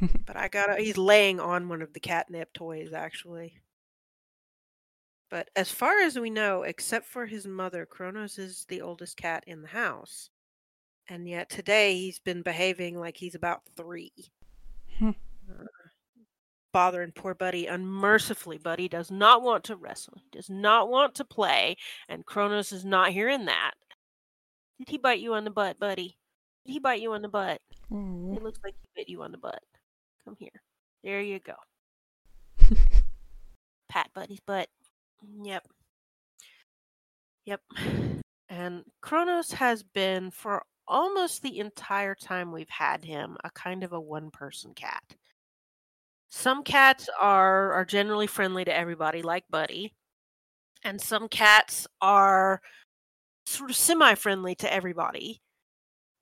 But 0.26 0.36
I 0.36 0.48
got 0.48 0.78
he's 0.78 0.96
laying 0.96 1.40
on 1.40 1.68
one 1.68 1.82
of 1.82 1.92
the 1.92 2.00
catnip 2.00 2.52
toys 2.52 2.92
actually. 2.92 3.60
But 5.30 5.48
as 5.54 5.70
far 5.70 6.00
as 6.00 6.18
we 6.18 6.30
know, 6.30 6.62
except 6.62 7.06
for 7.06 7.26
his 7.26 7.46
mother, 7.46 7.86
Kronos 7.86 8.38
is 8.38 8.66
the 8.68 8.80
oldest 8.80 9.16
cat 9.16 9.44
in 9.46 9.62
the 9.62 9.68
house. 9.68 10.30
And 11.08 11.28
yet 11.28 11.48
today 11.48 11.96
he's 11.96 12.18
been 12.18 12.42
behaving 12.42 12.98
like 12.98 13.16
he's 13.16 13.34
about 13.34 13.62
three. 13.76 14.12
Hmm. 14.98 15.10
Uh, 15.48 15.64
bothering 16.72 17.12
poor 17.12 17.34
Buddy 17.34 17.66
unmercifully. 17.66 18.58
Buddy 18.58 18.88
does 18.88 19.10
not 19.10 19.42
want 19.42 19.64
to 19.64 19.76
wrestle. 19.76 20.18
He 20.22 20.28
does 20.32 20.50
not 20.50 20.88
want 20.88 21.14
to 21.16 21.24
play. 21.24 21.76
And 22.08 22.26
Kronos 22.26 22.72
is 22.72 22.84
not 22.84 23.12
hearing 23.12 23.44
that. 23.46 23.72
Did 24.78 24.88
he 24.88 24.98
bite 24.98 25.20
you 25.20 25.34
on 25.34 25.44
the 25.44 25.50
butt, 25.50 25.78
Buddy? 25.78 26.16
Did 26.64 26.72
he 26.72 26.78
bite 26.78 27.00
you 27.00 27.12
on 27.12 27.22
the 27.22 27.28
butt? 27.28 27.60
Oh. 27.92 28.34
It 28.34 28.42
looks 28.42 28.60
like 28.64 28.74
he 28.80 28.88
bit 28.94 29.08
you 29.08 29.22
on 29.22 29.32
the 29.32 29.38
butt. 29.38 29.62
Come 30.24 30.36
here. 30.38 30.62
There 31.02 31.20
you 31.20 31.40
go. 31.40 31.54
Pat 33.88 34.10
Buddy's 34.14 34.40
butt. 34.40 34.68
Yep. 35.42 35.66
Yep. 37.44 37.60
And 38.48 38.84
Kronos 39.00 39.52
has 39.52 39.82
been 39.82 40.30
for 40.30 40.62
almost 40.86 41.42
the 41.42 41.60
entire 41.60 42.14
time 42.14 42.50
we've 42.52 42.68
had 42.68 43.04
him 43.04 43.36
a 43.44 43.50
kind 43.50 43.84
of 43.84 43.92
a 43.92 44.00
one 44.00 44.30
person 44.30 44.74
cat. 44.74 45.02
Some 46.30 46.62
cats 46.62 47.08
are 47.18 47.72
are 47.72 47.84
generally 47.84 48.26
friendly 48.26 48.64
to 48.64 48.76
everybody 48.76 49.22
like 49.22 49.44
Buddy. 49.50 49.94
And 50.84 51.00
some 51.00 51.28
cats 51.28 51.86
are 52.00 52.60
sort 53.46 53.70
of 53.70 53.76
semi 53.76 54.14
friendly 54.14 54.54
to 54.56 54.72
everybody. 54.72 55.40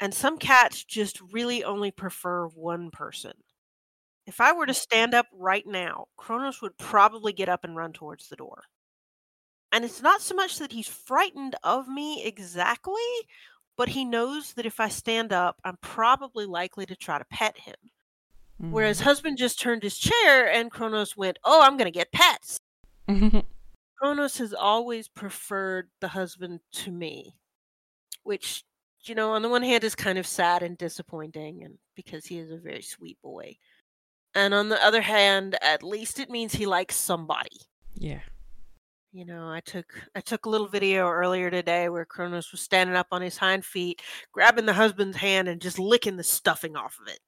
And 0.00 0.14
some 0.14 0.38
cats 0.38 0.84
just 0.84 1.20
really 1.32 1.64
only 1.64 1.90
prefer 1.90 2.46
one 2.48 2.90
person. 2.90 3.32
If 4.28 4.42
I 4.42 4.52
were 4.52 4.66
to 4.66 4.72
mm. 4.72 4.76
stand 4.76 5.14
up 5.14 5.26
right 5.32 5.66
now, 5.66 6.06
Kronos 6.18 6.60
would 6.60 6.76
probably 6.76 7.32
get 7.32 7.48
up 7.48 7.64
and 7.64 7.74
run 7.74 7.94
towards 7.94 8.28
the 8.28 8.36
door. 8.36 8.64
And 9.72 9.84
it's 9.84 10.02
not 10.02 10.20
so 10.20 10.34
much 10.34 10.58
that 10.58 10.72
he's 10.72 10.86
frightened 10.86 11.56
of 11.64 11.88
me 11.88 12.22
exactly, 12.24 13.02
but 13.76 13.88
he 13.88 14.04
knows 14.04 14.52
that 14.52 14.66
if 14.66 14.80
I 14.80 14.88
stand 14.88 15.32
up, 15.32 15.56
I'm 15.64 15.78
probably 15.80 16.44
likely 16.44 16.84
to 16.86 16.96
try 16.96 17.18
to 17.18 17.24
pet 17.30 17.58
him. 17.58 17.74
Whereas 18.60 19.00
mm. 19.00 19.04
husband 19.04 19.38
just 19.38 19.60
turned 19.60 19.82
his 19.82 19.96
chair 19.96 20.50
and 20.50 20.70
Kronos 20.70 21.16
went, 21.16 21.38
Oh, 21.44 21.62
I'm 21.62 21.76
going 21.76 21.90
to 21.90 21.98
get 21.98 22.12
pets. 22.12 22.58
Kronos 23.98 24.38
has 24.38 24.52
always 24.52 25.08
preferred 25.08 25.88
the 26.00 26.08
husband 26.08 26.60
to 26.72 26.90
me, 26.90 27.34
which, 28.24 28.64
you 29.04 29.14
know, 29.14 29.30
on 29.30 29.42
the 29.42 29.48
one 29.48 29.62
hand 29.62 29.84
is 29.84 29.94
kind 29.94 30.18
of 30.18 30.26
sad 30.26 30.62
and 30.62 30.76
disappointing, 30.76 31.62
and 31.64 31.78
because 31.94 32.26
he 32.26 32.38
is 32.38 32.50
a 32.50 32.58
very 32.58 32.82
sweet 32.82 33.16
boy. 33.22 33.56
And 34.38 34.54
on 34.54 34.68
the 34.68 34.82
other 34.84 35.00
hand, 35.00 35.58
at 35.62 35.82
least 35.82 36.20
it 36.20 36.30
means 36.30 36.54
he 36.54 36.64
likes 36.64 36.94
somebody. 36.94 37.60
yeah. 37.94 38.20
You 39.10 39.24
know, 39.24 39.48
I 39.48 39.60
took 39.60 39.86
I 40.14 40.20
took 40.20 40.46
a 40.46 40.50
little 40.50 40.68
video 40.68 41.08
earlier 41.08 41.50
today 41.50 41.88
where 41.88 42.04
Kronos 42.04 42.52
was 42.52 42.60
standing 42.60 42.94
up 42.94 43.08
on 43.10 43.22
his 43.22 43.38
hind 43.38 43.64
feet, 43.64 44.02
grabbing 44.32 44.66
the 44.66 44.74
husband's 44.74 45.16
hand 45.16 45.48
and 45.48 45.60
just 45.60 45.78
licking 45.78 46.16
the 46.16 46.22
stuffing 46.22 46.76
off 46.76 46.98
of 47.00 47.08
it. 47.08 47.18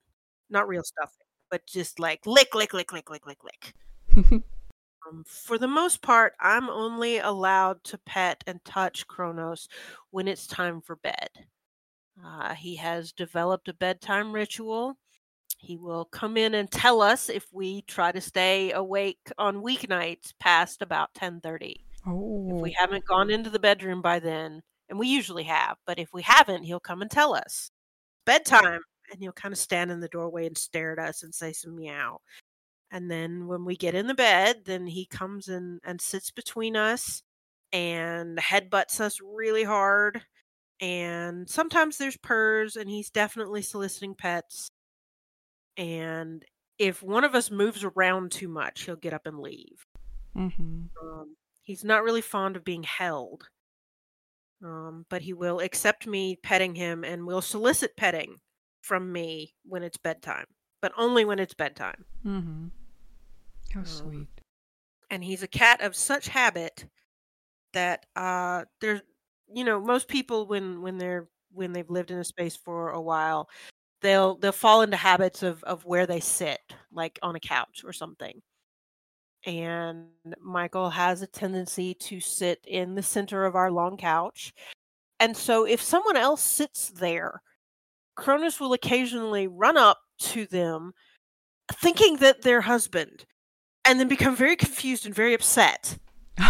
Not 0.51 0.69
real 0.69 0.85
stuffing, 0.85 1.27
but 1.51 1.67
just 1.67 1.99
like 1.99 2.27
lick, 2.27 2.55
lick, 2.55 2.75
lick, 2.75 2.93
lick, 2.93 3.11
lick, 3.11 3.27
lick, 3.27 3.39
lick. 3.43 4.43
Um, 5.09 5.25
for 5.27 5.57
the 5.57 5.67
most 5.67 6.03
part, 6.03 6.35
I'm 6.41 6.69
only 6.69 7.19
allowed 7.19 7.83
to 7.85 7.99
pet 7.99 8.45
and 8.47 8.63
touch 8.65 9.07
Kronos 9.07 9.67
when 10.11 10.29
it's 10.29 10.47
time 10.47 10.83
for 10.83 10.97
bed. 10.97 11.31
Uh, 12.23 12.55
he 12.55 12.77
has 12.77 13.11
developed 13.13 13.69
a 13.69 13.75
bedtime 13.75 14.31
ritual. 14.31 14.99
He 15.63 15.77
will 15.77 16.07
come 16.07 16.39
in 16.39 16.55
and 16.55 16.71
tell 16.71 17.03
us 17.03 17.29
if 17.29 17.47
we 17.53 17.83
try 17.83 18.13
to 18.13 18.21
stay 18.21 18.73
awake 18.73 19.31
on 19.37 19.63
weeknights 19.63 20.33
past 20.41 20.81
about 20.81 21.13
10:30. 21.15 21.85
Oh. 22.07 22.57
If 22.57 22.63
we 22.63 22.71
oh. 22.71 22.81
haven't 22.81 23.05
gone 23.05 23.31
into 23.31 23.51
the 23.51 23.59
bedroom 23.59 24.01
by 24.01 24.21
then, 24.21 24.63
and 24.89 24.99
we 24.99 25.07
usually 25.09 25.45
have, 25.45 25.77
but 25.87 25.99
if 25.99 26.15
we 26.15 26.23
haven't, 26.23 26.65
he'll 26.65 26.81
come 26.81 27.03
and 27.03 27.11
tell 27.11 27.35
us. 27.35 27.71
Bedtime. 28.25 28.81
And 29.13 29.21
he'll 29.21 29.33
kind 29.33 29.53
of 29.53 29.59
stand 29.59 29.91
in 29.91 30.01
the 30.01 30.09
doorway 30.09 30.47
and 30.47 30.57
stare 30.57 30.93
at 30.93 30.99
us 30.99 31.23
and 31.23 31.35
say 31.35 31.53
some 31.53 31.77
meow. 31.77 32.21
And 32.91 33.11
then 33.11 33.47
when 33.47 33.65
we 33.65 33.77
get 33.77 33.95
in 33.95 34.07
the 34.07 34.15
bed, 34.15 34.63
then 34.65 34.87
he 34.87 35.05
comes 35.05 35.49
in 35.49 35.81
and 35.85 36.01
sits 36.01 36.31
between 36.31 36.75
us 36.75 37.23
and 37.73 38.39
headbutts 38.39 39.01
us 39.01 39.19
really 39.21 39.65
hard. 39.65 40.23
And 40.81 41.51
sometimes 41.51 41.99
there's 41.99 42.17
purrs, 42.17 42.77
and 42.77 42.89
he's 42.89 43.11
definitely 43.11 43.63
soliciting 43.63 44.15
pets. 44.15 44.71
And 45.77 46.45
if 46.79 47.03
one 47.03 47.25
of 47.25 47.35
us 47.35 47.51
moves 47.51 47.85
around 47.85 48.33
too 48.33 48.49
much, 48.49 48.83
he'll 48.83 48.97
get 48.97 49.12
up 49.14 49.27
and 49.27 49.39
leave. 49.39 49.85
Mm-hmm. 50.37 50.85
Um, 51.03 51.37
he's 51.62 51.85
not 51.85 52.03
really 52.03 52.21
fond 52.23 52.57
of 52.57 52.64
being 52.64 52.83
held, 52.83 53.49
um, 54.64 55.07
but 55.09 55.23
he 55.23 55.33
will 55.33 55.61
accept 55.61 56.07
me 56.07 56.37
petting 56.43 56.75
him 56.75 57.05
and 57.05 57.27
will 57.27 57.43
solicit 57.43 57.97
petting 57.97 58.37
from 58.83 59.12
me 59.12 59.55
when 59.64 59.83
it's 59.83 59.97
bedtime, 59.99 60.47
but 60.81 60.93
only 60.97 61.25
when 61.25 61.39
it's 61.39 61.55
bedtime. 61.55 62.05
Mm-hmm. 62.25 62.68
How 63.75 63.81
Um, 63.81 63.87
sweet. 63.87 64.29
and 65.11 65.23
he's 65.25 65.43
a 65.43 65.49
cat 65.49 65.81
of 65.81 65.95
such 65.97 66.29
habit 66.29 66.87
that 67.73 68.07
uh 68.16 68.64
there's 68.81 69.01
you 69.55 69.62
know 69.64 69.81
most 69.81 70.09
people 70.09 70.47
when 70.47 70.83
when 70.83 70.99
they're 70.99 71.29
when 71.53 71.73
they've 71.73 71.89
lived 71.91 72.11
in 72.11 72.18
a 72.18 72.25
space 72.25 72.57
for 72.57 72.91
a 72.91 73.01
while 73.01 73.49
they'll 74.03 74.37
they'll 74.37 74.53
fall 74.53 74.83
into 74.83 74.97
habits 74.97 75.43
of 75.43 75.63
of 75.65 75.85
where 75.85 76.07
they 76.07 76.21
sit 76.21 76.61
like 76.93 77.19
on 77.23 77.37
a 77.37 77.41
couch 77.41 77.83
or 77.85 77.93
something 77.93 78.41
and 79.47 80.07
michael 80.43 80.91
has 80.91 81.23
a 81.23 81.27
tendency 81.27 81.95
to 81.95 82.21
sit 82.21 82.61
in 82.67 82.95
the 82.95 83.03
center 83.03 83.45
of 83.47 83.57
our 83.57 83.71
long 83.71 83.97
couch 83.97 84.53
and 85.19 85.37
so 85.37 85.67
if 85.67 85.81
someone 85.83 86.17
else 86.17 86.43
sits 86.43 86.91
there 86.91 87.43
Kronos 88.17 88.61
will 88.61 88.75
occasionally 88.75 89.47
run 89.49 89.77
up 89.79 89.99
to 90.21 90.45
them 90.47 90.93
thinking 91.73 92.17
that 92.19 92.43
their 92.43 92.61
husband 92.61 93.25
and 93.87 93.99
then 93.99 94.09
become 94.09 94.37
very 94.37 94.57
confused 94.57 95.07
and 95.07 95.15
very 95.15 95.33
upset 95.35 95.97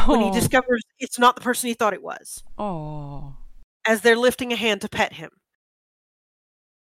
when 0.07 0.21
he 0.21 0.27
Oh. 0.31 0.33
discovers 0.33 0.83
it's 0.99 1.19
not 1.19 1.37
the 1.37 1.43
person 1.43 1.69
he 1.69 1.75
thought 1.75 1.95
it 1.95 2.03
was 2.03 2.43
Oh. 2.59 3.37
as 3.87 4.01
they're 4.03 4.17
lifting 4.17 4.53
a 4.53 4.57
hand 4.57 4.81
to 4.83 4.89
pet 4.89 5.13
him 5.13 5.31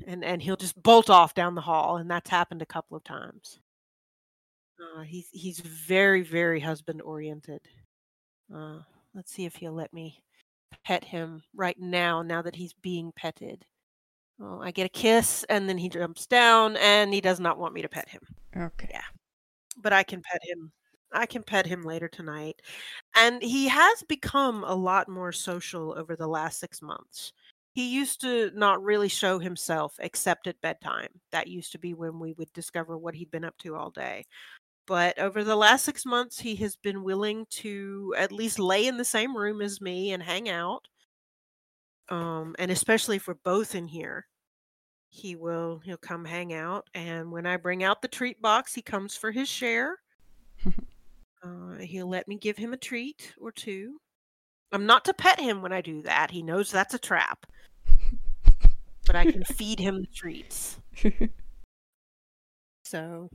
and 0.06 0.24
and 0.24 0.42
he'll 0.42 0.56
just 0.56 0.80
bolt 0.82 1.08
off 1.10 1.34
down 1.34 1.54
the 1.54 1.60
hall 1.60 1.96
and 1.96 2.10
that's 2.10 2.30
happened 2.30 2.62
a 2.62 2.66
couple 2.66 2.96
of 2.96 3.04
times 3.04 3.60
uh, 4.80 5.02
he's 5.02 5.28
he's 5.32 5.60
very 5.60 6.22
very 6.22 6.60
husband 6.60 7.00
oriented 7.02 7.60
uh, 8.54 8.78
let's 9.14 9.32
see 9.32 9.44
if 9.46 9.54
he'll 9.56 9.72
let 9.72 9.92
me 9.92 10.22
pet 10.84 11.04
him 11.04 11.42
right 11.54 11.78
now 11.78 12.22
now 12.22 12.42
that 12.42 12.56
he's 12.56 12.74
being 12.82 13.12
petted 13.16 13.64
oh, 14.40 14.60
i 14.60 14.70
get 14.70 14.86
a 14.86 14.90
kiss 14.90 15.44
and 15.48 15.68
then 15.68 15.78
he 15.78 15.88
jumps 15.88 16.26
down 16.26 16.76
and 16.76 17.14
he 17.14 17.20
does 17.20 17.40
not 17.40 17.58
want 17.58 17.74
me 17.74 17.82
to 17.82 17.88
pet 17.88 18.08
him 18.08 18.20
Okay. 18.56 18.88
Yeah. 18.90 19.02
but 19.82 19.92
I 19.92 20.02
can 20.02 20.22
pet 20.22 20.40
him. 20.42 20.72
I 21.12 21.26
can 21.26 21.42
pet 21.42 21.66
him 21.66 21.82
later 21.82 22.08
tonight. 22.08 22.60
And 23.16 23.42
he 23.42 23.68
has 23.68 24.02
become 24.08 24.64
a 24.64 24.74
lot 24.74 25.08
more 25.08 25.32
social 25.32 25.94
over 25.98 26.16
the 26.16 26.26
last 26.26 26.58
six 26.60 26.82
months. 26.82 27.32
He 27.76 27.90
used 27.90 28.22
to 28.22 28.50
not 28.54 28.82
really 28.82 29.10
show 29.10 29.38
himself 29.38 29.96
except 29.98 30.46
at 30.46 30.58
bedtime. 30.62 31.10
That 31.30 31.46
used 31.46 31.72
to 31.72 31.78
be 31.78 31.92
when 31.92 32.18
we 32.18 32.32
would 32.32 32.50
discover 32.54 32.96
what 32.96 33.14
he'd 33.14 33.30
been 33.30 33.44
up 33.44 33.58
to 33.58 33.76
all 33.76 33.90
day. 33.90 34.24
But 34.86 35.18
over 35.18 35.44
the 35.44 35.56
last 35.56 35.84
six 35.84 36.06
months, 36.06 36.40
he 36.40 36.56
has 36.56 36.74
been 36.74 37.04
willing 37.04 37.44
to 37.50 38.14
at 38.16 38.32
least 38.32 38.58
lay 38.58 38.86
in 38.86 38.96
the 38.96 39.04
same 39.04 39.36
room 39.36 39.60
as 39.60 39.82
me 39.82 40.12
and 40.12 40.22
hang 40.22 40.48
out. 40.48 40.88
Um, 42.08 42.56
and 42.58 42.70
especially 42.70 43.16
if 43.16 43.28
we're 43.28 43.34
both 43.44 43.74
in 43.74 43.88
here, 43.88 44.26
he 45.10 45.36
will 45.36 45.82
he'll 45.84 45.98
come 45.98 46.24
hang 46.24 46.54
out. 46.54 46.88
And 46.94 47.30
when 47.30 47.44
I 47.44 47.58
bring 47.58 47.84
out 47.84 48.00
the 48.00 48.08
treat 48.08 48.40
box, 48.40 48.72
he 48.72 48.80
comes 48.80 49.18
for 49.18 49.32
his 49.32 49.50
share. 49.50 49.98
Uh, 51.42 51.76
he'll 51.78 52.08
let 52.08 52.26
me 52.26 52.36
give 52.36 52.56
him 52.56 52.72
a 52.72 52.78
treat 52.78 53.32
or 53.38 53.52
two. 53.52 54.00
I'm 54.72 54.86
not 54.86 55.04
to 55.04 55.14
pet 55.14 55.38
him 55.38 55.62
when 55.62 55.72
I 55.72 55.80
do 55.80 56.02
that. 56.02 56.30
He 56.32 56.42
knows 56.42 56.72
that's 56.72 56.94
a 56.94 56.98
trap. 56.98 57.46
But 59.06 59.16
I 59.16 59.24
can 59.26 59.44
feed 59.44 59.80
him 59.80 60.00
the 60.02 60.06
treats. 60.08 60.80
So 62.84 63.30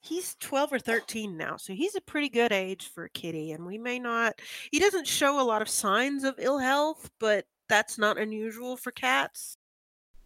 he's 0.00 0.34
12 0.36 0.72
or 0.72 0.78
13 0.78 1.36
now. 1.36 1.56
So 1.56 1.74
he's 1.74 1.94
a 1.94 2.00
pretty 2.00 2.28
good 2.28 2.52
age 2.52 2.88
for 2.88 3.04
a 3.04 3.10
kitty. 3.10 3.52
And 3.52 3.66
we 3.66 3.78
may 3.78 3.98
not, 3.98 4.40
he 4.70 4.78
doesn't 4.78 5.06
show 5.06 5.40
a 5.40 5.44
lot 5.44 5.62
of 5.62 5.68
signs 5.68 6.24
of 6.24 6.34
ill 6.38 6.58
health, 6.58 7.10
but 7.20 7.46
that's 7.68 7.98
not 7.98 8.18
unusual 8.18 8.76
for 8.76 8.92
cats. 8.92 9.58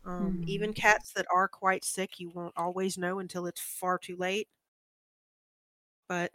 Um, 0.05 0.41
Mhm. 0.41 0.45
Even 0.47 0.75
cats 0.75 1.13
that 1.15 1.27
are 1.35 1.49
quite 1.49 1.85
sick, 1.85 2.21
you 2.21 2.31
won't 2.31 2.55
always 2.57 2.99
know 2.99 3.19
until 3.21 3.47
it's 3.47 3.61
far 3.61 3.99
too 3.99 4.17
late. 4.17 4.49
But 6.09 6.33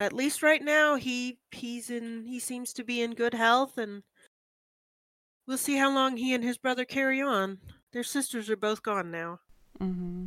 at 0.00 0.12
least 0.12 0.42
right 0.42 0.62
now, 0.62 0.96
he 0.96 1.40
he's 1.52 1.90
in 1.90 2.26
he 2.26 2.40
seems 2.40 2.72
to 2.74 2.84
be 2.84 3.02
in 3.02 3.14
good 3.14 3.34
health, 3.34 3.78
and 3.78 4.04
we'll 5.48 5.58
see 5.58 5.76
how 5.76 5.92
long 5.92 6.16
he 6.16 6.34
and 6.34 6.44
his 6.44 6.58
brother 6.58 6.84
carry 6.84 7.20
on. 7.20 7.58
Their 7.92 8.04
sisters 8.04 8.48
are 8.50 8.56
both 8.56 8.82
gone 8.82 9.10
now. 9.10 9.40
mm-hmm. 9.80 10.26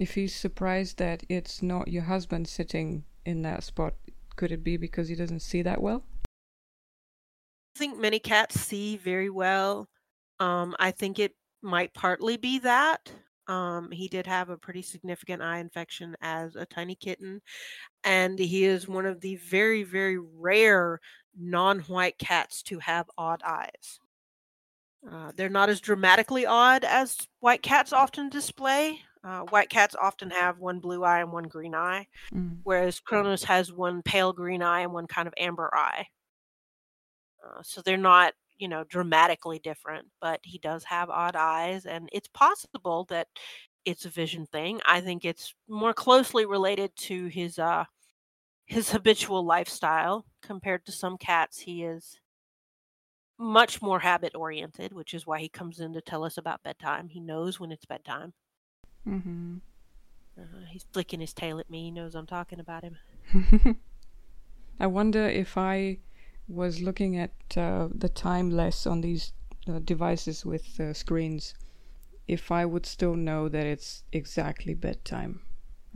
If 0.00 0.14
he's 0.14 0.34
surprised 0.34 0.98
that 0.98 1.22
it's 1.28 1.62
not 1.62 1.86
your 1.86 2.02
husband 2.02 2.48
sitting 2.48 3.04
in 3.24 3.42
that 3.42 3.62
spot, 3.62 3.94
could 4.34 4.50
it 4.50 4.64
be 4.64 4.76
because 4.76 5.08
he 5.08 5.14
doesn't 5.14 5.40
see 5.40 5.62
that 5.62 5.80
well? 5.80 6.04
I 7.76 7.78
think 7.78 8.00
many 8.00 8.18
cats 8.18 8.60
see 8.60 8.96
very 8.96 9.30
well. 9.30 9.88
Um, 10.40 10.74
I 10.80 10.90
think 10.90 11.20
it 11.20 11.36
might 11.62 11.94
partly 11.94 12.36
be 12.36 12.58
that. 12.60 13.12
Um, 13.46 13.90
he 13.92 14.08
did 14.08 14.26
have 14.26 14.48
a 14.48 14.56
pretty 14.56 14.82
significant 14.82 15.42
eye 15.42 15.58
infection 15.58 16.16
as 16.22 16.56
a 16.56 16.66
tiny 16.66 16.94
kitten, 16.94 17.40
and 18.02 18.38
he 18.38 18.64
is 18.64 18.88
one 18.88 19.06
of 19.06 19.20
the 19.20 19.36
very, 19.36 19.82
very 19.82 20.18
rare 20.18 20.98
non 21.36 21.80
white 21.80 22.18
cats 22.18 22.62
to 22.64 22.78
have 22.80 23.10
odd 23.18 23.42
eyes. 23.44 24.00
Uh, 25.08 25.32
they're 25.36 25.48
not 25.50 25.68
as 25.68 25.80
dramatically 25.80 26.46
odd 26.46 26.82
as 26.84 27.28
white 27.40 27.62
cats 27.62 27.92
often 27.92 28.28
display. 28.30 29.00
Uh, 29.22 29.42
white 29.44 29.68
cats 29.68 29.94
often 29.94 30.30
have 30.30 30.58
one 30.58 30.80
blue 30.80 31.04
eye 31.04 31.20
and 31.20 31.32
one 31.32 31.44
green 31.44 31.74
eye, 31.74 32.06
Mm. 32.32 32.64
whereas 32.64 33.00
Kronos 33.00 33.44
has 33.44 33.72
one 33.72 34.02
pale 34.02 34.32
green 34.32 34.62
eye 34.62 34.80
and 34.82 34.92
one 34.94 35.06
kind 35.08 35.28
of 35.28 35.34
amber 35.38 35.74
eye. 35.74 36.08
Uh, 37.44 37.62
so 37.62 37.82
they're 37.82 37.96
not, 37.96 38.34
you 38.56 38.68
know, 38.68 38.84
dramatically 38.84 39.58
different, 39.58 40.08
but 40.20 40.40
he 40.44 40.58
does 40.58 40.84
have 40.84 41.10
odd 41.10 41.36
eyes, 41.36 41.86
and 41.86 42.08
it's 42.12 42.28
possible 42.28 43.04
that 43.06 43.28
it's 43.84 44.04
a 44.06 44.10
vision 44.10 44.46
thing. 44.46 44.80
I 44.86 45.00
think 45.00 45.24
it's 45.24 45.54
more 45.68 45.92
closely 45.92 46.46
related 46.46 46.96
to 46.96 47.26
his 47.26 47.58
uh 47.58 47.84
his 48.66 48.90
habitual 48.90 49.44
lifestyle 49.44 50.26
compared 50.46 50.84
to 50.86 50.92
some 50.92 51.18
cats. 51.18 51.60
He 51.60 51.82
is 51.82 52.20
much 53.38 53.82
more 53.82 54.00
habit 54.00 54.34
oriented, 54.34 54.92
which 54.92 55.14
is 55.14 55.26
why 55.26 55.40
he 55.40 55.48
comes 55.48 55.80
in 55.80 55.92
to 55.92 56.00
tell 56.00 56.24
us 56.24 56.38
about 56.38 56.62
bedtime. 56.62 57.08
He 57.08 57.20
knows 57.20 57.58
when 57.58 57.72
it's 57.72 57.84
bedtime. 57.84 58.32
Mm-hmm. 59.06 59.56
Uh, 60.38 60.66
he's 60.68 60.86
flicking 60.92 61.20
his 61.20 61.32
tail 61.32 61.58
at 61.58 61.70
me. 61.70 61.84
He 61.84 61.90
knows 61.90 62.14
I'm 62.14 62.26
talking 62.26 62.60
about 62.60 62.84
him. 62.84 62.98
I 64.80 64.86
wonder 64.86 65.28
if 65.28 65.56
I 65.56 65.98
was 66.48 66.82
looking 66.82 67.16
at 67.16 67.32
uh, 67.56 67.88
the 67.94 68.08
time 68.08 68.50
less 68.50 68.86
on 68.86 69.00
these 69.00 69.32
uh, 69.68 69.78
devices 69.84 70.44
with 70.44 70.78
uh, 70.80 70.92
screens, 70.92 71.54
if 72.26 72.50
I 72.50 72.64
would 72.64 72.86
still 72.86 73.14
know 73.14 73.48
that 73.48 73.66
it's 73.66 74.02
exactly 74.12 74.74
bedtime. 74.74 75.40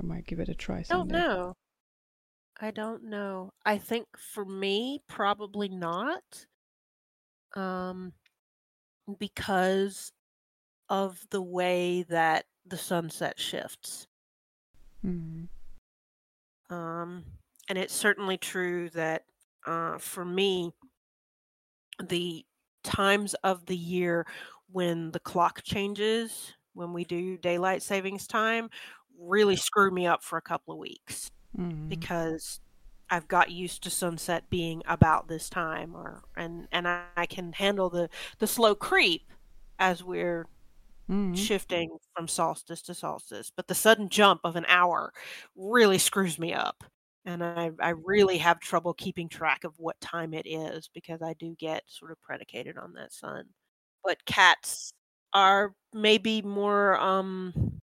I 0.00 0.06
might 0.06 0.26
give 0.26 0.40
it 0.40 0.48
a 0.48 0.54
try 0.54 0.78
I 0.78 0.82
don't 0.88 1.08
know. 1.08 1.54
I 2.60 2.70
don't 2.70 3.04
know. 3.04 3.52
I 3.64 3.78
think 3.78 4.16
for 4.16 4.44
me, 4.44 5.02
probably 5.08 5.68
not. 5.68 6.46
Um, 7.54 8.12
because 9.18 10.12
of 10.88 11.26
the 11.30 11.42
way 11.42 12.02
that 12.04 12.46
the 12.66 12.78
sunset 12.78 13.40
shifts. 13.40 14.08
Mhm. 15.02 15.48
Um, 16.70 17.24
and 17.68 17.78
it's 17.78 17.94
certainly 17.94 18.36
true 18.38 18.90
that 18.90 19.24
uh, 19.66 19.98
for 19.98 20.24
me, 20.24 20.72
the 22.02 22.44
times 22.84 23.34
of 23.44 23.66
the 23.66 23.76
year 23.76 24.26
when 24.70 25.10
the 25.10 25.20
clock 25.20 25.62
changes, 25.62 26.54
when 26.74 26.92
we 26.92 27.04
do 27.04 27.36
daylight 27.38 27.82
savings 27.82 28.26
time, 28.26 28.70
really 29.18 29.56
screw 29.56 29.90
me 29.90 30.06
up 30.06 30.22
for 30.22 30.38
a 30.38 30.42
couple 30.42 30.72
of 30.72 30.78
weeks 30.78 31.30
Mhm. 31.58 32.08
because 32.08 32.60
I've 33.10 33.28
got 33.28 33.50
used 33.50 33.82
to 33.84 33.90
sunset 33.90 34.50
being 34.50 34.82
about 34.86 35.28
this 35.28 35.50
time 35.50 35.96
or 35.96 36.22
and 36.36 36.68
and 36.72 36.88
I, 36.88 37.06
I 37.16 37.26
can 37.26 37.52
handle 37.54 37.90
the 37.90 38.10
the 38.38 38.46
slow 38.46 38.74
creep 38.74 39.32
as 39.78 40.04
we're 40.04 40.46
Mhm. 41.08 41.48
shifting 41.66 41.98
from 42.14 42.28
solstice 42.28 42.82
to 42.82 42.94
solstice, 42.94 43.50
but 43.54 43.68
the 43.68 43.74
sudden 43.74 44.08
jump 44.08 44.40
of 44.44 44.56
an 44.56 44.64
hour 44.66 45.12
really 45.56 45.98
screws 45.98 46.38
me 46.38 46.52
up, 46.54 46.84
and 47.24 47.44
I 47.44 47.70
I 47.80 47.90
really 47.90 48.38
have 48.38 48.60
trouble 48.60 48.94
keeping 48.94 49.28
track 49.28 49.64
of 49.64 49.78
what 49.78 50.00
time 50.00 50.34
it 50.34 50.46
is 50.46 50.88
because 50.88 51.22
I 51.22 51.34
do 51.34 51.54
get 51.56 51.84
sort 51.88 52.12
of 52.12 52.20
predicated 52.22 52.76
on 52.78 52.94
that 52.94 53.12
sun. 53.12 53.50
But 54.04 54.24
cats 54.26 54.92
are 55.34 55.74
maybe 55.94 56.42
more, 56.42 56.98
um 57.00 57.80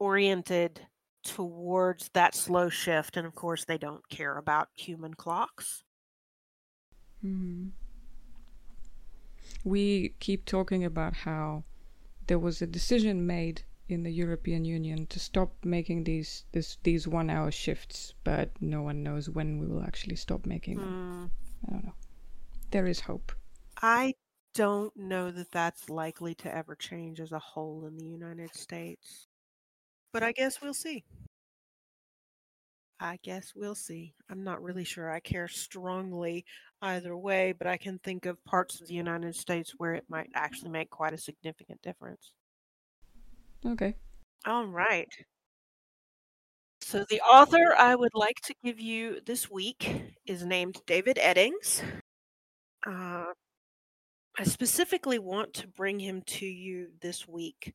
oriented 0.00 0.86
towards 1.28 2.08
that 2.14 2.34
slow 2.34 2.68
shift, 2.68 3.16
and 3.16 3.26
of 3.26 3.34
course, 3.34 3.64
they 3.64 3.78
don't 3.78 4.08
care 4.08 4.36
about 4.36 4.68
human 4.74 5.14
clocks. 5.14 5.84
Mhm. 7.22 7.72
We 9.62 10.08
keep 10.18 10.46
talking 10.46 10.84
about 10.84 11.14
how 11.18 11.62
there 12.26 12.38
was 12.40 12.62
a 12.62 12.66
decision 12.66 13.26
made 13.26 13.64
in 13.88 14.02
the 14.02 14.10
European 14.10 14.64
Union 14.64 15.06
to 15.08 15.20
stop 15.20 15.64
making 15.64 16.04
these 16.04 16.44
this 16.52 16.78
these 16.82 17.08
one 17.08 17.30
hour 17.30 17.50
shifts, 17.52 18.14
but 18.24 18.50
no 18.60 18.82
one 18.82 19.02
knows 19.04 19.30
when 19.30 19.58
we 19.58 19.66
will 19.66 19.82
actually 19.84 20.16
stop 20.16 20.46
making 20.46 20.80
them. 20.80 20.98
Mm, 21.04 21.30
I 21.68 21.72
don't 21.72 21.84
know. 21.84 21.94
There 22.70 22.86
is 22.86 23.00
hope. 23.00 23.32
I 23.82 24.14
don't 24.54 24.96
know 24.96 25.30
that 25.30 25.52
that's 25.52 25.88
likely 25.90 26.34
to 26.36 26.54
ever 26.54 26.74
change 26.76 27.20
as 27.20 27.32
a 27.32 27.38
whole 27.38 27.86
in 27.86 27.96
the 27.96 28.04
United 28.06 28.54
States. 28.54 29.27
But 30.12 30.22
I 30.22 30.32
guess 30.32 30.60
we'll 30.60 30.74
see. 30.74 31.04
I 33.00 33.18
guess 33.22 33.52
we'll 33.54 33.76
see. 33.76 34.14
I'm 34.28 34.42
not 34.42 34.62
really 34.62 34.84
sure 34.84 35.10
I 35.10 35.20
care 35.20 35.46
strongly 35.46 36.44
either 36.82 37.16
way, 37.16 37.52
but 37.52 37.66
I 37.66 37.76
can 37.76 37.98
think 38.00 38.26
of 38.26 38.44
parts 38.44 38.80
of 38.80 38.88
the 38.88 38.94
United 38.94 39.36
States 39.36 39.74
where 39.78 39.94
it 39.94 40.04
might 40.08 40.30
actually 40.34 40.70
make 40.70 40.90
quite 40.90 41.12
a 41.12 41.18
significant 41.18 41.80
difference. 41.82 42.32
Okay. 43.64 43.94
All 44.46 44.66
right. 44.66 45.08
So 46.80 47.04
the 47.10 47.20
author 47.20 47.74
I 47.76 47.94
would 47.94 48.14
like 48.14 48.40
to 48.44 48.54
give 48.64 48.80
you 48.80 49.20
this 49.26 49.50
week 49.50 50.14
is 50.26 50.44
named 50.44 50.80
David 50.86 51.18
Eddings. 51.18 51.82
Uh, 52.86 53.26
I 54.38 54.44
specifically 54.44 55.18
want 55.18 55.52
to 55.54 55.68
bring 55.68 56.00
him 56.00 56.22
to 56.22 56.46
you 56.46 56.88
this 57.00 57.28
week 57.28 57.74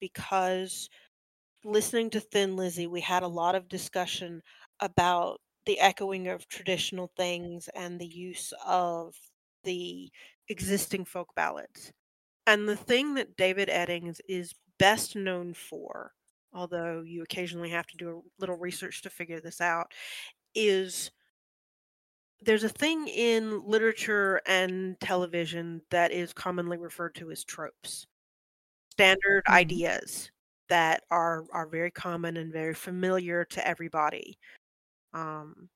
because 0.00 0.88
listening 1.64 2.10
to 2.10 2.20
Thin 2.20 2.56
Lizzy, 2.56 2.86
we 2.86 3.00
had 3.00 3.22
a 3.22 3.28
lot 3.28 3.54
of 3.54 3.68
discussion 3.68 4.42
about 4.80 5.40
the 5.66 5.78
echoing 5.80 6.28
of 6.28 6.48
traditional 6.48 7.12
things 7.16 7.68
and 7.68 8.00
the 8.00 8.06
use 8.06 8.52
of 8.64 9.14
the 9.64 10.10
existing 10.48 11.04
folk 11.04 11.34
ballads. 11.34 11.92
And 12.46 12.68
the 12.68 12.76
thing 12.76 13.14
that 13.14 13.36
David 13.36 13.68
Eddings 13.68 14.20
is 14.28 14.54
best 14.78 15.16
known 15.16 15.54
for, 15.54 16.14
although 16.52 17.02
you 17.02 17.22
occasionally 17.22 17.70
have 17.70 17.86
to 17.88 17.96
do 17.98 18.18
a 18.18 18.22
little 18.40 18.56
research 18.58 19.02
to 19.02 19.10
figure 19.10 19.40
this 19.40 19.60
out, 19.60 19.92
is 20.54 21.10
there's 22.40 22.64
a 22.64 22.68
thing 22.68 23.06
in 23.08 23.62
literature 23.66 24.40
and 24.46 24.98
television 25.00 25.82
that 25.90 26.10
is 26.10 26.32
commonly 26.32 26.78
referred 26.78 27.14
to 27.14 27.30
as 27.30 27.44
tropes 27.44 28.06
standard 28.92 29.42
Mhm. 29.48 29.54
ideas 29.54 30.30
that 30.70 31.02
are 31.10 31.44
are 31.52 31.66
very 31.66 31.90
common 31.90 32.36
and 32.38 32.52
very 32.52 32.74
familiar 32.74 33.44
to 33.44 33.66
everybody. 33.66 34.38
Um 35.12 35.68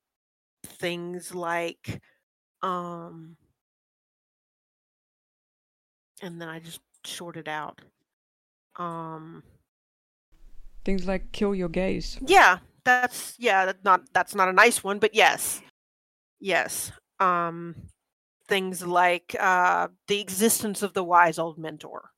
things 0.64 1.34
like 1.34 2.00
um 2.62 3.36
and 6.22 6.40
then 6.40 6.48
i 6.48 6.58
just 6.58 6.80
shorted 7.04 7.48
out. 7.48 7.82
Um 8.76 9.42
Things 10.84 11.06
like 11.06 11.32
kill 11.32 11.54
your 11.54 11.68
gaze. 11.68 12.18
yeah 12.26 12.58
that's 12.84 13.34
yeah 13.38 13.64
that's 13.66 13.84
not 13.84 14.02
that's 14.12 14.34
not 14.34 14.48
a 14.48 14.52
nice 14.52 14.82
one 14.84 14.98
but 14.98 15.14
yes. 15.14 15.60
Yes 16.40 16.92
um 17.20 17.74
things 18.48 18.84
like 18.86 19.34
uh 19.40 19.88
the 20.08 20.20
existence 20.20 20.82
of 20.82 20.92
the 20.94 21.04
wise 21.04 21.38
old 21.38 21.58
mentor 21.58 22.10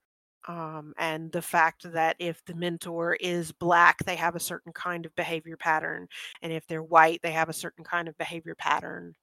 um, 0.46 0.94
and 0.98 1.32
the 1.32 1.42
fact 1.42 1.90
that 1.92 2.16
if 2.18 2.44
the 2.44 2.54
mentor 2.54 3.14
is 3.16 3.52
black, 3.52 3.98
they 4.04 4.16
have 4.16 4.36
a 4.36 4.40
certain 4.40 4.72
kind 4.72 5.06
of 5.06 5.14
behavior 5.16 5.56
pattern, 5.56 6.08
and 6.42 6.52
if 6.52 6.66
they're 6.66 6.82
white, 6.82 7.20
they 7.22 7.32
have 7.32 7.48
a 7.48 7.52
certain 7.54 7.84
kind 7.84 8.08
of 8.08 8.16
behavior 8.18 8.54
pattern, 8.54 9.14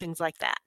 things 0.00 0.20
like 0.20 0.38
that. 0.38 0.60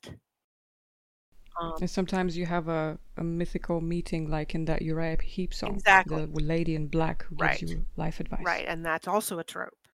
Um, 1.62 1.82
And 1.82 1.90
sometimes 1.90 2.38
you 2.38 2.46
have 2.46 2.70
a, 2.70 2.98
a 3.18 3.26
mythical 3.26 3.82
meeting 3.82 4.30
like 4.30 4.56
in 4.56 4.64
that 4.66 4.82
Uriah 4.84 5.22
Heep 5.22 5.54
song. 5.54 5.84
Exactly. 5.84 6.24
The 6.24 6.28
lady 6.28 6.76
in 6.76 6.88
black 6.88 7.24
who 7.24 7.36
Right. 7.40 7.60
gives 7.60 7.62
you 7.62 7.88
life 7.98 8.22
advice. 8.22 8.64
right, 8.64 8.66
and 8.68 8.86
that's 8.86 9.08
also 9.08 9.40
a 9.40 9.44
trope. 9.44 9.88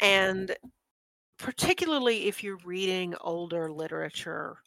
And 0.00 0.56
particularly 1.38 2.28
if 2.28 2.44
you're 2.44 2.58
reading 2.58 3.14
older 3.20 3.72
literature, 3.72 4.58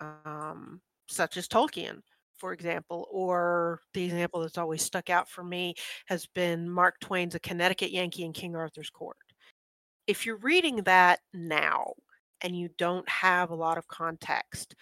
um, 0.00 0.82
such 1.08 1.36
as 1.38 1.48
Tolkien, 1.48 2.02
for 2.44 2.52
example, 2.52 3.08
or 3.10 3.80
the 3.94 4.04
example 4.04 4.42
that's 4.42 4.58
always 4.58 4.82
stuck 4.82 5.08
out 5.08 5.26
for 5.30 5.42
me 5.42 5.74
has 6.04 6.26
been 6.26 6.68
Mark 6.68 7.00
Twain's 7.00 7.34
A 7.34 7.40
Connecticut 7.40 7.90
Yankee 7.90 8.22
in 8.22 8.34
King 8.34 8.54
Arthur's 8.54 8.90
Court. 8.90 9.16
If 10.06 10.26
you're 10.26 10.36
reading 10.36 10.82
that 10.82 11.20
now 11.32 11.94
and 12.42 12.54
you 12.54 12.68
don't 12.76 13.08
have 13.08 13.48
a 13.48 13.54
lot 13.54 13.78
of 13.78 13.88
context, 13.88 14.74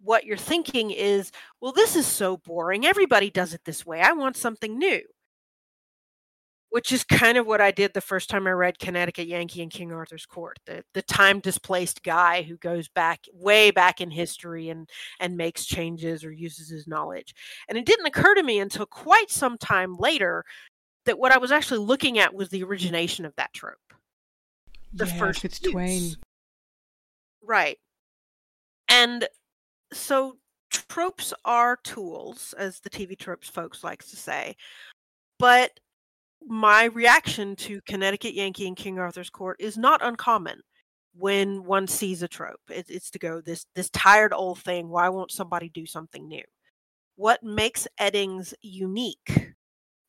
what 0.00 0.24
you're 0.24 0.38
thinking 0.38 0.92
is, 0.92 1.30
well, 1.60 1.72
this 1.72 1.94
is 1.94 2.06
so 2.06 2.38
boring. 2.38 2.86
Everybody 2.86 3.28
does 3.28 3.52
it 3.52 3.60
this 3.66 3.84
way. 3.84 4.00
I 4.00 4.12
want 4.12 4.38
something 4.38 4.78
new. 4.78 5.02
Which 6.74 6.90
is 6.90 7.04
kind 7.04 7.38
of 7.38 7.46
what 7.46 7.60
I 7.60 7.70
did 7.70 7.94
the 7.94 8.00
first 8.00 8.28
time 8.28 8.48
I 8.48 8.50
read 8.50 8.80
Connecticut 8.80 9.28
Yankee 9.28 9.62
in 9.62 9.68
King 9.68 9.92
Arthur's 9.92 10.26
Court. 10.26 10.58
The 10.66 10.82
the 10.92 11.02
time 11.02 11.38
displaced 11.38 12.02
guy 12.02 12.42
who 12.42 12.56
goes 12.56 12.88
back 12.88 13.26
way 13.32 13.70
back 13.70 14.00
in 14.00 14.10
history 14.10 14.70
and 14.70 14.90
and 15.20 15.36
makes 15.36 15.66
changes 15.66 16.24
or 16.24 16.32
uses 16.32 16.68
his 16.68 16.88
knowledge. 16.88 17.32
And 17.68 17.78
it 17.78 17.86
didn't 17.86 18.06
occur 18.06 18.34
to 18.34 18.42
me 18.42 18.58
until 18.58 18.86
quite 18.86 19.30
some 19.30 19.56
time 19.56 19.96
later 19.96 20.44
that 21.04 21.16
what 21.16 21.30
I 21.30 21.38
was 21.38 21.52
actually 21.52 21.78
looking 21.78 22.18
at 22.18 22.34
was 22.34 22.48
the 22.48 22.64
origination 22.64 23.24
of 23.24 23.36
that 23.36 23.52
trope. 23.52 23.76
The 24.92 25.06
yes, 25.06 25.16
first 25.16 25.44
it's 25.44 25.62
use. 25.62 25.72
Twain. 25.72 26.16
Right. 27.40 27.78
And 28.88 29.28
so 29.92 30.38
tropes 30.72 31.32
are 31.44 31.78
tools, 31.84 32.52
as 32.58 32.80
the 32.80 32.90
TV 32.90 33.16
tropes 33.16 33.48
folks 33.48 33.84
likes 33.84 34.10
to 34.10 34.16
say. 34.16 34.56
But 35.38 35.78
my 36.46 36.84
reaction 36.84 37.56
to 37.56 37.80
Connecticut 37.82 38.34
Yankee 38.34 38.66
and 38.66 38.76
King 38.76 38.98
Arthur's 38.98 39.30
Court 39.30 39.56
is 39.60 39.76
not 39.76 40.04
uncommon 40.04 40.60
when 41.16 41.64
one 41.64 41.86
sees 41.86 42.22
a 42.22 42.28
trope. 42.28 42.60
It, 42.68 42.86
it's 42.88 43.10
to 43.10 43.18
go 43.18 43.40
this 43.40 43.66
this 43.74 43.90
tired 43.90 44.32
old 44.34 44.58
thing. 44.58 44.88
Why 44.88 45.08
won't 45.08 45.30
somebody 45.30 45.68
do 45.68 45.86
something 45.86 46.26
new? 46.28 46.42
What 47.16 47.42
makes 47.42 47.86
Eddings 48.00 48.52
unique, 48.60 49.54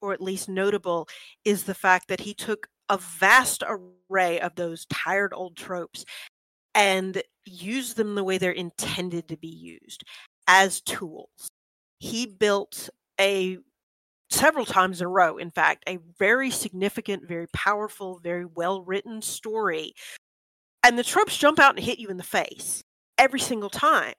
or 0.02 0.14
at 0.14 0.22
least 0.22 0.50
notable, 0.50 1.08
is 1.44 1.64
the 1.64 1.76
fact 1.76 2.08
that 2.08 2.20
he 2.20 2.34
took 2.34 2.68
a 2.90 2.98
vast 2.98 3.64
array 3.68 4.40
of 4.40 4.56
those 4.56 4.86
tired 4.88 5.34
old 5.34 5.56
tropes 5.56 6.06
and 6.74 7.22
used 7.46 7.96
them 7.96 8.16
the 8.16 8.24
way 8.24 8.38
they're 8.38 8.52
intended 8.52 9.28
to 9.28 9.38
be 9.38 9.48
used 9.48 10.04
as 10.48 10.82
tools. 10.82 11.50
He 12.00 12.26
built 12.26 12.90
a 13.20 13.58
several 14.30 14.66
times 14.66 15.02
in 15.02 15.08
a 15.08 15.10
row, 15.10 15.38
in 15.38 15.52
fact, 15.52 15.84
a 15.88 16.00
very 16.18 16.50
significant, 16.50 17.28
very 17.28 17.48
powerful, 17.48 18.20
very 18.24 18.46
well 18.46 18.82
written 18.82 19.22
story. 19.22 19.94
And 20.84 20.98
the 21.00 21.04
tropes 21.04 21.38
jump 21.38 21.60
out 21.60 21.76
and 21.76 21.84
hit 21.84 22.00
you 22.00 22.10
in 22.10 22.18
the 22.18 22.24
face 22.24 22.84
every 23.18 23.40
single 23.40 23.70
time. 23.70 24.14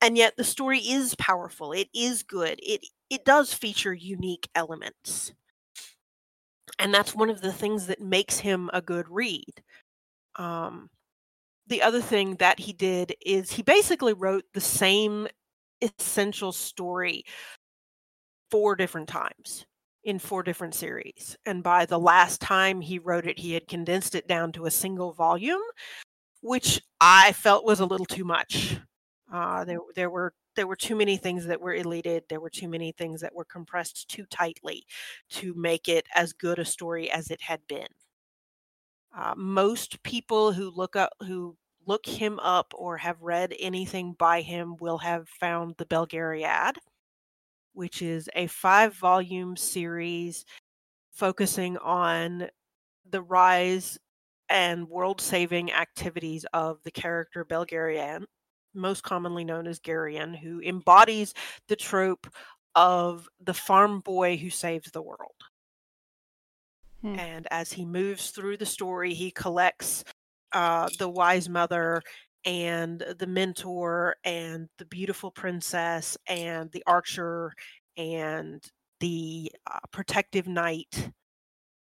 And 0.00 0.16
yet 0.16 0.36
the 0.36 0.44
story 0.44 0.78
is 0.78 1.14
powerful. 1.16 1.72
It 1.72 1.88
is 1.94 2.22
good. 2.22 2.58
It 2.62 2.86
it 3.10 3.24
does 3.24 3.52
feature 3.52 3.92
unique 3.92 4.48
elements. 4.54 5.32
And 6.78 6.94
that's 6.94 7.14
one 7.14 7.28
of 7.28 7.42
the 7.42 7.52
things 7.52 7.86
that 7.88 8.00
makes 8.00 8.38
him 8.38 8.70
a 8.72 8.80
good 8.80 9.06
read. 9.10 9.62
Um, 10.36 10.88
the 11.66 11.82
other 11.82 12.00
thing 12.00 12.36
that 12.36 12.60
he 12.60 12.72
did 12.72 13.14
is 13.24 13.52
he 13.52 13.62
basically 13.62 14.14
wrote 14.14 14.44
the 14.54 14.60
same 14.60 15.28
essential 15.82 16.52
story 16.52 17.24
four 18.50 18.76
different 18.76 19.08
times 19.08 19.66
in 20.04 20.18
four 20.18 20.42
different 20.42 20.74
series. 20.74 21.36
And 21.46 21.62
by 21.62 21.86
the 21.86 21.98
last 21.98 22.40
time 22.40 22.80
he 22.80 22.98
wrote 22.98 23.26
it, 23.26 23.38
he 23.38 23.52
had 23.52 23.68
condensed 23.68 24.14
it 24.14 24.26
down 24.26 24.52
to 24.52 24.66
a 24.66 24.70
single 24.70 25.12
volume, 25.12 25.60
which 26.40 26.80
I 27.00 27.32
felt 27.32 27.64
was 27.64 27.80
a 27.80 27.86
little 27.86 28.06
too 28.06 28.24
much. 28.24 28.78
Uh, 29.32 29.64
there, 29.64 29.78
there 29.94 30.10
were 30.10 30.32
there 30.56 30.66
were 30.66 30.76
too 30.76 30.96
many 30.96 31.16
things 31.16 31.46
that 31.46 31.60
were 31.60 31.74
eluded. 31.74 32.24
There 32.28 32.40
were 32.40 32.50
too 32.50 32.68
many 32.68 32.92
things 32.92 33.20
that 33.20 33.34
were 33.34 33.44
compressed 33.44 34.08
too 34.08 34.26
tightly 34.26 34.84
to 35.30 35.54
make 35.54 35.88
it 35.88 36.06
as 36.14 36.32
good 36.32 36.58
a 36.58 36.64
story 36.64 37.10
as 37.10 37.30
it 37.30 37.40
had 37.40 37.60
been. 37.68 37.86
Uh, 39.16 39.34
most 39.36 40.02
people 40.02 40.52
who 40.52 40.70
look 40.70 40.96
up 40.96 41.12
who 41.20 41.56
look 41.86 42.04
him 42.04 42.38
up 42.40 42.72
or 42.76 42.96
have 42.96 43.22
read 43.22 43.54
anything 43.58 44.14
by 44.18 44.40
him 44.40 44.76
will 44.80 44.98
have 44.98 45.28
found 45.28 45.74
the 45.78 45.86
Belgariad 45.86 46.74
which 47.72 48.02
is 48.02 48.28
a 48.34 48.46
five 48.46 48.94
volume 48.94 49.56
series 49.56 50.44
focusing 51.10 51.76
on 51.78 52.48
the 53.08 53.22
rise 53.22 53.98
and 54.48 54.88
world 54.88 55.20
saving 55.20 55.72
activities 55.72 56.44
of 56.52 56.82
the 56.82 56.90
character 56.90 57.44
Belgarion, 57.44 58.24
most 58.74 59.02
commonly 59.02 59.44
known 59.44 59.66
as 59.66 59.80
Garion, 59.80 60.36
who 60.36 60.60
embodies 60.60 61.34
the 61.68 61.76
trope 61.76 62.26
of 62.74 63.28
the 63.40 63.54
farm 63.54 64.00
boy 64.00 64.36
who 64.36 64.50
saves 64.50 64.90
the 64.90 65.02
world. 65.02 65.34
Hmm. 67.02 67.18
And 67.18 67.48
as 67.50 67.72
he 67.72 67.84
moves 67.84 68.30
through 68.30 68.58
the 68.58 68.66
story, 68.66 69.14
he 69.14 69.30
collects 69.30 70.04
uh, 70.52 70.88
the 70.98 71.08
wise 71.08 71.48
mother 71.48 72.02
and 72.44 73.04
the 73.18 73.26
mentor 73.26 74.16
and 74.24 74.68
the 74.78 74.84
beautiful 74.86 75.30
princess 75.30 76.16
and 76.26 76.70
the 76.72 76.82
archer 76.86 77.52
and 77.96 78.62
the 79.00 79.52
uh, 79.70 79.78
protective 79.92 80.46
knight. 80.46 81.10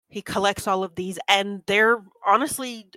He 0.09 0.21
collects 0.21 0.67
all 0.67 0.83
of 0.83 0.95
these, 0.95 1.19
and 1.27 1.61
they're 1.67 2.03
honestly 2.25 2.87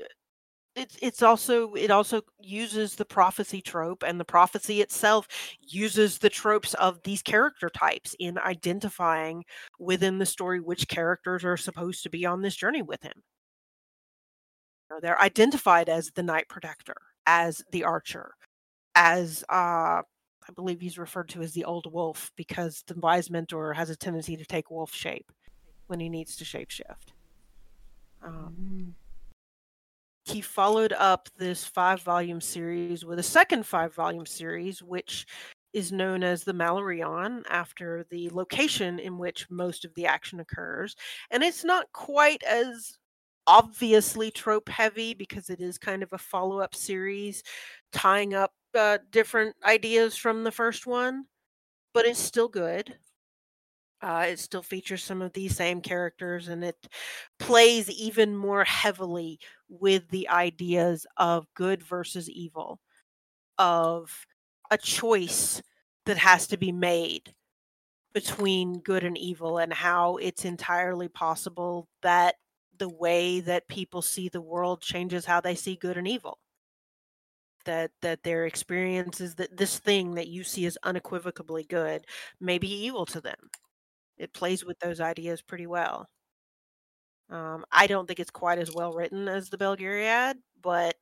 it's 0.79 0.97
it's 1.03 1.23
also 1.23 1.75
it 1.75 1.91
also 1.91 2.23
uses 2.41 2.95
the 2.95 3.05
prophecy 3.05 3.61
trope 3.61 4.03
and 4.07 4.19
the 4.19 4.25
prophecy 4.25 4.81
itself 4.81 5.27
uses 5.61 6.19
the 6.19 6.31
tropes 6.31 6.75
of 6.75 7.03
these 7.03 7.23
character 7.23 7.69
types 7.69 8.15
in 8.21 8.39
identifying 8.39 9.45
within 9.79 10.19
the 10.19 10.27
story 10.27 10.61
which 10.61 10.89
characters 10.89 11.45
are 11.45 11.57
supposed 11.57 12.03
to 12.03 12.11
be 12.11 12.25
on 12.25 12.43
this 12.43 12.55
journey 12.57 12.83
with 12.83 13.03
him 13.03 13.23
they're 15.03 15.21
identified 15.21 15.89
as 15.89 16.11
the 16.15 16.23
knight 16.23 16.49
protector 16.49 16.97
as 17.29 17.63
the 17.71 17.85
archer 17.85 18.33
as 18.97 19.45
uh 19.51 20.03
i 20.03 20.53
believe 20.57 20.81
he's 20.81 20.99
referred 20.99 21.29
to 21.29 21.43
as 21.43 21.53
the 21.53 21.65
old 21.65 21.93
wolf 21.93 22.33
because 22.35 22.83
the 22.87 22.99
wise 22.99 23.31
mentor 23.31 23.73
has 23.73 23.91
a 23.91 23.97
tendency 23.97 24.37
to 24.37 24.47
take 24.47 24.71
wolf 24.71 24.93
shape 24.93 25.31
when 25.87 26.01
he 26.01 26.09
needs 26.09 26.35
to 26.35 26.45
shapeshift 26.45 27.13
um, 28.25 28.57
mm 28.61 28.93
he 30.29 30.41
followed 30.41 30.93
up 30.93 31.29
this 31.39 31.65
five 31.65 32.03
volume 32.03 32.41
series 32.41 33.05
with 33.05 33.19
a 33.19 33.23
second 33.23 33.65
five 33.65 33.95
volume 33.95 34.27
series, 34.27 34.83
which 34.83 35.27
is 35.73 35.93
known 35.93 36.23
as 36.23 36.45
the 36.45 36.53
Malloreon 36.53 37.43
after 37.49 38.05
the 38.11 38.31
location 38.31 38.99
in 38.99 39.19
which 39.19 39.47
most 39.51 39.85
of 39.85 39.95
the 39.95 40.07
action 40.07 40.41
occurs. 40.41 40.97
And 41.31 41.43
it's 41.43 41.65
not 41.65 41.87
quite 41.93 42.43
as 42.45 42.99
obviously 43.49 44.31
trope 44.31 44.69
heavy 44.69 45.15
because 45.15 45.49
it 45.49 45.59
is 45.61 45.79
kind 45.79 46.03
of 46.03 46.13
a 46.13 46.19
follow 46.19 46.61
up 46.61 46.75
series 46.75 47.43
tying 47.93 48.35
up 48.35 48.53
uh, 48.75 48.99
different 49.11 49.57
ideas 49.65 50.17
from 50.17 50.45
the 50.45 50.53
first 50.53 50.87
one, 50.87 51.25
but 51.95 52.05
it's 52.05 52.21
still 52.21 52.49
good. 52.49 52.95
Uh, 54.03 54.27
it 54.29 54.39
still 54.39 54.63
features 54.63 55.03
some 55.03 55.23
of 55.23 55.33
these 55.33 55.57
same 55.57 55.81
characters 55.81 56.49
and 56.49 56.63
it 56.63 56.77
plays 57.41 57.91
even 57.91 58.37
more 58.37 58.63
heavily 58.65 59.41
with 59.69 60.09
the 60.11 60.29
ideas 60.29 61.07
of 61.17 61.47
good 61.55 61.83
versus 61.83 62.29
evil, 62.29 62.79
of 63.57 64.27
a 64.71 64.77
choice 64.79 65.63
that 66.07 66.19
has 66.19 66.47
to 66.47 66.59
be 66.59 66.71
made 66.71 67.35
between 68.13 68.81
good 68.81 69.05
and 69.05 69.17
evil, 69.19 69.59
and 69.59 69.73
how 69.73 70.17
it's 70.17 70.45
entirely 70.45 71.09
possible 71.09 71.89
that 72.03 72.35
the 72.79 72.89
way 72.89 73.41
that 73.41 73.69
people 73.69 74.03
see 74.03 74.29
the 74.29 74.41
world 74.41 74.81
changes 74.83 75.25
how 75.27 75.41
they 75.41 75.55
see 75.55 75.77
good 75.77 75.97
and 75.97 76.09
evil 76.09 76.39
that 77.65 77.91
that 78.03 78.23
their 78.23 78.47
experience 78.47 79.21
is 79.21 79.35
that 79.37 79.57
this 79.57 79.79
thing 79.79 80.15
that 80.15 80.29
you 80.29 80.43
see 80.45 80.65
as 80.67 80.79
unequivocally 80.85 81.65
good 81.65 82.05
may 82.41 82.59
be 82.59 82.69
evil 82.87 83.05
to 83.07 83.21
them 83.21 83.51
it 84.19 84.33
plays 84.35 84.65
with 84.65 84.79
those 84.81 85.01
ideas 85.01 85.43
pretty 85.43 85.67
well. 85.67 86.09
Um, 87.31 87.65
I 87.71 87.87
don't 87.87 88.07
think 88.07 88.21
it's 88.21 88.31
quite 88.31 88.59
as 88.59 88.73
well 88.73 88.93
written 88.93 89.29
as 89.29 89.51
the 89.51 89.59
Belgariad, 89.59 90.37
but 90.61 90.97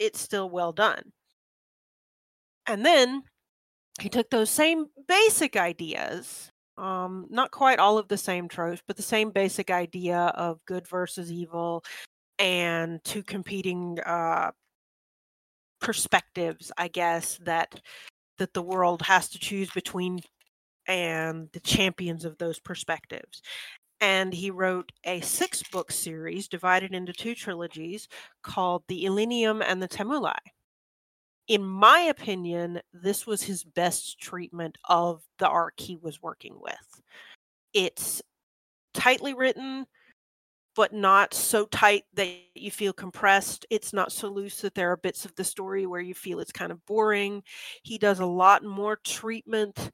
it's 0.00 0.20
still 0.20 0.50
well 0.50 0.72
done. 0.72 1.12
And 2.66 2.86
then 2.86 3.24
he 4.00 4.08
took 4.08 4.30
those 4.30 4.50
same 4.50 4.86
basic 5.08 5.56
ideas, 5.56 6.52
um, 6.76 7.26
not 7.30 7.50
quite 7.50 7.78
all 7.78 7.98
of 7.98 8.08
the 8.08 8.16
same 8.16 8.48
tropes, 8.48 8.82
but 8.86 8.96
the 8.96 9.02
same 9.02 9.30
basic 9.30 9.70
idea 9.70 10.18
of 10.36 10.64
good 10.66 10.86
versus 10.88 11.30
evil 11.30 11.84
and 12.38 13.02
two 13.04 13.22
competing 13.22 13.98
uh, 14.06 14.50
perspectives, 15.80 16.72
I 16.76 16.88
guess, 16.88 17.38
that 17.44 17.80
that 18.38 18.54
the 18.54 18.62
world 18.62 19.02
has 19.02 19.28
to 19.30 19.38
choose 19.38 19.70
between 19.70 20.20
and 20.88 21.48
the 21.52 21.60
champions 21.60 22.24
of 22.24 22.38
those 22.38 22.58
perspectives. 22.58 23.42
And 24.00 24.32
he 24.32 24.50
wrote 24.50 24.92
a 25.04 25.20
six 25.20 25.62
book 25.62 25.92
series 25.92 26.48
divided 26.48 26.94
into 26.94 27.12
two 27.12 27.34
trilogies 27.34 28.08
called 28.42 28.82
The 28.88 29.04
Elenium 29.04 29.62
and 29.64 29.82
the 29.82 29.88
Tamuli. 29.88 30.38
In 31.48 31.64
my 31.64 32.00
opinion, 32.00 32.80
this 32.92 33.26
was 33.26 33.42
his 33.42 33.64
best 33.64 34.20
treatment 34.20 34.78
of 34.88 35.22
the 35.38 35.48
arc 35.48 35.80
he 35.80 35.96
was 35.96 36.22
working 36.22 36.56
with. 36.60 37.00
It's 37.72 38.22
tightly 38.94 39.34
written, 39.34 39.86
but 40.76 40.92
not 40.92 41.34
so 41.34 41.66
tight 41.66 42.04
that 42.14 42.28
you 42.54 42.70
feel 42.70 42.92
compressed. 42.92 43.66
It's 43.70 43.92
not 43.92 44.12
so 44.12 44.28
loose 44.28 44.60
that 44.60 44.74
there 44.74 44.92
are 44.92 44.96
bits 44.96 45.24
of 45.24 45.34
the 45.34 45.44
story 45.44 45.86
where 45.86 46.00
you 46.00 46.14
feel 46.14 46.40
it's 46.40 46.52
kind 46.52 46.70
of 46.70 46.84
boring. 46.86 47.42
He 47.82 47.98
does 47.98 48.20
a 48.20 48.26
lot 48.26 48.62
more 48.62 48.96
treatment 49.04 49.90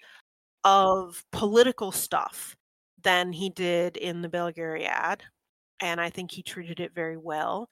of 0.65 1.25
political 1.33 1.93
stuff 1.93 2.57
than 3.03 3.33
he 3.33 3.51
did 3.51 3.97
in 3.97 4.21
the 4.21 4.29
Belgariad. 4.29 5.21
And 5.81 6.01
I 6.01 6.11
think 6.11 6.31
he 6.31 6.43
treated 6.43 6.81
it 6.81 6.95
very 6.95 7.17
well. 7.17 7.69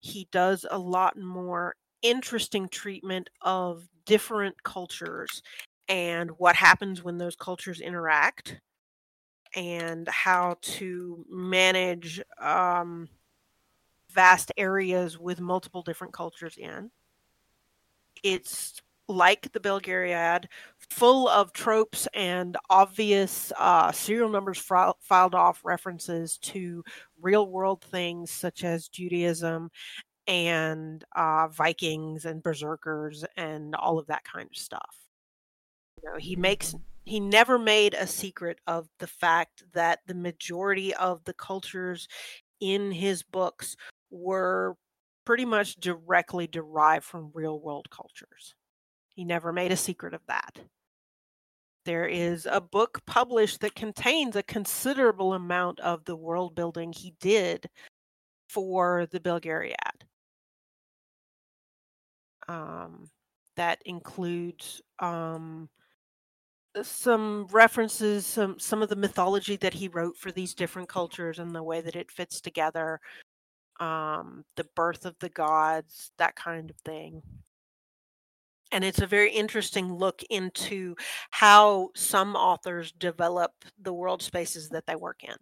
He 0.00 0.28
does 0.32 0.64
a 0.70 0.78
lot 0.78 1.18
more 1.18 1.74
interesting 2.02 2.68
treatment 2.68 3.30
of 3.42 3.88
different 4.04 4.62
cultures 4.62 5.42
and 5.88 6.30
what 6.38 6.56
happens 6.56 7.02
when 7.02 7.18
those 7.18 7.36
cultures 7.36 7.80
interact 7.80 8.60
and 9.54 10.06
how 10.08 10.56
to 10.60 11.24
manage 11.28 12.20
um, 12.40 13.08
vast 14.12 14.52
areas 14.56 15.18
with 15.18 15.40
multiple 15.40 15.82
different 15.82 16.12
cultures 16.12 16.56
in. 16.56 16.90
It's 18.22 18.80
like 19.08 19.50
the 19.52 19.60
Belgariad, 19.60 20.44
full 20.90 21.28
of 21.28 21.52
tropes 21.52 22.06
and 22.14 22.56
obvious 22.68 23.52
uh, 23.58 23.90
serial 23.90 24.28
numbers 24.28 24.58
filed 24.58 25.34
off 25.34 25.64
references 25.64 26.36
to 26.38 26.84
real 27.20 27.48
world 27.48 27.82
things 27.82 28.30
such 28.30 28.64
as 28.64 28.88
Judaism 28.88 29.70
and 30.28 31.02
uh, 31.16 31.48
Vikings 31.48 32.26
and 32.26 32.42
Berserkers 32.42 33.24
and 33.36 33.74
all 33.74 33.98
of 33.98 34.06
that 34.06 34.24
kind 34.24 34.48
of 34.48 34.56
stuff. 34.56 34.96
You 36.02 36.10
know, 36.10 36.18
he 36.18 36.36
makes 36.36 36.68
mm-hmm. 36.68 36.82
he 37.04 37.18
never 37.18 37.58
made 37.58 37.94
a 37.94 38.06
secret 38.06 38.60
of 38.66 38.88
the 38.98 39.06
fact 39.06 39.64
that 39.72 40.00
the 40.06 40.14
majority 40.14 40.94
of 40.94 41.24
the 41.24 41.32
cultures 41.32 42.06
in 42.60 42.92
his 42.92 43.22
books 43.22 43.76
were 44.10 44.76
pretty 45.24 45.44
much 45.44 45.76
directly 45.76 46.46
derived 46.46 47.04
from 47.04 47.30
real 47.34 47.60
world 47.60 47.88
cultures. 47.90 48.54
He 49.08 49.24
never 49.24 49.52
made 49.52 49.72
a 49.72 49.76
secret 49.76 50.14
of 50.14 50.20
that. 50.28 50.60
There 51.84 52.06
is 52.06 52.46
a 52.50 52.60
book 52.60 53.00
published 53.06 53.60
that 53.60 53.74
contains 53.74 54.36
a 54.36 54.42
considerable 54.42 55.32
amount 55.32 55.80
of 55.80 56.04
the 56.04 56.16
world 56.16 56.54
building 56.54 56.92
he 56.92 57.14
did 57.20 57.68
for 58.48 59.06
the 59.10 59.20
Belgariad. 59.20 60.07
Um, 62.48 63.08
that 63.56 63.80
includes 63.84 64.80
um, 65.00 65.68
some 66.82 67.46
references, 67.50 68.26
some 68.26 68.58
some 68.58 68.82
of 68.82 68.88
the 68.88 68.96
mythology 68.96 69.56
that 69.56 69.74
he 69.74 69.88
wrote 69.88 70.16
for 70.16 70.32
these 70.32 70.54
different 70.54 70.88
cultures 70.88 71.38
and 71.38 71.54
the 71.54 71.62
way 71.62 71.80
that 71.80 71.96
it 71.96 72.10
fits 72.10 72.40
together, 72.40 73.00
um, 73.80 74.44
the 74.56 74.66
birth 74.76 75.04
of 75.04 75.16
the 75.20 75.28
gods, 75.28 76.12
that 76.18 76.36
kind 76.36 76.70
of 76.70 76.76
thing 76.78 77.22
and 78.72 78.84
it's 78.84 79.00
a 79.00 79.06
very 79.06 79.32
interesting 79.32 79.92
look 79.92 80.22
into 80.30 80.94
how 81.30 81.90
some 81.94 82.36
authors 82.36 82.92
develop 82.92 83.52
the 83.80 83.92
world 83.92 84.22
spaces 84.22 84.68
that 84.70 84.86
they 84.86 84.96
work 84.96 85.24
in. 85.24 85.34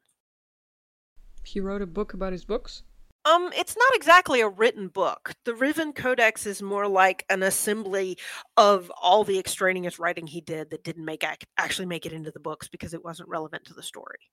He 1.42 1.61
wrote 1.61 1.82
a 1.82 1.86
book 1.86 2.14
about 2.14 2.32
his 2.32 2.44
books? 2.44 2.82
Um, 3.27 3.51
it's 3.57 3.77
not 3.77 3.97
exactly 3.97 4.41
a 4.41 4.49
written 4.49 4.87
book. 4.87 5.33
The 5.45 5.55
Riven 5.55 5.93
Codex 5.93 6.47
is 6.47 6.62
more 6.62 6.87
like 6.87 7.24
an 7.29 7.43
assembly 7.43 8.16
of 8.57 8.91
all 9.03 9.24
the 9.24 9.37
extraneous 9.37 9.99
writing 9.99 10.29
he 10.29 10.41
did 10.41 10.70
that 10.70 10.85
didn't 10.85 11.05
make 11.05 11.24
ac- 11.24 11.39
actually 11.59 11.87
make 11.87 12.07
it 12.07 12.12
into 12.12 12.31
the 12.31 12.39
books 12.39 12.68
because 12.68 12.95
it 12.95 13.05
wasn't 13.05 13.29
relevant 13.29 13.64
to 13.64 13.74
the 13.74 13.83
story. 13.83 14.31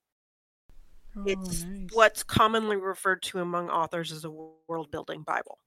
Oh, 1.18 1.24
it's 1.26 1.64
nice. 1.64 1.90
what's 1.94 2.24
commonly 2.24 2.78
referred 2.78 3.24
to 3.24 3.40
among 3.40 3.70
authors 3.70 4.12
as 4.12 4.26
a 4.26 4.32
world 4.68 4.92
building 4.92 5.24
Bible. 5.24 5.58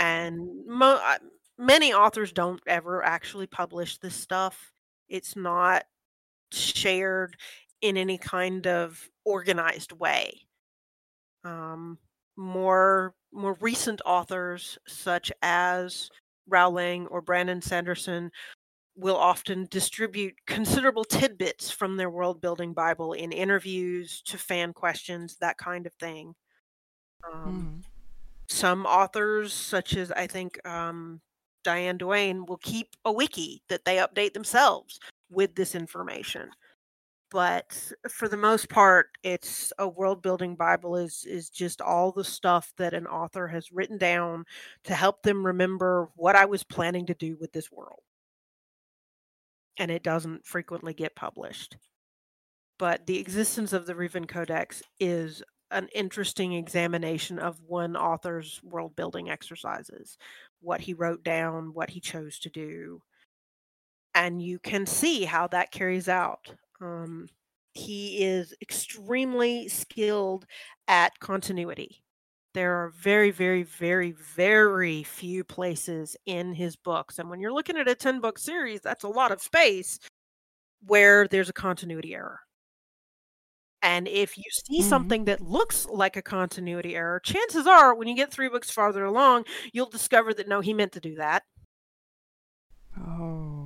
And 0.00 0.66
mo- 0.66 1.00
uh, 1.00 1.18
many 1.56 1.92
authors 1.92 2.32
don't 2.32 2.60
ever 2.66 3.04
actually 3.04 3.46
publish 3.46 3.98
this 3.98 4.16
stuff. 4.16 4.72
It's 5.08 5.36
not 5.36 5.84
shared 6.50 7.36
in 7.80 7.96
any 7.96 8.18
kind 8.18 8.66
of 8.66 9.08
organized 9.24 9.92
way. 9.92 10.46
Um, 11.44 11.98
more 12.36 13.14
more 13.32 13.54
recent 13.60 14.00
authors 14.04 14.78
such 14.86 15.32
as 15.42 16.10
Rowling 16.48 17.06
or 17.08 17.22
Brandon 17.22 17.62
Sanderson 17.62 18.30
will 18.96 19.16
often 19.16 19.66
distribute 19.70 20.34
considerable 20.46 21.04
tidbits 21.04 21.70
from 21.70 21.96
their 21.96 22.10
world 22.10 22.40
building 22.40 22.74
Bible 22.74 23.14
in 23.14 23.32
interviews 23.32 24.22
to 24.26 24.36
fan 24.38 24.72
questions, 24.72 25.36
that 25.40 25.56
kind 25.58 25.86
of 25.86 25.94
thing. 25.94 26.34
Um, 27.32 27.82
Mm. 27.82 27.84
Some 28.48 28.86
authors, 28.86 29.52
such 29.52 29.96
as 29.96 30.12
I 30.12 30.26
think 30.26 30.64
um, 30.68 31.20
Diane 31.64 31.96
Duane, 31.96 32.44
will 32.44 32.58
keep 32.58 32.88
a 33.04 33.12
wiki 33.12 33.62
that 33.68 33.84
they 33.84 33.96
update 33.96 34.34
themselves 34.34 35.00
with 35.30 35.54
this 35.54 35.74
information. 35.74 36.50
But 37.32 37.92
for 38.10 38.28
the 38.28 38.36
most 38.36 38.68
part, 38.68 39.08
it's 39.24 39.72
a 39.78 39.88
world 39.88 40.22
building 40.22 40.54
Bible 40.54 40.96
is 40.96 41.24
is 41.24 41.50
just 41.50 41.80
all 41.80 42.12
the 42.12 42.24
stuff 42.24 42.72
that 42.76 42.94
an 42.94 43.06
author 43.06 43.48
has 43.48 43.72
written 43.72 43.98
down 43.98 44.44
to 44.84 44.94
help 44.94 45.22
them 45.22 45.44
remember 45.46 46.10
what 46.16 46.36
I 46.36 46.44
was 46.44 46.62
planning 46.62 47.06
to 47.06 47.14
do 47.14 47.36
with 47.40 47.52
this 47.52 47.72
world 47.72 48.02
and 49.78 49.90
it 49.90 50.02
doesn't 50.02 50.46
frequently 50.46 50.94
get 50.94 51.16
published. 51.16 51.76
But 52.78 53.06
the 53.06 53.18
existence 53.18 53.72
of 53.72 53.86
the 53.86 53.94
Rivan 53.94 54.26
Codex 54.26 54.82
is 55.00 55.42
an 55.70 55.88
interesting 55.94 56.52
examination 56.52 57.38
of 57.38 57.62
one 57.62 57.96
author's 57.96 58.60
world 58.62 58.94
building 58.96 59.30
exercises, 59.30 60.18
what 60.60 60.82
he 60.82 60.94
wrote 60.94 61.24
down, 61.24 61.72
what 61.74 61.90
he 61.90 62.00
chose 62.00 62.38
to 62.40 62.50
do. 62.50 63.02
And 64.14 64.42
you 64.42 64.58
can 64.58 64.86
see 64.86 65.24
how 65.24 65.46
that 65.48 65.70
carries 65.70 66.08
out. 66.08 66.54
Um, 66.82 67.28
he 67.74 68.22
is 68.24 68.54
extremely 68.62 69.68
skilled 69.68 70.46
at 70.88 71.18
continuity. 71.20 72.04
There 72.54 72.74
are 72.74 72.90
very, 72.90 73.30
very, 73.30 73.62
very, 73.62 74.12
very 74.12 75.02
few 75.04 75.44
places 75.44 76.16
in 76.26 76.54
his 76.54 76.76
books. 76.76 77.18
And 77.18 77.30
when 77.30 77.40
you're 77.40 77.52
looking 77.52 77.78
at 77.78 77.88
a 77.88 77.94
10 77.94 78.20
book 78.20 78.38
series, 78.38 78.82
that's 78.82 79.04
a 79.04 79.08
lot 79.08 79.32
of 79.32 79.42
space 79.42 79.98
where 80.86 81.28
there's 81.28 81.50
a 81.50 81.52
continuity 81.54 82.14
error. 82.14 82.40
And 83.82 84.06
if 84.06 84.38
you 84.38 84.44
see 84.50 84.80
Mhm. 84.80 84.82
something 84.82 85.24
that 85.24 85.40
looks 85.40 85.86
like 85.86 86.16
a 86.16 86.22
continuity 86.22 86.94
error, 86.94 87.18
chances 87.20 87.66
are 87.66 87.94
when 87.94 88.06
you 88.06 88.14
get 88.14 88.30
three 88.32 88.48
books 88.48 88.70
farther 88.70 89.04
along, 89.04 89.44
you'll 89.72 89.90
discover 89.90 90.32
that 90.34 90.46
no, 90.48 90.60
he 90.60 90.72
meant 90.72 90.92
to 90.92 91.00
do 91.00 91.16
that. 91.16 91.42
Oh. 92.96 93.61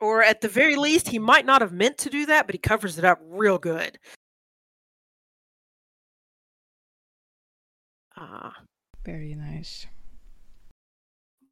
Or 0.00 0.22
at 0.22 0.40
the 0.40 0.48
very 0.48 0.76
least, 0.76 1.08
he 1.08 1.18
might 1.18 1.46
not 1.46 1.62
have 1.62 1.72
meant 1.72 1.98
to 1.98 2.10
do 2.10 2.26
that, 2.26 2.46
but 2.46 2.54
he 2.54 2.58
covers 2.58 2.98
it 2.98 3.04
up 3.04 3.18
real 3.22 3.58
good. 3.58 3.98
Ah. 8.16 8.54
Very 9.04 9.34
nice. 9.34 9.86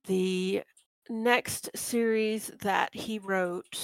the 0.07 0.63
next 1.09 1.71
series 1.77 2.51
that 2.63 2.95
he 2.95 3.19
wrote 3.19 3.79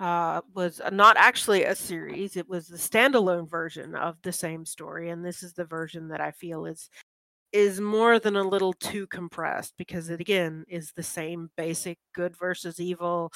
uh, 0.00 0.40
was 0.54 0.80
uh, 0.80 0.90
not 0.90 1.16
actually 1.16 1.64
a 1.64 1.74
series. 1.74 2.36
It 2.36 2.48
was 2.48 2.66
the 2.68 2.76
standalone 2.76 3.48
version 3.48 3.94
of 3.94 4.20
the 4.22 4.32
same 4.32 4.64
story, 4.64 5.10
and 5.10 5.24
this 5.24 5.42
is 5.42 5.52
the 5.52 5.64
version 5.64 6.08
that 6.08 6.20
I 6.20 6.30
feel 6.32 6.66
is 6.66 6.90
is 7.52 7.80
more 7.80 8.18
than 8.18 8.36
a 8.36 8.42
little 8.42 8.72
too 8.74 9.06
compressed 9.06 9.74
because 9.78 10.10
it 10.10 10.20
again 10.20 10.64
is 10.68 10.92
the 10.92 11.02
same 11.02 11.50
basic 11.56 11.98
good 12.14 12.36
versus 12.36 12.80
evil 12.80 13.32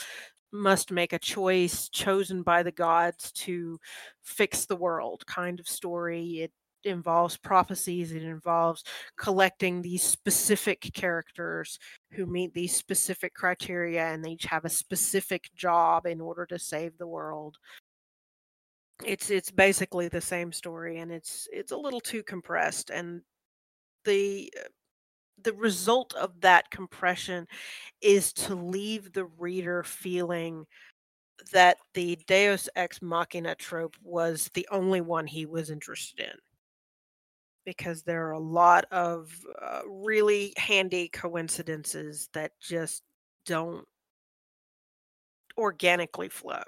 must 0.53 0.93
make 0.93 1.13
a 1.13 1.19
choice 1.19 1.89
chosen 1.89 2.43
by 2.43 2.63
the 2.63 2.73
gods 2.73 3.33
to 3.33 3.79
fix 4.23 4.67
the 4.67 4.77
world 4.77 5.25
kind 5.27 5.61
of 5.61 5.69
story. 5.69 6.41
It 6.43 6.53
involves 6.85 7.37
prophecies 7.37 8.11
it 8.13 8.25
involves 8.25 8.83
collecting 9.17 9.83
these 9.83 10.03
specific 10.03 10.81
characters 10.93 11.79
who 12.11 12.27
meet 12.27 12.53
these 12.55 12.75
specific 12.75 13.35
criteria 13.35 14.05
and 14.07 14.25
they 14.25 14.31
each 14.31 14.45
have 14.47 14.65
a 14.65 14.69
specific 14.69 15.49
job 15.55 16.07
in 16.07 16.21
order 16.21 16.45
to 16.47 16.59
save 16.59 16.99
the 16.99 17.07
world. 17.07 17.57
It's 19.05 19.31
it's 19.31 19.51
basically 19.51 20.09
the 20.09 20.21
same 20.21 20.53
story 20.53 20.99
and 20.99 21.11
it's 21.11 21.49
it's 21.53 21.73
a 21.73 21.77
little 21.77 22.01
too 22.01 22.23
compressed 22.23 22.91
and 22.91 23.23
the 24.05 24.53
uh, 24.59 24.69
the 25.43 25.55
result 25.55 26.15
of 26.15 26.41
that 26.43 26.71
compression 26.71 27.47
is 28.01 28.33
to 28.33 28.55
leave 28.55 29.13
the 29.13 29.25
reader 29.27 29.83
feeling 29.85 30.67
that 31.53 31.79
the 31.95 32.17
deus 32.27 32.69
ex 32.77 33.03
machina 33.03 33.55
trope 33.57 33.97
was 34.03 34.51
the 34.55 34.69
only 34.71 35.01
one 35.01 35.27
he 35.27 35.47
was 35.47 35.71
interested 35.71 36.21
in 36.21 36.39
because 37.65 38.03
there 38.03 38.27
are 38.27 38.33
a 38.33 38.39
lot 38.39 38.85
of 38.91 39.47
uh, 39.61 39.83
really 39.87 40.53
handy 40.57 41.09
coincidences 41.09 42.29
that 42.33 42.53
just 42.61 43.03
don't 43.47 43.87
organically 45.57 46.29
flow. 46.29 46.63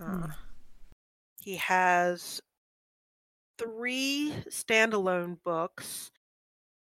Uh, 0.00 0.26
Hmm. 0.26 0.32
he 1.40 1.56
has 1.56 2.40
three 3.62 4.32
standalone 4.48 5.42
books 5.42 6.10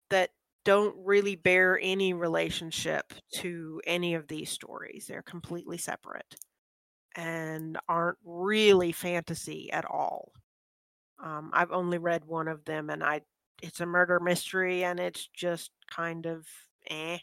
that 0.09 0.31
don't 0.65 0.95
really 1.05 1.35
bear 1.35 1.79
any 1.81 2.13
relationship 2.13 3.13
to 3.35 3.81
any 3.85 4.15
of 4.15 4.27
these 4.27 4.49
stories. 4.51 5.07
They're 5.07 5.23
completely 5.23 5.77
separate 5.77 6.35
and 7.15 7.79
aren't 7.89 8.19
really 8.23 8.91
fantasy 8.91 9.71
at 9.71 9.85
all. 9.85 10.33
Um, 11.19 11.51
I've 11.53 11.71
only 11.71 11.97
read 11.99 12.25
one 12.25 12.47
of 12.49 12.65
them, 12.65 12.89
and 12.89 13.03
I 13.03 13.21
it's 13.61 13.81
a 13.81 13.85
murder 13.87 14.19
mystery, 14.19 14.83
and 14.85 14.99
it's 14.99 15.27
just 15.27 15.71
kind 15.89 16.25
of 16.27 16.47
eh. 16.89 17.19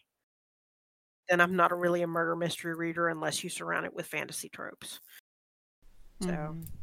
And 1.28 1.40
I'm 1.42 1.56
not 1.56 1.72
a 1.72 1.76
really 1.76 2.02
a 2.02 2.06
murder 2.06 2.36
mystery 2.36 2.74
reader 2.74 3.08
unless 3.08 3.42
you 3.42 3.50
surround 3.50 3.86
it 3.86 3.94
with 3.94 4.06
fantasy 4.06 4.48
tropes. 4.48 5.00
So, 6.20 6.56
Mhm. 6.56 6.82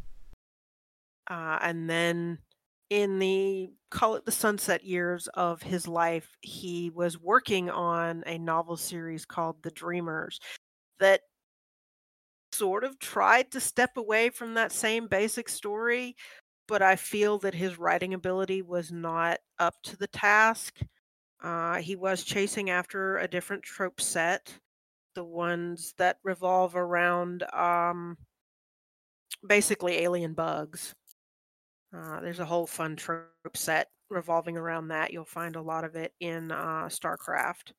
uh, 1.29 1.59
and 1.61 1.89
then 1.89 2.39
in 2.89 3.19
the 3.19 3.71
call 3.91 4.15
it 4.15 4.25
the 4.25 4.31
sunset 4.31 4.83
years 4.83 5.27
of 5.33 5.61
his 5.61 5.87
life, 5.87 6.37
he 6.41 6.89
was 6.91 7.19
working 7.19 7.69
on 7.69 8.23
a 8.27 8.37
novel 8.37 8.77
series 8.77 9.25
called 9.25 9.61
The 9.63 9.71
Dreamers 9.71 10.39
that 10.99 11.21
sort 12.51 12.83
of 12.83 12.99
tried 12.99 13.51
to 13.51 13.59
step 13.59 13.97
away 13.97 14.29
from 14.29 14.53
that 14.55 14.71
same 14.71 15.07
basic 15.07 15.49
story, 15.49 16.15
but 16.67 16.81
I 16.81 16.95
feel 16.95 17.37
that 17.39 17.53
his 17.53 17.77
writing 17.79 18.13
ability 18.13 18.61
was 18.61 18.91
not 18.91 19.39
up 19.59 19.75
to 19.83 19.97
the 19.97 20.07
task. 20.07 20.79
Uh, 21.43 21.77
he 21.77 21.95
was 21.95 22.23
chasing 22.23 22.69
after 22.69 23.17
a 23.17 23.27
different 23.27 23.63
trope 23.63 24.01
set, 24.01 24.53
the 25.15 25.23
ones 25.23 25.93
that 25.97 26.19
revolve 26.23 26.75
around 26.75 27.43
um, 27.53 28.17
basically 29.45 29.99
alien 29.99 30.33
bugs. 30.33 30.93
Uh, 31.93 32.19
there's 32.21 32.39
a 32.39 32.45
whole 32.45 32.67
fun 32.67 32.95
trope 32.95 33.27
set 33.55 33.89
revolving 34.09 34.57
around 34.57 34.89
that. 34.89 35.11
You'll 35.11 35.25
find 35.25 35.55
a 35.55 35.61
lot 35.61 35.83
of 35.83 35.95
it 35.95 36.13
in 36.19 36.51
uh, 36.51 36.85
StarCraft 36.87 37.73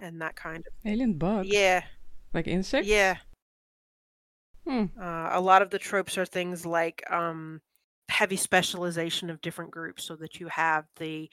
and 0.00 0.20
that 0.20 0.36
kind 0.36 0.64
of. 0.66 0.72
Alien 0.90 1.14
bugs. 1.14 1.48
Yeah, 1.48 1.84
Like 2.32 2.46
insects? 2.46 2.88
yeah. 2.88 3.18
Hmm. 4.66 4.84
Uh, 4.98 5.28
a 5.32 5.40
lot 5.40 5.62
of 5.62 5.70
the 5.70 5.78
tropes 5.78 6.16
are 6.16 6.24
things 6.24 6.64
like 6.64 7.02
um, 7.10 7.60
heavy 8.08 8.36
specialization 8.36 9.28
of 9.30 9.40
different 9.42 9.70
groups, 9.70 10.04
so 10.04 10.16
that 10.16 10.40
you 10.40 10.48
have 10.48 10.86
the 10.96 11.30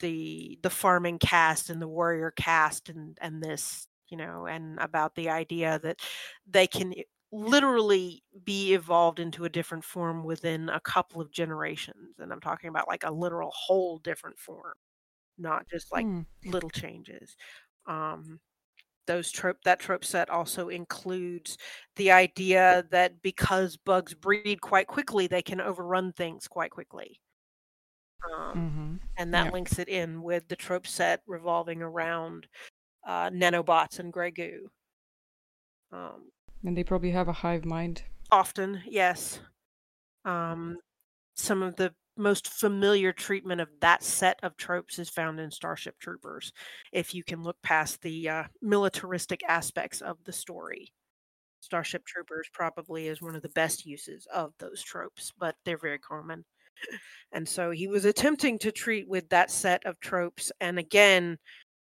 the 0.00 0.58
the 0.62 0.70
farming 0.70 1.18
caste 1.18 1.68
and 1.70 1.80
the 1.82 1.88
warrior 1.88 2.30
caste, 2.30 2.88
and 2.88 3.18
and 3.20 3.42
this, 3.42 3.86
you 4.08 4.16
know, 4.16 4.46
and 4.46 4.78
about 4.78 5.14
the 5.14 5.28
idea 5.28 5.78
that 5.80 6.00
they 6.46 6.66
can 6.66 6.94
literally 7.32 8.24
be 8.44 8.74
evolved 8.74 9.20
into 9.20 9.44
a 9.44 9.48
different 9.50 9.84
form 9.84 10.24
within 10.24 10.68
a 10.68 10.80
couple 10.80 11.20
of 11.20 11.30
generations, 11.32 12.18
and 12.18 12.32
I'm 12.32 12.40
talking 12.40 12.68
about 12.68 12.88
like 12.88 13.04
a 13.04 13.10
literal 13.12 13.52
whole 13.54 13.98
different 13.98 14.38
form, 14.38 14.74
not 15.38 15.68
just 15.68 15.92
like 15.92 16.06
Hmm. 16.06 16.22
little 16.44 16.70
changes. 16.70 17.36
Um, 17.86 18.40
those 19.06 19.32
trope 19.32 19.58
that 19.64 19.80
trope 19.80 20.04
set 20.04 20.30
also 20.30 20.68
includes 20.68 21.58
the 21.96 22.12
idea 22.12 22.84
that 22.90 23.22
because 23.22 23.76
bugs 23.76 24.14
breed 24.14 24.60
quite 24.62 24.86
quickly, 24.88 25.26
they 25.26 25.42
can 25.42 25.60
overrun 25.60 26.12
things 26.12 26.48
quite 26.48 26.70
quickly. 26.72 27.20
Um, 28.36 28.56
Mm-hmm. 28.56 28.96
and 29.16 29.34
that 29.34 29.48
Yeah. 29.48 29.52
links 29.52 29.78
it 29.78 29.88
in 29.88 30.22
with 30.22 30.48
the 30.48 30.56
trope 30.56 30.86
set 30.86 31.22
revolving 31.26 31.82
around 31.82 32.48
uh, 33.06 33.30
nanobots 33.30 33.98
and 34.00 34.12
grey 34.12 34.30
goo. 34.32 34.70
Um, 35.92 36.30
And 36.64 36.76
they 36.76 36.84
probably 36.84 37.10
have 37.12 37.28
a 37.28 37.32
hive 37.32 37.64
mind. 37.64 38.02
often, 38.30 38.82
yes. 38.86 39.40
Um, 40.24 40.78
some 41.34 41.62
of 41.62 41.76
the 41.76 41.94
most 42.16 42.48
familiar 42.48 43.12
treatment 43.12 43.60
of 43.60 43.68
that 43.80 44.02
set 44.02 44.38
of 44.42 44.56
tropes 44.56 44.98
is 44.98 45.08
found 45.08 45.40
in 45.40 45.50
Starship 45.50 45.98
Troopers, 45.98 46.52
if 46.92 47.14
you 47.14 47.24
can 47.24 47.42
look 47.42 47.56
past 47.62 48.02
the 48.02 48.28
uh, 48.28 48.44
militaristic 48.60 49.40
aspects 49.48 50.00
of 50.02 50.18
the 50.24 50.32
story. 50.32 50.92
Starship 51.60 52.04
Troopers 52.04 52.48
probably 52.52 53.06
is 53.08 53.22
one 53.22 53.36
of 53.36 53.42
the 53.42 53.48
best 53.50 53.86
uses 53.86 54.26
of 54.32 54.52
those 54.58 54.82
tropes, 54.82 55.32
but 55.38 55.56
they're 55.64 55.78
very 55.78 55.98
common. 55.98 56.44
And 57.32 57.46
so 57.46 57.70
he 57.70 57.86
was 57.86 58.06
attempting 58.06 58.58
to 58.60 58.72
treat 58.72 59.06
with 59.08 59.28
that 59.28 59.50
set 59.50 59.84
of 59.84 60.00
tropes. 60.00 60.50
And 60.60 60.78
again, 60.78 61.38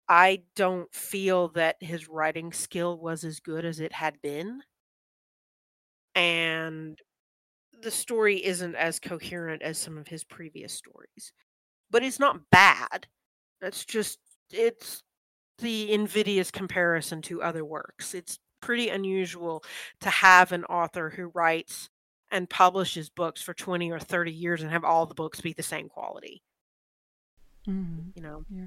I 0.09 0.43
don't 0.55 0.93
feel 0.95 1.49
that 1.49 1.77
his 1.81 2.09
writing 2.09 2.53
skill 2.53 2.99
was 2.99 3.25
as 3.25 3.41
good 3.41 3.65
as 3.65 3.81
it 3.81 3.93
had 3.93 4.21
been. 4.23 4.63
And 6.15 6.99
the 7.83 7.91
story 7.91 8.45
isn't 8.45 8.75
as 8.77 9.01
coherent 9.01 9.63
as 9.63 9.79
some 9.79 9.99
of 9.99 10.09
his 10.09 10.25
previous 10.25 10.73
stories. 10.73 11.33
But 11.91 12.03
it's 12.03 12.21
not 12.21 12.51
bad. 12.51 13.07
It's 13.63 13.85
just, 13.85 14.19
it's 14.51 15.03
the 15.59 15.93
invidious 15.93 16.51
comparison 16.51 17.23
to 17.23 17.43
other 17.43 17.65
works. 17.65 18.15
It's 18.15 18.39
pretty 18.61 18.89
unusual 18.89 19.65
to 20.01 20.11
have 20.11 20.53
an 20.53 20.65
author 20.65 21.11
who 21.11 21.31
writes 21.35 21.89
and 22.31 22.51
publishes 22.51 23.09
books 23.11 23.41
for 23.43 23.55
20 23.55 23.91
or 23.91 24.01
30 24.01 24.33
years 24.33 24.63
and 24.63 24.71
have 24.71 24.85
all 24.85 25.07
the 25.07 25.15
books 25.15 25.41
be 25.41 25.53
the 25.53 25.63
same 25.63 25.89
quality. 25.89 26.43
Mm-hmm. 27.69 28.11
You 28.17 28.23
know? 28.23 28.45
Yeah. 28.51 28.67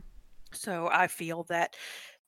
So 0.59 0.89
I 0.91 1.07
feel 1.07 1.43
that 1.45 1.75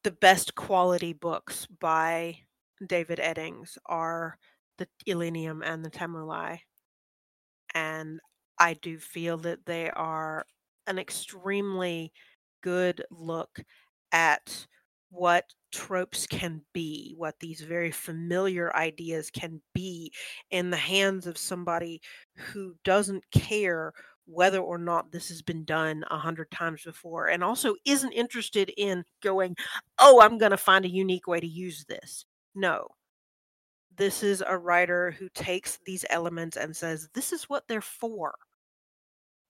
the 0.04 0.12
best 0.12 0.56
quality 0.56 1.14
books 1.14 1.66
by 1.68 2.40
David 2.86 3.20
Eddings 3.20 3.78
are 3.86 4.38
the 4.78 4.88
Elenium 5.08 5.62
and 5.66 5.84
the 5.86 5.92
Tamuli. 5.92 6.62
And 7.74 8.20
I 8.58 8.74
do 8.76 8.98
feel 9.00 9.38
that 9.40 9.66
they 9.66 9.90
are 9.92 10.46
an 10.88 11.00
extremely 11.00 12.12
good 12.62 13.04
look 13.12 13.60
at 14.12 14.68
what 15.12 15.46
tropes 15.72 16.28
can 16.28 16.62
be, 16.74 17.14
what 17.18 17.40
these 17.40 17.62
very 17.62 17.92
familiar 17.92 18.76
ideas 18.76 19.30
can 19.32 19.62
be 19.74 20.12
in 20.52 20.70
the 20.70 20.78
hands 20.78 21.26
of 21.28 21.38
somebody 21.38 22.02
who 22.36 22.76
doesn't 22.84 23.24
care 23.32 23.94
whether 24.30 24.60
or 24.60 24.78
not 24.78 25.12
this 25.12 25.30
has 25.30 25.42
been 25.42 25.64
done 25.66 26.04
a 26.12 26.18
hundred 26.18 26.52
times 26.52 26.84
before 26.84 27.28
and 27.28 27.44
also 27.44 27.76
isn't 27.86 28.12
interested 28.12 28.72
in 28.78 29.04
going, 29.22 29.56
oh, 30.00 30.22
I'm 30.22 30.38
going 30.38 30.52
to 30.52 30.58
find 30.58 30.86
a 30.86 30.90
unique 30.90 31.28
way 31.28 31.40
to 31.40 31.48
use 31.48 31.86
this. 31.86 32.26
No. 32.56 32.88
This 33.98 34.24
is 34.24 34.44
a 34.46 34.58
writer 34.58 35.12
who 35.12 35.30
takes 35.30 35.80
these 35.86 36.06
elements 36.10 36.58
and 36.58 36.76
says, 36.76 37.10
this 37.14 37.34
is 37.34 37.46
what 37.46 37.68
they're 37.68 37.82
for. 37.82 38.36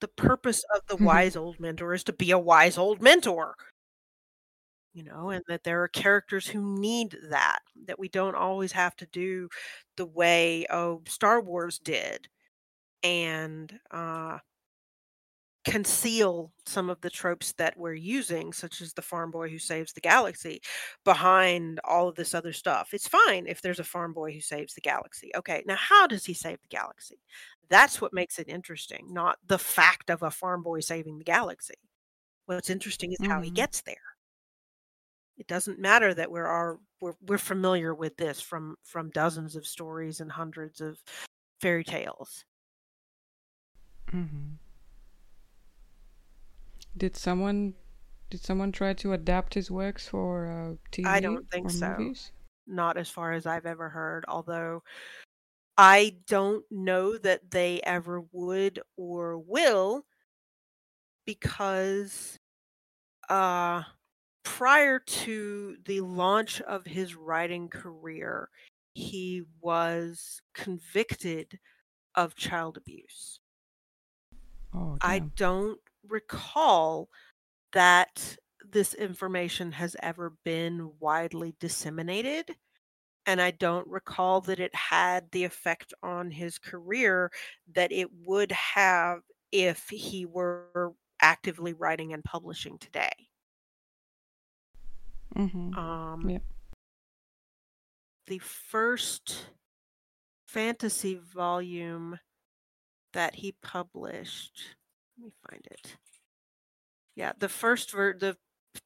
The 0.02 0.08
purpose 0.08 0.64
of 0.74 0.82
the 0.88 1.04
wise 1.04 1.36
old 1.36 1.60
mentor 1.60 1.94
is 1.94 2.04
to 2.06 2.14
be 2.14 2.32
a 2.32 2.40
wise 2.40 2.78
old 2.78 3.02
mentor 3.02 3.56
you 4.94 5.04
know, 5.04 5.30
and 5.30 5.44
that 5.48 5.64
there 5.64 5.84
are 5.84 5.88
characters 5.88 6.48
who 6.48 6.80
need 6.80 7.16
that, 7.30 7.60
that 7.86 8.00
we 8.00 8.10
don't 8.10 8.36
always 8.36 8.72
have 8.72 8.96
to 8.98 9.06
do 9.12 9.48
the 9.98 10.06
way 10.06 10.66
oh 10.70 11.02
Star 11.08 11.42
Wars 11.42 11.80
did 11.80 12.28
and 13.04 13.80
uh 13.92 14.40
conceal 15.66 16.52
some 16.66 16.90
of 16.90 17.02
the 17.02 17.10
tropes 17.10 17.54
that 17.54 17.78
we're 17.78 17.94
using, 17.94 18.54
such 18.54 18.82
as 18.82 18.94
the 18.94 19.02
farm 19.02 19.32
boy 19.32 19.50
who 19.50 19.60
saves 19.60 19.94
the 19.94 20.02
galaxy, 20.02 20.62
behind 21.06 21.80
all 21.84 22.08
of 22.08 22.16
this 22.16 22.34
other 22.34 22.54
stuff. 22.54 22.94
It's 22.94 23.08
fine 23.08 23.46
if 23.48 23.62
there's 23.62 23.80
a 23.80 23.84
farm 23.84 24.14
boy 24.14 24.34
who 24.34 24.42
saves 24.42 24.74
the 24.74 24.82
galaxy. 24.82 25.32
Okay, 25.36 25.64
now 25.68 25.76
how 25.78 26.08
does 26.08 26.26
he 26.26 26.34
save 26.34 26.62
the 26.62 26.68
galaxy? 26.70 27.20
That's 27.70 28.02
what 28.02 28.14
makes 28.14 28.40
it 28.40 28.48
interesting, 28.50 29.08
not 29.12 29.38
the 29.46 29.60
fact 29.60 30.10
of 30.10 30.24
a 30.24 30.32
farm 30.32 30.64
boy 30.64 30.80
saving 30.82 31.18
the 31.20 31.24
galaxy. 31.26 31.76
What's 32.46 32.70
interesting 32.70 33.12
is 33.14 33.20
how 33.28 33.42
he 33.42 33.50
Mm-hmm. 33.50 33.56
gets 33.56 33.82
there 33.82 33.96
it 35.38 35.48
doesn't 35.48 35.80
matter 35.80 36.14
that 36.14 36.30
we're 36.32 36.46
our 36.46 36.80
we're, 37.02 37.14
we're 37.26 37.38
familiar 37.38 37.96
with 37.96 38.18
this 38.18 38.42
from 38.42 38.76
from 38.84 39.10
dozens 39.12 39.56
of 39.56 39.66
stories 39.66 40.20
and 40.20 40.32
hundreds 40.32 40.82
of 40.82 41.02
fairy 41.62 41.84
tales 41.84 42.46
Mm-hmm. 44.14 44.56
Did 46.98 47.16
someone 47.16 47.76
did 48.30 48.42
someone 48.42 48.72
try 48.72 48.94
to 48.94 49.14
adapt 49.14 49.56
his 49.56 49.72
works 49.72 50.08
for 50.08 50.46
uh, 50.46 50.76
TV 50.92 51.06
i 51.08 51.20
don't 51.20 51.50
think 51.50 51.72
so. 51.72 51.90
movies? 51.98 52.32
not 52.68 52.98
as 52.98 53.10
far 53.10 53.32
as 53.34 53.48
i've 53.48 53.66
ever 53.66 53.90
heard 53.90 54.24
although 54.28 54.84
i 55.78 56.16
don't 56.28 56.64
know 56.70 57.18
that 57.18 57.50
they 57.50 57.82
ever 57.82 58.22
would 58.32 58.80
or 58.96 59.40
will 59.40 60.06
because 61.26 62.38
uh 63.30 63.82
prior 64.44 65.00
to 65.00 65.78
the 65.86 66.02
launch 66.02 66.62
of 66.62 66.86
his 66.86 67.16
writing 67.16 67.68
career 67.70 68.50
he 68.94 69.44
was 69.62 70.42
convicted 70.54 71.60
of 72.16 72.36
child 72.36 72.78
abuse. 72.78 73.40
Oh, 74.74 74.98
I 75.02 75.20
don't 75.20 75.80
recall 76.08 77.10
that 77.74 78.38
this 78.64 78.94
information 78.94 79.72
has 79.74 79.96
ever 80.02 80.34
been 80.44 80.92
widely 81.00 81.56
disseminated. 81.60 82.56
And 83.26 83.42
I 83.42 83.52
don't 83.52 83.88
recall 83.88 84.42
that 84.42 84.60
it 84.60 84.74
had 84.76 85.32
the 85.32 85.44
effect 85.44 85.94
on 86.04 86.32
his 86.32 86.58
career 86.58 87.32
that 87.74 87.92
it 87.92 88.10
would 88.14 88.52
have 88.52 89.22
if 89.52 89.90
he 89.90 90.26
were 90.26 90.94
actively 91.22 91.74
writing 91.74 92.14
and 92.14 92.24
publishing 92.24 92.78
today. 92.80 93.12
Mm-hmm. 95.36 95.74
Um, 95.78 96.30
Yep. 96.30 96.44
the 98.28 98.40
first 98.40 99.50
fantasy 100.48 101.16
volume 101.16 102.20
that 103.14 103.36
he 103.36 103.52
published. 103.62 104.76
Let 105.20 105.26
me 105.26 105.34
find 105.50 105.68
it. 105.68 105.98
Yeah, 107.16 107.34
the 107.38 107.50
first 107.50 107.92
ver- 107.92 108.18
the 108.18 108.38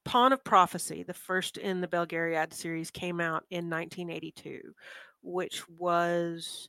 Pawn 0.04 0.32
of 0.32 0.42
Prophecy, 0.44 1.02
the 1.02 1.14
first 1.14 1.56
in 1.56 1.80
the 1.80 1.88
Belgariad 1.88 2.52
series, 2.52 2.90
came 2.90 3.20
out 3.20 3.44
in 3.50 3.68
1982, 3.68 4.74
which 5.22 5.68
was 5.68 6.68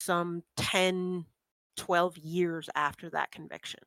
some 0.00 0.44
10, 0.56 1.26
12 1.76 2.18
years 2.18 2.70
after 2.74 3.10
that 3.10 3.32
conviction. 3.32 3.80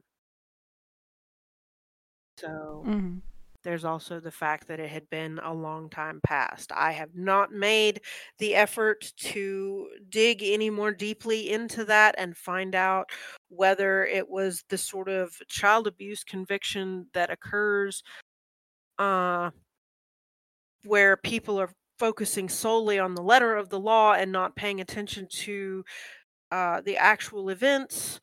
So 2.38 2.88
Mm-hmm. 2.88 3.18
there's 3.64 3.86
also 3.86 4.20
the 4.20 4.32
fact 4.32 4.68
that 4.68 4.80
it 4.80 4.89
had 4.89 5.10
been 5.10 5.39
a 5.43 5.53
long 5.53 5.89
time 5.89 6.22
past. 6.26 6.72
I 6.74 6.93
have 6.93 7.16
not 7.16 7.51
made 7.51 8.01
the 8.39 8.55
effort 8.55 9.14
to 9.18 9.89
dig 10.10 10.43
any 10.43 10.70
more 10.70 10.93
deeply 10.93 11.51
into 11.51 11.86
that 11.86 12.16
and 12.18 12.38
find 12.38 12.76
out 12.76 13.12
whether 13.50 14.06
it 14.06 14.30
was 14.30 14.64
the 14.70 14.78
sort 14.78 15.09
of 15.09 15.36
child 15.47 15.88
abuse 15.88 16.24
conviction 16.24 17.08
that 17.13 17.30
occurs 17.30 18.04
uh, 19.00 19.51
where 20.84 21.17
people 21.17 21.59
are 21.59 21.71
focusing 22.00 22.47
solely 22.50 23.00
on 23.00 23.16
the 23.16 23.24
letter 23.24 23.55
of 23.55 23.70
the 23.70 23.80
law 23.80 24.13
and 24.13 24.32
not 24.32 24.55
paying 24.55 24.80
attention 24.82 25.28
to 25.30 25.84
uh, 26.51 26.82
the 26.82 26.97
actual 26.97 27.50
events 27.50 28.21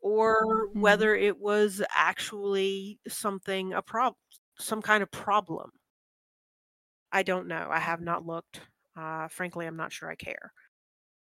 or 0.00 0.68
Mm-hmm. 0.74 0.82
whether 0.82 1.14
it 1.14 1.38
was 1.38 1.82
actually 1.94 3.00
something 3.08 3.72
a 3.74 3.82
problem 3.82 4.18
some 4.58 4.82
kind 4.82 5.02
of 5.02 5.10
problem. 5.10 5.70
I 7.12 7.22
don't 7.22 7.46
know. 7.48 7.68
I 7.70 7.78
have 7.78 8.00
not 8.00 8.26
looked. 8.26 8.60
Uh, 8.96 9.26
frankly 9.26 9.66
i'm 9.66 9.76
not 9.76 9.92
sure 9.92 10.08
i 10.08 10.14
care. 10.14 10.52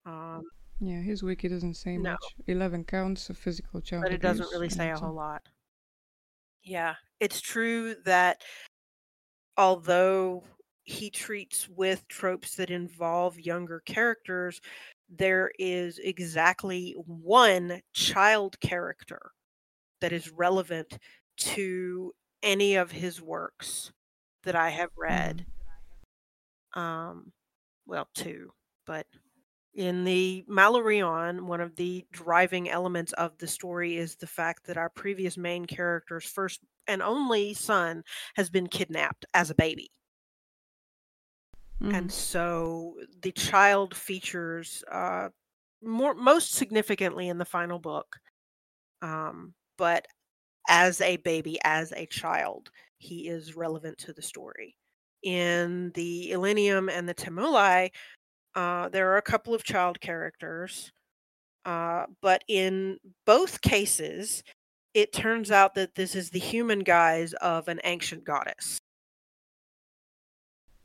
Um, 0.06 0.44
Yeah, 0.84 1.02
his 1.02 1.24
wiki 1.24 1.48
doesn't 1.48 1.76
say 1.76 1.98
No. 1.98 2.12
much. 2.12 2.36
Eleven 2.48 2.84
counts 2.84 3.30
of 3.30 3.38
physical 3.38 3.80
child 3.82 4.04
but 4.04 4.12
it 4.14 4.22
doesn't 4.22 4.50
really 4.52 4.70
say 4.70 4.92
a 4.92 4.98
whole 4.98 5.14
lot 5.14 5.48
yeah 6.64 6.96
it's 7.20 7.40
true 7.42 7.96
that 8.06 8.42
although 9.58 10.44
he 10.84 11.10
treats 11.10 11.70
with 11.70 12.06
tropes 12.08 12.56
that 12.56 12.70
involve 12.70 13.40
younger 13.40 13.82
characters 13.86 14.60
there 15.10 15.52
is 15.60 16.00
exactly 16.00 16.96
one 17.06 17.82
child 17.94 18.60
character 18.60 19.32
that 20.02 20.12
is 20.12 20.32
relevant 20.32 20.98
to 21.38 22.12
any 22.42 22.76
of 22.76 22.92
his 22.92 23.22
works 23.22 23.94
that 24.44 24.56
I 24.56 24.70
have 24.70 24.90
read. 24.98 25.46
Um, 26.74 27.32
well, 27.86 28.08
two, 28.14 28.52
but 28.86 29.08
in 29.74 30.04
the 30.04 30.46
Malloreon, 30.50 31.42
one 31.48 31.62
of 31.62 31.76
the 31.76 32.06
driving 32.12 32.70
elements 32.70 33.14
of 33.14 33.38
the 33.40 33.48
story 33.48 33.98
is 33.98 34.16
the 34.18 34.28
fact 34.28 34.66
that 34.68 34.78
our 34.78 34.90
previous 34.90 35.38
main 35.38 35.66
character's 35.66 36.26
first 36.26 36.62
and 36.88 37.02
only 37.02 37.54
son 37.54 38.04
has 38.36 38.50
been 38.50 38.68
kidnapped 38.68 39.26
as 39.34 39.50
a 39.50 39.56
baby. 39.56 39.92
Mhm. 41.82 41.94
and 41.94 42.12
so 42.12 43.00
the 43.22 43.32
child 43.32 43.96
features 43.96 44.84
uh, 44.92 45.30
more 45.82 46.14
most 46.14 46.54
significantly 46.54 47.28
in 47.30 47.38
the 47.38 47.46
final 47.46 47.80
book 47.80 48.18
um, 49.02 49.56
but 49.78 50.08
as 50.70 51.02
a 51.02 51.18
baby 51.18 51.60
as 51.64 51.94
a 51.94 52.08
child 52.08 52.72
he 52.98 53.28
is 53.30 53.56
relevant 53.56 53.98
to 54.00 54.14
the 54.14 54.22
story 54.24 54.78
in 55.24 55.92
the 55.94 56.32
Elenium 56.32 56.92
and 56.92 57.10
the 57.10 57.16
Tamuli 57.16 57.92
Uh, 58.56 58.90
there 58.90 59.12
are 59.12 59.18
a 59.18 59.22
couple 59.22 59.54
of 59.54 59.64
child 59.64 60.00
characters, 60.00 60.92
uh, 61.66 62.06
but 62.22 62.44
in 62.48 62.98
both 63.26 63.62
cases, 63.62 64.44
it 64.94 65.12
turns 65.12 65.50
out 65.50 65.76
that 65.76 65.96
this 65.96 66.16
is 66.16 66.30
the 66.30 66.40
human 66.40 66.80
guise 66.80 67.34
of 67.34 67.68
an 67.68 67.80
ancient 67.84 68.24
goddess. 68.24 68.80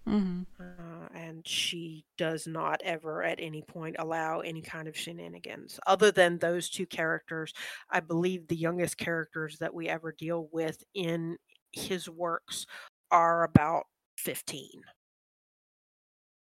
Mm-hmm. 0.08 0.42
Uh, 0.58 1.08
and 1.14 1.46
she 1.46 2.04
does 2.16 2.46
not 2.46 2.80
ever 2.82 3.22
at 3.22 3.38
any 3.40 3.60
point 3.60 3.96
allow 3.98 4.40
any 4.40 4.62
kind 4.62 4.88
of 4.88 4.96
shenanigans 4.96 5.78
other 5.86 6.10
than 6.10 6.38
those 6.38 6.70
two 6.70 6.86
characters. 6.86 7.52
I 7.90 8.00
believe 8.00 8.48
the 8.48 8.56
youngest 8.56 8.96
characters 8.96 9.58
that 9.58 9.74
we 9.74 9.88
ever 9.88 10.12
deal 10.12 10.48
with 10.50 10.82
in 10.94 11.36
his 11.72 12.08
works 12.08 12.64
are 13.10 13.44
about 13.44 13.84
15. 14.16 14.82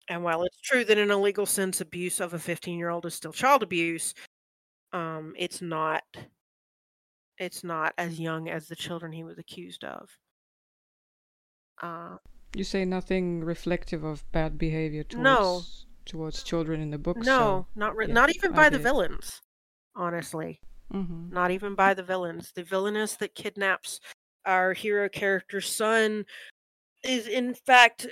And 0.10 0.24
while 0.24 0.44
it's 0.44 0.60
true 0.62 0.84
that 0.86 0.98
in 0.98 1.12
a 1.12 1.18
legal 1.18 1.46
sense, 1.46 1.80
abuse 1.80 2.20
of 2.20 2.34
a 2.34 2.40
15 2.40 2.78
year 2.80 2.90
old 2.90 3.06
is 3.06 3.14
still 3.16 3.32
child 3.32 3.64
abuse, 3.64 4.14
um, 4.94 5.36
it's 5.38 5.62
not 5.62 6.04
it's 7.40 7.64
not 7.64 7.96
as 7.98 8.20
young 8.20 8.48
as 8.48 8.68
the 8.68 8.76
children 8.76 9.12
he 9.14 9.24
was 9.24 9.40
accused 9.40 9.84
of. 9.84 10.20
Uh, 11.82 12.18
You 12.54 12.64
say 12.64 12.86
nothing 12.86 13.44
reflective 13.44 14.04
of 14.04 14.32
bad 14.32 14.60
behavior 14.60 15.04
towards 15.04 15.24
No. 15.24 15.66
towards 16.06 16.44
children 16.44 16.80
in 16.80 16.92
the 16.92 17.00
book. 17.00 17.24
no, 17.26 17.68
not 17.76 17.96
re- 17.96 18.08
yeah, 18.08 18.14
not 18.14 18.30
even 18.36 18.52
I 18.52 18.56
by 18.56 18.70
the 18.70 18.80
villains. 18.80 19.42
Honestly, 19.96 20.62
hmm 20.92 21.30
not 21.30 21.52
even 21.52 21.76
by 21.76 21.94
the 21.94 22.04
villains. 22.04 22.52
The 22.54 22.64
villainess 22.64 23.16
that 23.18 23.36
kidnaps 23.36 24.00
our 24.46 24.74
hero 24.74 25.10
character's 25.10 25.70
son 25.70 26.26
is, 27.04 27.28
in 27.28 27.54
fact, 27.56 28.08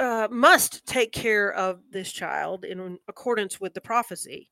uh, 0.00 0.28
must 0.30 0.84
take 0.86 1.12
care 1.12 1.52
of 1.52 1.80
this 1.92 2.10
child 2.10 2.64
in 2.64 2.98
accordance 3.08 3.60
with 3.60 3.74
the 3.74 3.80
prophecy. 3.80 4.50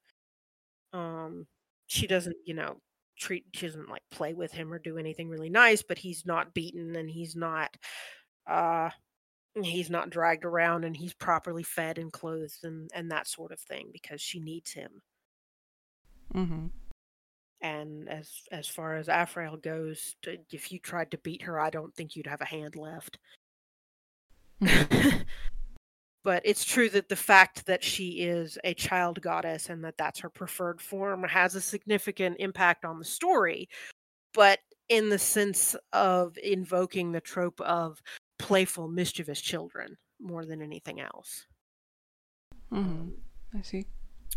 Um, 0.92 1.46
she 1.86 2.06
doesn't, 2.06 2.36
you 2.44 2.54
know, 2.54 2.80
treat. 3.18 3.46
She 3.54 3.66
doesn't 3.66 3.88
like 3.88 4.02
play 4.10 4.34
with 4.34 4.52
him 4.52 4.72
or 4.72 4.78
do 4.78 4.98
anything 4.98 5.28
really 5.28 5.50
nice, 5.50 5.82
but 5.82 5.98
he's 5.98 6.26
not 6.26 6.54
beaten 6.54 6.96
and 6.96 7.10
he's 7.10 7.34
not. 7.34 7.76
Uh, 8.46 8.90
he's 9.62 9.90
not 9.90 10.10
dragged 10.10 10.44
around 10.44 10.84
and 10.84 10.96
he's 10.96 11.14
properly 11.14 11.62
fed 11.64 11.98
and 11.98 12.12
clothed 12.12 12.62
and 12.64 12.90
and 12.94 13.10
that 13.10 13.26
sort 13.26 13.52
of 13.52 13.60
thing 13.60 13.90
because 13.92 14.20
she 14.20 14.40
needs 14.40 14.72
him 14.72 15.02
Mm-hmm. 16.34 16.66
and 17.62 18.08
as 18.08 18.30
as 18.52 18.68
far 18.68 18.96
as 18.96 19.08
Aphrael 19.08 19.56
goes 19.56 20.14
if 20.52 20.70
you 20.70 20.78
tried 20.78 21.10
to 21.10 21.18
beat 21.18 21.42
her 21.42 21.58
I 21.58 21.70
don't 21.70 21.94
think 21.96 22.14
you'd 22.14 22.26
have 22.26 22.40
a 22.42 22.44
hand 22.46 22.76
left 22.76 23.18
but 26.24 26.42
it's 26.44 26.64
true 26.64 26.88
that 26.90 27.08
the 27.08 27.16
fact 27.16 27.66
that 27.66 27.82
she 27.82 28.20
is 28.20 28.58
a 28.64 28.74
child 28.74 29.20
goddess 29.20 29.68
and 29.68 29.84
that 29.84 29.96
that's 29.96 30.20
her 30.20 30.30
preferred 30.30 30.80
form 30.80 31.22
has 31.24 31.54
a 31.54 31.60
significant 31.60 32.36
impact 32.38 32.84
on 32.84 32.98
the 32.98 33.04
story. 33.04 33.68
But 34.34 34.58
in 34.88 35.08
the 35.08 35.18
sense 35.18 35.76
of 35.92 36.36
invoking 36.42 37.12
the 37.12 37.20
trope 37.20 37.60
of 37.60 38.02
playful 38.38 38.88
mischievous 38.88 39.40
children 39.40 39.96
more 40.20 40.44
than 40.44 40.62
anything 40.62 41.00
else. 41.00 41.46
Hmm 42.70 43.10
I 43.56 43.62
see. 43.62 43.86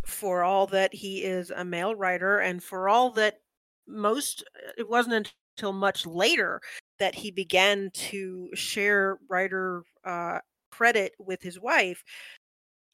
for 0.06 0.44
all 0.44 0.68
that 0.68 0.94
he 0.94 1.24
is 1.24 1.52
a 1.52 1.66
male 1.66 1.96
writer 1.96 2.40
and 2.40 2.64
for 2.64 2.88
all 2.90 3.12
that 3.12 3.42
most 3.88 4.44
it 4.78 4.90
wasn't 4.90 5.34
until 5.58 5.74
much 5.74 6.06
later 6.06 6.62
that 7.00 7.16
he 7.16 7.32
began 7.32 7.90
to 7.94 8.50
share 8.54 9.20
writer 9.30 9.84
uh, 10.06 10.40
credit 10.72 11.14
with 11.20 11.42
his 11.42 11.60
wife 11.60 12.04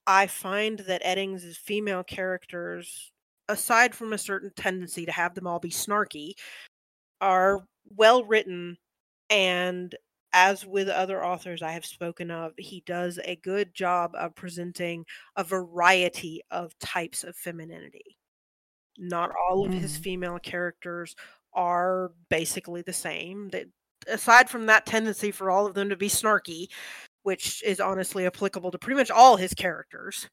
i 0.08 0.28
find 0.28 0.80
that 0.80 1.04
eddings' 1.04 1.58
female 1.58 2.04
characters 2.04 3.12
aside 3.50 3.96
from 3.96 4.14
a 4.14 4.18
certain 4.18 4.52
tendency 4.56 5.06
to 5.06 5.12
have 5.12 5.36
them 5.36 5.48
all 5.48 5.60
be 5.60 5.70
snarky 5.70 6.34
are 7.22 7.66
well 7.96 8.24
written 8.26 8.78
and 9.30 9.96
as 10.34 10.66
with 10.66 10.90
other 10.90 11.26
authors 11.26 11.64
I 11.64 11.72
have 11.72 11.86
spoken 11.86 12.32
of, 12.32 12.54
he 12.58 12.82
does 12.86 13.20
a 13.26 13.38
good 13.38 13.74
job 13.74 14.14
of 14.16 14.36
presenting 14.36 15.06
a 15.36 15.44
variety 15.44 16.42
of 16.52 16.78
types 16.80 17.24
of 17.24 17.36
femininity. 17.36 18.18
Not 18.98 19.32
all 19.36 19.66
of 19.66 19.74
his 19.74 19.96
Mhm. 19.96 20.04
female 20.04 20.40
characters 20.40 21.16
are 21.54 22.14
basically 22.30 22.82
the 22.82 22.94
same. 22.94 23.50
That 23.50 23.68
aside 24.08 24.50
from 24.50 24.66
that 24.68 24.86
tendency 24.86 25.32
for 25.32 25.50
all 25.52 25.66
of 25.66 25.74
them 25.76 25.90
to 25.90 25.96
be 25.96 26.10
snarky, 26.10 26.68
which 27.24 27.64
is 27.64 27.80
honestly 27.80 28.26
applicable 28.26 28.72
to 28.72 28.80
pretty 28.80 28.98
much 28.98 29.12
all 29.12 29.38
his 29.38 29.54
characters. 29.54 30.30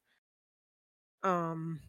Um 1.23 1.79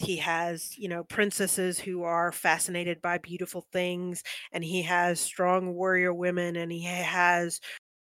he 0.00 0.18
has, 0.18 0.78
you 0.78 0.88
know, 0.88 1.04
princesses 1.04 1.78
who 1.80 2.04
are 2.04 2.32
fascinated 2.32 3.02
by 3.02 3.18
beautiful 3.18 3.66
things 3.72 4.22
and 4.52 4.64
he 4.64 4.82
has 4.82 5.20
strong 5.20 5.74
warrior 5.74 6.14
women 6.14 6.56
and 6.56 6.72
he 6.72 6.82
has 6.84 7.60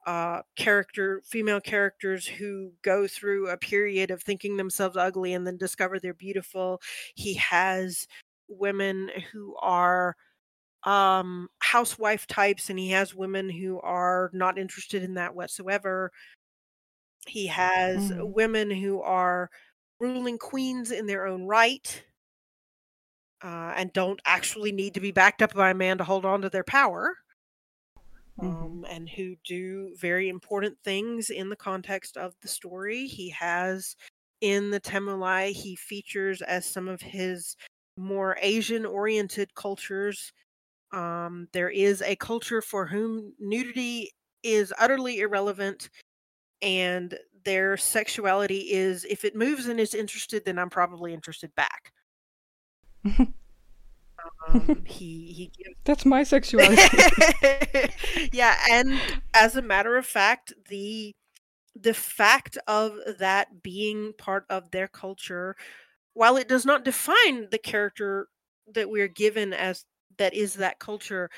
uh 0.07 0.41
character 0.57 1.21
female 1.25 1.61
characters 1.61 2.27
who 2.27 2.71
go 2.83 3.07
through 3.07 3.49
a 3.49 3.57
period 3.57 4.11
of 4.11 4.23
thinking 4.23 4.57
themselves 4.57 4.97
ugly 4.97 5.33
and 5.33 5.47
then 5.47 5.57
discover 5.57 5.99
they're 5.99 6.13
beautiful 6.15 6.81
he 7.15 7.35
has 7.35 8.07
women 8.49 9.09
who 9.33 9.55
are 9.61 10.15
um 10.85 11.49
housewife 11.59 12.27
types 12.27 12.69
and 12.69 12.79
he 12.79 12.89
has 12.91 13.15
women 13.15 13.49
who 13.49 13.79
are 13.81 14.29
not 14.33 14.57
interested 14.59 15.03
in 15.03 15.15
that 15.15 15.35
whatsoever 15.35 16.11
he 17.27 17.47
has 17.47 18.11
Mhm. 18.11 18.19
women 18.19 18.69
who 18.71 19.01
are 19.01 19.49
ruling 19.99 20.37
queens 20.37 20.91
in 20.91 21.05
their 21.07 21.25
own 21.25 21.43
right 21.45 22.05
uh, 23.43 23.73
and 23.75 23.93
don't 23.93 24.21
actually 24.25 24.71
need 24.71 24.93
to 24.93 24.99
be 24.99 25.11
backed 25.11 25.41
up 25.41 25.53
by 25.53 25.69
a 25.69 25.73
man 25.73 25.97
to 25.97 26.03
hold 26.03 26.25
on 26.25 26.41
to 26.41 26.49
their 26.49 26.63
power 26.63 27.15
Mhm. 28.37 28.75
um, 28.75 28.85
and 28.89 29.09
who 29.09 29.35
do 29.45 29.95
very 29.97 30.27
important 30.29 30.77
things 30.83 31.29
in 31.29 31.49
the 31.49 31.55
context 31.55 32.17
of 32.17 32.35
the 32.41 32.47
story. 32.47 33.07
He 33.07 33.29
has 33.29 33.95
in 34.41 34.71
the 34.71 34.79
Tamuli, 34.81 35.51
he 35.53 35.75
features 35.75 36.41
as 36.41 36.65
some 36.65 36.87
of 36.87 37.01
his 37.01 37.55
more 37.97 38.37
Asian 38.41 38.85
oriented 38.85 39.55
cultures. 39.55 40.33
Um, 40.95 41.49
there 41.51 41.69
is 41.69 42.01
a 42.01 42.15
culture 42.15 42.61
for 42.61 42.87
whom 42.87 43.33
nudity 43.37 44.11
is 44.43 44.73
utterly 44.79 45.19
irrelevant 45.19 45.89
and 46.61 47.17
their 47.43 47.77
sexuality 47.77 48.71
is 48.71 49.05
if 49.05 49.25
it 49.25 49.35
moves 49.35 49.67
and 49.67 49.79
is 49.79 49.93
interested, 49.93 50.45
then 50.45 50.57
I'm 50.57 50.69
probably 50.69 51.13
interested 51.13 51.53
back. 51.55 51.91
Um, 54.47 54.83
he 54.85 55.31
he 55.33 55.51
gives 55.57 55.75
That's 55.83 56.05
my 56.05 56.23
sexuality. 56.23 56.81
yeah, 58.31 58.57
and 58.71 58.99
as 59.33 59.55
a 59.55 59.61
matter 59.61 59.97
of 59.97 60.05
fact, 60.05 60.53
the 60.69 61.11
the 61.75 61.93
fact 61.93 62.57
of 62.67 62.97
that 63.19 63.61
being 63.61 64.13
part 64.17 64.45
of 64.49 64.71
their 64.71 64.87
culture, 64.87 65.55
while 66.13 66.37
it 66.37 66.47
does 66.47 66.65
not 66.65 66.85
define 66.85 67.49
the 67.51 67.59
character 67.59 68.27
that 68.73 68.89
we're 68.89 69.09
given 69.09 69.53
as 69.53 69.85
that 70.17 70.33
is 70.33 70.55
that 70.55 70.79
culture, 70.79 71.29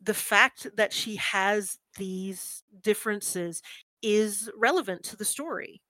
the 0.00 0.14
fact 0.14 0.66
that 0.76 0.92
she 0.92 1.16
has 1.16 1.78
these 1.98 2.64
differences 2.82 3.62
is 4.02 4.50
relevant 4.56 5.04
to 5.04 5.16
the 5.16 5.24
story. 5.24 5.82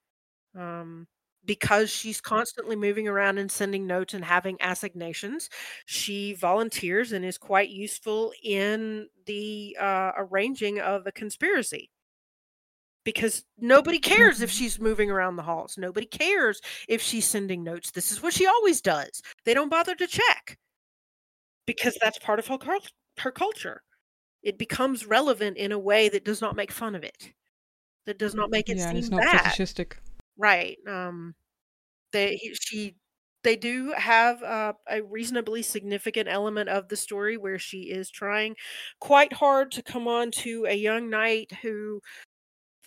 Um, 0.55 1.09
because 1.45 1.91
she's 1.91 2.21
constantly 2.21 2.77
moving 2.77 3.09
around 3.09 3.39
and 3.39 3.51
sending 3.53 3.87
notes 3.87 4.15
and 4.15 4.25
having 4.25 4.59
assignations, 4.61 5.49
she 5.87 6.35
volunteers 6.35 7.13
and 7.13 7.25
is 7.25 7.39
quite 7.39 7.71
useful 7.71 8.33
in 8.43 9.09
the 9.27 9.77
uh, 9.81 10.13
arranging 10.17 10.81
of 10.81 11.07
a 11.07 11.13
conspiracy. 11.13 11.91
Because 13.05 13.45
nobody 13.57 14.01
cares 14.01 14.41
if 14.43 14.51
Mhm. 14.51 14.51
she's 14.51 14.81
moving 14.81 15.11
around 15.13 15.37
the 15.37 15.45
halls. 15.45 15.79
Nobody 15.79 16.07
cares 16.07 16.61
if 16.89 17.01
she's 17.01 17.25
sending 17.27 17.63
notes. 17.63 17.93
This 17.93 18.11
is 18.11 18.21
what 18.21 18.35
she 18.35 18.47
always 18.47 18.81
does. 18.81 19.23
They 19.45 19.55
don't 19.55 19.69
bother 19.69 19.95
to 19.95 20.07
check 20.09 20.59
because 21.67 21.97
that's 22.01 22.19
part 22.19 22.39
of 22.39 22.47
her, 22.47 22.59
her 23.19 23.31
culture. 23.31 23.83
It 24.43 24.59
becomes 24.59 25.07
relevant 25.07 25.57
in 25.57 25.73
a 25.73 25.79
way 25.79 26.09
that 26.09 26.25
does 26.25 26.41
not 26.41 26.57
make 26.57 26.71
fun 26.71 26.95
of 26.95 27.03
it, 27.03 27.33
that 28.07 28.19
does 28.19 28.35
not 28.35 28.51
make 28.51 28.69
it 28.69 28.77
yeah, 28.77 28.89
and 28.89 28.99
it's 28.99 29.11
not 29.11 29.23
bad. 29.23 29.43
fetishistic. 29.43 29.99
Right. 30.39 30.79
Um, 30.87 31.35
they 32.13 32.39
she 32.61 32.97
they 33.43 33.57
do 33.57 33.93
have 33.97 34.43
uh, 34.43 34.73
a 34.91 35.03
reasonably 35.03 35.63
significant 35.63 36.29
element 36.29 36.69
of 36.69 36.89
the 36.89 36.97
story 36.97 37.37
where 37.37 37.59
she 37.59 37.83
is 37.83 38.11
trying 38.11 38.57
quite 39.01 39.33
hard 39.33 39.71
to 39.73 39.83
come 39.83 40.09
on 40.09 40.33
to 40.33 40.67
a 40.67 40.75
young 40.75 41.09
knight 41.09 41.53
who 41.63 42.01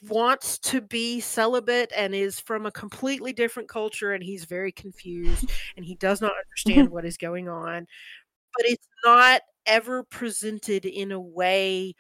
wants 0.07 0.60
to 0.60 0.81
be 0.81 1.19
celibate 1.19 1.91
and 1.95 2.14
is 2.14 2.39
from 2.39 2.65
a 2.65 2.72
completely 2.72 3.31
different 3.34 3.69
culture 3.69 4.11
and 4.11 4.23
he's 4.23 4.45
very 4.45 4.72
confused 4.72 5.49
and 5.77 5.85
he 5.85 5.95
does 5.95 6.19
not 6.22 6.34
understand 6.45 6.89
what 6.89 7.06
is 7.06 7.18
going 7.18 7.47
on 7.47 7.85
but 8.55 8.65
it's 8.65 8.88
not 9.05 9.41
ever 9.65 10.03
presented 10.03 10.85
in 10.85 11.11
a 11.11 11.19
way 11.19 11.93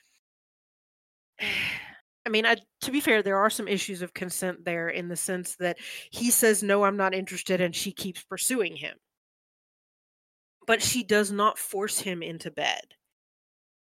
I 2.25 2.29
mean, 2.29 2.45
I, 2.45 2.57
to 2.81 2.91
be 2.91 2.99
fair, 2.99 3.23
there 3.23 3.37
are 3.37 3.49
some 3.49 3.67
issues 3.67 4.01
of 4.01 4.13
consent 4.13 4.65
there 4.65 4.89
in 4.89 5.07
the 5.07 5.15
sense 5.15 5.55
that 5.57 5.77
he 6.11 6.29
says, 6.31 6.61
No, 6.61 6.83
I'm 6.83 6.97
not 6.97 7.15
interested, 7.15 7.61
and 7.61 7.75
she 7.75 7.91
keeps 7.91 8.23
pursuing 8.23 8.75
him. 8.75 8.97
But 10.65 10.81
she 10.81 11.03
does 11.03 11.31
not 11.31 11.57
force 11.57 11.99
him 11.99 12.21
into 12.21 12.51
bed. 12.51 12.95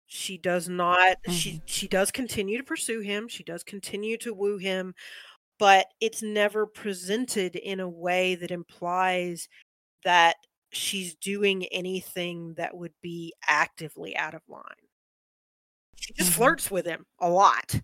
She 0.08 0.38
does 0.38 0.70
not, 0.70 1.18
she, 1.30 1.54
Mhm. 1.54 1.62
she 1.66 1.88
does 1.88 2.12
continue 2.12 2.58
to 2.58 2.64
pursue 2.64 3.00
him. 3.02 3.28
She 3.28 3.44
does 3.44 3.64
continue 3.64 4.18
to 4.20 4.34
woo 4.34 4.58
him, 4.58 4.94
but 5.60 5.88
it's 6.02 6.22
never 6.24 6.68
presented 6.68 7.56
in 7.58 7.80
a 7.80 7.90
way 7.90 8.36
that 8.36 8.52
implies 8.52 9.50
that 10.06 10.38
she's 10.72 11.16
doing 11.16 11.66
anything 11.68 12.56
that 12.56 12.76
would 12.78 12.94
be 13.02 13.34
actively 13.48 14.16
out 14.18 14.34
of 14.34 14.42
line. 14.48 14.88
She 15.98 16.14
just 16.14 16.30
Mhm. 16.30 16.32
flirts 16.32 16.72
with 16.72 16.86
him 16.86 17.06
a 17.20 17.30
lot. 17.30 17.82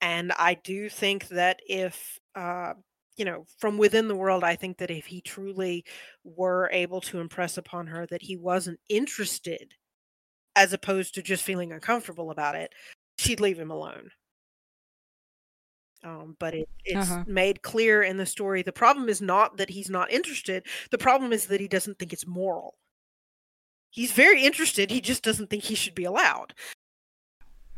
And 0.00 0.32
I 0.32 0.54
do 0.54 0.88
think 0.88 1.28
that 1.28 1.60
if, 1.66 2.18
uh, 2.34 2.74
you 3.16 3.24
know, 3.24 3.44
from 3.58 3.78
within 3.78 4.08
the 4.08 4.16
world, 4.16 4.44
I 4.44 4.56
think 4.56 4.78
that 4.78 4.90
if 4.90 5.06
he 5.06 5.20
truly 5.20 5.84
were 6.24 6.68
able 6.72 7.00
to 7.02 7.20
impress 7.20 7.56
upon 7.56 7.86
her 7.86 8.06
that 8.06 8.22
he 8.22 8.36
wasn't 8.36 8.80
interested, 8.88 9.74
as 10.56 10.72
opposed 10.72 11.14
to 11.16 11.22
just 11.22 11.44
feeling 11.44 11.72
uncomfortable 11.72 12.30
about 12.30 12.56
it, 12.56 12.74
she'd 13.18 13.40
leave 13.40 13.58
him 13.60 13.70
alone. 13.70 14.10
Um, 16.04 16.36
but 16.38 16.54
it, 16.54 16.68
it's 16.84 17.10
Uh-huh. 17.10 17.24
made 17.26 17.62
clear 17.62 18.02
in 18.02 18.18
the 18.18 18.26
story 18.26 18.62
the 18.62 18.72
problem 18.72 19.08
is 19.08 19.22
not 19.22 19.56
that 19.56 19.70
he's 19.70 19.88
not 19.90 20.10
interested, 20.12 20.66
the 20.90 20.98
problem 20.98 21.32
is 21.32 21.46
that 21.46 21.60
he 21.60 21.66
doesn't 21.68 21.98
think 21.98 22.12
it's 22.12 22.26
moral. 22.26 22.74
He's 23.90 24.12
very 24.12 24.44
interested, 24.44 24.90
he 24.90 25.00
just 25.00 25.22
doesn't 25.24 25.48
think 25.50 25.62
he 25.64 25.74
should 25.74 25.94
be 25.94 26.04
allowed. 26.04 26.52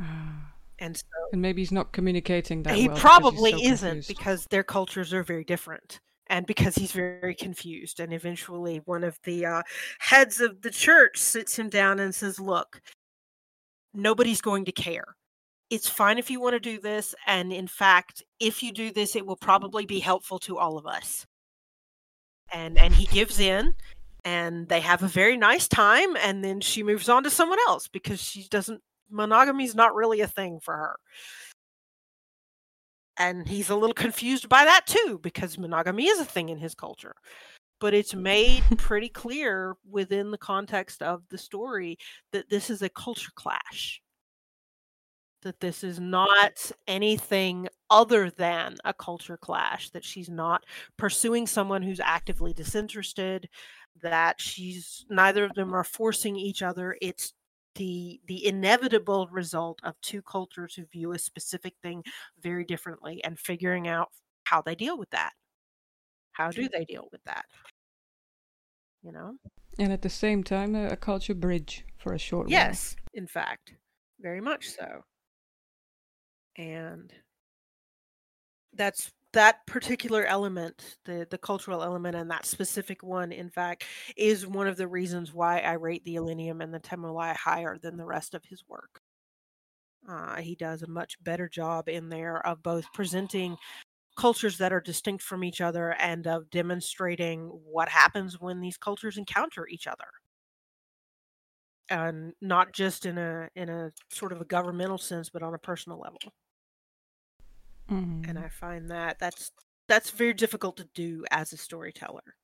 Ah. 0.01 0.53
And 0.79 0.97
so 0.97 1.05
And 1.33 1.41
maybe 1.41 1.63
he's 1.63 1.73
not 1.73 1.93
communicating 1.93 2.63
that 2.65 2.75
he 2.75 2.89
well. 2.89 2.97
because 2.97 3.01
probably 3.01 3.53
so 3.53 3.59
isn't 3.61 3.89
confused. 3.89 4.09
because 4.09 4.47
their 4.51 4.65
cultures 4.65 5.15
are 5.15 5.23
very 5.23 5.45
different 5.45 6.01
and 6.29 6.45
because 6.47 6.75
he's 6.75 6.93
very 6.93 7.35
confused 7.35 8.01
and 8.01 8.13
eventually 8.13 8.79
one 8.85 9.05
of 9.05 9.19
the 9.23 9.47
uh, 9.47 9.63
heads 10.01 10.41
of 10.41 10.61
the 10.63 10.71
church 10.71 11.17
sits 11.19 11.57
him 11.59 11.69
down 11.71 11.99
and 12.01 12.15
says 12.15 12.39
look 12.41 12.81
nobody's 13.95 14.41
going 14.43 14.65
to 14.67 14.73
care 14.73 15.17
it's 15.71 15.89
fine 15.89 16.19
if 16.19 16.31
you 16.31 16.41
want 16.41 16.55
to 16.55 16.61
do 16.61 16.81
this 16.81 17.15
and 17.27 17.53
in 17.53 17.67
fact 17.67 18.23
if 18.39 18.63
you 18.63 18.73
do 18.73 18.93
this 18.93 19.17
it 19.17 19.27
will 19.27 19.37
probably 19.37 19.87
be 19.87 19.99
helpful 19.99 20.39
to 20.41 20.59
all 20.59 20.79
of 20.79 20.87
us. 20.87 21.27
And 22.53 22.79
and 22.79 22.95
he 22.95 23.07
gives 23.07 23.41
in 23.41 23.75
and 24.25 24.69
they 24.69 24.81
have 24.81 25.03
a 25.03 25.09
very 25.09 25.37
nice 25.37 25.69
time 25.69 26.17
and 26.17 26.45
then 26.45 26.61
she 26.61 26.83
moves 26.83 27.09
on 27.09 27.25
to 27.25 27.31
someone 27.31 27.59
else 27.69 27.89
because 27.89 28.21
she 28.21 28.47
doesn't 28.49 28.81
monogamy 29.11 29.65
is 29.65 29.75
not 29.75 29.95
really 29.95 30.21
a 30.21 30.27
thing 30.29 30.61
for 30.61 30.77
her. 30.77 30.97
And 33.19 33.49
he's 33.49 33.71
a 33.71 33.77
little 33.77 33.95
confused 33.95 34.49
by 34.49 34.65
that 34.67 34.87
too 34.87 35.19
because 35.23 35.59
monogamy 35.59 36.07
is 36.07 36.21
a 36.21 36.25
thing 36.25 36.49
in 36.49 36.59
his 36.59 36.75
culture 36.75 37.15
but 37.79 37.93
it's 37.95 38.15
made 38.15 38.63
pretty 38.79 39.09
clear 39.09 39.77
within 39.89 40.31
the 40.31 40.39
context 40.39 41.03
of 41.03 41.23
the 41.29 41.39
story 41.39 41.99
that 42.33 42.49
this 42.49 42.71
is 42.71 42.83
a 42.83 42.89
culture 42.89 43.33
clash 43.35 44.01
that 45.47 45.61
this 45.61 45.85
is 45.85 46.01
not 46.01 46.73
anything 46.89 47.69
other 47.89 48.31
than 48.31 48.75
a 48.85 48.93
culture 48.93 49.37
clash 49.37 49.91
that 49.91 50.05
she's 50.05 50.29
not 50.29 50.65
pursuing 50.97 51.47
someone 51.47 51.83
who's 51.83 52.01
actively 52.01 52.53
disinterested 52.53 53.49
that 54.03 54.41
she's 54.41 55.07
neither 55.09 55.45
of 55.45 55.55
them 55.55 55.73
are 55.73 55.85
forcing 55.85 56.35
each 56.35 56.63
other. 56.63 56.97
It's 57.01 57.33
the 57.77 58.21
the 58.27 58.45
inevitable 58.45 59.29
result 59.31 59.79
of 59.85 59.95
two 60.01 60.21
cultures 60.21 60.75
who 60.75 60.85
view 60.87 61.13
a 61.13 61.19
specific 61.19 61.75
thing 61.81 62.03
very 62.43 62.65
differently 62.65 63.23
and 63.23 63.39
figuring 63.39 63.87
out 63.87 64.09
how 64.45 64.61
they 64.61 64.75
deal 64.75 64.99
with 64.99 65.11
that. 65.11 65.33
How 66.33 66.51
do 66.51 66.69
they 66.69 66.85
deal 66.85 67.09
with 67.13 67.23
that? 67.25 67.45
You 69.05 69.13
know? 69.13 69.35
And 69.79 69.93
at 69.93 70.03
the 70.03 70.11
same 70.11 70.43
time, 70.43 70.75
a, 70.75 70.89
a 70.89 70.97
culture 70.97 71.35
bridge 71.35 71.85
for 71.99 72.13
a 72.13 72.19
short 72.19 72.49
yes 72.49 72.97
in 73.15 73.29
fact. 73.29 73.75
Very 74.21 74.41
much 74.41 74.71
so 74.71 75.05
and 76.57 77.13
that's 78.75 79.13
that 79.33 79.67
particular 79.67 80.25
element 80.25 80.97
the 81.05 81.27
the 81.31 81.39
cultural 81.39 81.83
element 81.83 82.17
and 82.17 82.31
that 82.31 82.47
specific 82.47 83.03
one 83.03 83.33
in 83.33 83.51
fact 83.51 83.85
is 84.17 84.47
one 84.47 84.67
of 84.67 84.77
the 84.77 84.89
reasons 84.89 85.35
why 85.35 85.59
i 85.61 85.73
rate 85.73 86.05
the 86.05 86.17
Elenium 86.17 86.63
and 86.63 86.73
the 86.73 86.81
Tamuli 86.81 87.35
higher 87.37 87.77
than 87.79 87.97
the 87.97 88.05
rest 88.05 88.35
of 88.35 88.45
his 88.45 88.65
work. 88.69 89.01
Uh, 90.09 90.37
he 90.37 90.55
does 90.55 90.83
a 90.83 90.89
much 90.89 91.23
better 91.23 91.49
job 91.49 91.89
in 91.89 92.09
there 92.09 92.47
of 92.47 92.63
both 92.63 92.85
presenting 92.95 93.57
cultures 94.17 94.57
that 94.59 94.73
are 94.73 94.81
distinct 94.81 95.23
from 95.23 95.45
each 95.45 95.61
other 95.61 95.93
and 95.95 96.27
of 96.27 96.49
demonstrating 96.51 97.49
what 97.49 97.89
happens 97.89 98.41
when 98.41 98.61
these 98.61 98.77
cultures 98.79 99.19
encounter 99.19 99.67
each 99.69 99.87
other. 99.87 100.07
And 101.89 102.33
not 102.41 102.73
just 102.73 103.07
in 103.07 103.19
a 103.19 103.49
in 103.55 103.69
a 103.69 103.93
sort 104.11 104.33
of 104.33 104.41
a 104.41 104.45
governmental 104.45 104.99
sense 104.99 105.31
but 105.31 105.43
on 105.43 105.55
a 105.55 105.59
personal 105.59 106.01
level 106.01 106.19
Mhm. 107.89 108.29
and 108.29 108.39
I 108.39 108.49
find 108.49 108.91
that 108.91 109.19
that's 109.19 109.53
that's 109.89 110.11
very 110.11 110.35
difficult 110.35 110.77
to 110.79 110.85
do 110.95 111.25
as 111.31 111.53
a 111.53 111.57
storyteller. 111.57 112.37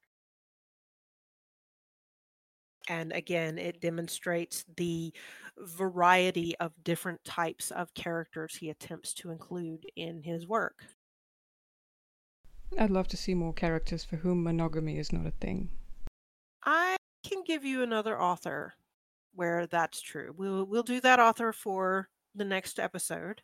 And 2.88 3.12
again, 3.12 3.58
it 3.58 3.80
demonstrates 3.80 4.64
the 4.76 5.12
variety 5.58 6.56
of 6.58 6.82
different 6.82 7.24
types 7.24 7.70
of 7.70 7.94
characters 7.94 8.56
he 8.56 8.70
attempts 8.70 9.14
to 9.14 9.30
include 9.30 9.86
in 9.96 10.22
his 10.22 10.46
work. 10.46 10.84
I'd 12.78 12.90
love 12.90 13.08
to 13.08 13.16
see 13.16 13.32
more 13.32 13.54
characters 13.54 14.04
for 14.04 14.16
whom 14.16 14.42
monogamy 14.42 14.98
is 14.98 15.10
not 15.10 15.24
a 15.24 15.30
thing. 15.30 15.70
I 16.64 16.96
can 17.22 17.44
give 17.44 17.64
you 17.64 17.82
another 17.82 18.20
author 18.20 18.74
where 19.32 19.66
that's 19.66 20.00
true. 20.00 20.32
We'll 20.36 20.64
we'll 20.64 20.82
do 20.82 21.00
that 21.00 21.20
author 21.20 21.52
for 21.52 22.10
the 22.34 22.44
next 22.44 22.78
episode. 22.80 23.42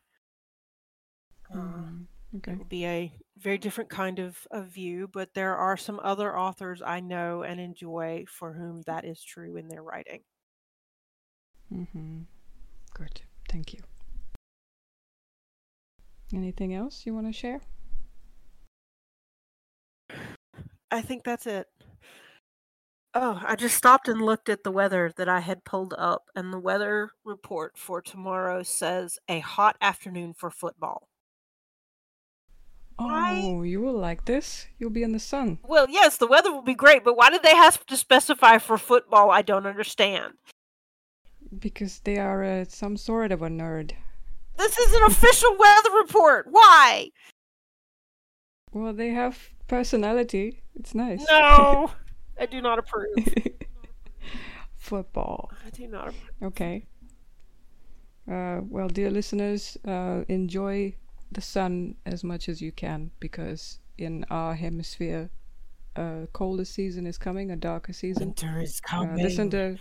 Uh, 1.53 1.59
Mhm. 1.59 1.88
Okay. 2.37 2.53
It 2.53 2.59
will 2.59 2.65
be 2.67 2.85
a 2.85 3.13
very 3.39 3.59
different 3.59 3.89
kind 3.89 4.19
of, 4.19 4.47
of 4.51 4.67
view, 4.67 5.09
but 5.11 5.35
there 5.35 5.57
are 5.57 5.77
some 5.77 5.99
other 6.03 6.37
authors 6.37 6.83
I 6.85 7.01
know 7.01 7.43
and 7.43 7.59
enjoy 7.59 8.27
for 8.29 8.53
whom 8.53 8.83
that 8.83 9.05
is 9.05 9.23
true 9.23 9.57
in 9.57 9.69
their 9.69 9.83
writing. 9.83 10.21
Mm-hmm. 11.73 12.21
Good. 12.95 13.23
Thank 13.49 13.73
you. 13.73 13.81
Anything 16.35 16.75
else 16.75 17.07
you 17.07 17.15
want 17.15 17.27
to 17.27 17.33
share? 17.33 17.61
I 20.91 21.01
think 21.01 21.25
that's 21.25 21.47
it. 21.47 21.67
Oh, 23.15 23.41
I 23.45 23.57
just 23.57 23.77
stopped 23.77 24.09
and 24.09 24.21
looked 24.21 24.51
at 24.51 24.65
the 24.65 24.71
weather 24.71 25.13
that 25.17 25.29
I 25.29 25.41
had 25.41 25.65
pulled 25.65 25.95
up, 25.97 26.25
and 26.37 26.53
the 26.53 26.59
weather 26.59 27.11
report 27.25 27.79
for 27.79 28.03
tomorrow 28.03 28.63
says 28.63 29.19
a 29.29 29.41
hot 29.41 29.77
afternoon 29.81 30.35
for 30.35 30.51
football. 30.51 31.09
Oh, 32.99 33.63
you 33.63 33.81
will 33.81 33.99
like 33.99 34.25
this. 34.25 34.67
You'll 34.79 34.91
be 34.91 35.03
in 35.03 35.13
the 35.13 35.21
sun. 35.21 35.59
Well, 35.63 35.87
yes, 35.89 36.17
the 36.17 36.27
weather 36.27 36.51
will 36.51 36.63
be 36.63 36.75
great, 36.75 37.05
but 37.05 37.17
why 37.17 37.31
did 37.31 37.43
they 37.43 37.55
have 37.55 37.87
to 37.87 37.97
specify 37.97 38.59
for 38.59 38.77
football? 38.77 39.31
I 39.31 39.43
don't 39.43 39.67
understand. 39.67 40.35
Because 41.57 42.01
they 42.01 42.19
are 42.19 42.43
uh, 42.43 42.65
some 42.69 42.97
sort 42.97 43.31
of 43.31 43.41
a 43.43 43.49
nerd. 43.49 43.93
This 44.57 44.77
is 44.77 44.93
an 44.95 45.05
official 45.05 45.57
weather 45.57 45.91
report. 45.97 46.47
Why? 46.51 47.11
Well, 48.73 48.93
they 48.93 49.11
have 49.11 49.39
personality. 49.69 50.63
It's 50.75 50.95
nice. 50.95 51.25
No, 51.31 51.91
I 52.41 52.47
do 52.47 52.61
not 52.61 52.79
approve. 52.79 53.17
Football. 54.77 55.51
I 55.65 55.71
do 55.71 55.87
not 55.87 56.09
approve. 56.09 56.33
Okay. 56.43 56.87
Uh, 58.31 58.61
well, 58.69 58.89
dear 58.89 59.11
listeners, 59.11 59.79
uh, 59.87 60.25
enjoy 60.29 60.95
the 61.33 61.41
sun 61.41 61.95
as 62.07 62.25
much 62.25 62.49
as 62.49 62.61
you 62.63 62.73
can 62.73 63.11
because 63.21 63.81
in 63.99 64.25
our 64.31 64.55
hemisphere, 64.55 65.31
a 65.97 66.27
colder 66.33 66.65
season 66.65 67.07
is 67.07 67.19
coming, 67.19 67.51
a 67.51 67.57
darker 67.57 67.93
season. 67.93 68.29
Winter 68.29 68.61
is 68.63 68.81
Uh, 68.85 68.89
coming. 68.89 69.17
listen 69.23 69.51
to 69.51 69.77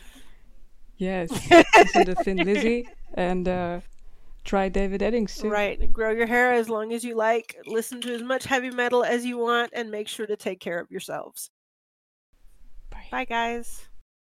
yes, 0.98 1.30
listen 1.78 2.06
to 2.06 2.16
Thin 2.16 2.38
Lizzy 2.38 2.88
and 3.14 3.48
uh, 3.48 3.82
try 4.44 4.68
David 4.70 5.02
Eddings 5.02 5.40
too. 5.40 5.50
Right. 5.50 5.92
Grow 5.94 6.12
your 6.12 6.26
hair 6.28 6.54
as 6.54 6.70
long 6.70 6.92
as 6.94 7.04
you 7.04 7.16
like. 7.16 7.56
Listen 7.68 8.02
to 8.02 8.14
as 8.16 8.24
much 8.24 8.46
heavy 8.46 8.72
metal 8.72 9.04
as 9.04 9.26
you 9.26 9.38
want 9.38 9.72
and 9.74 9.92
make 9.92 10.08
sure 10.08 10.26
to 10.26 10.36
take 10.36 10.60
care 10.60 10.80
of 10.80 10.90
yourselves. 10.90 11.52
Bye. 12.90 13.06
Bye, 13.12 13.26
guys. 13.26 13.88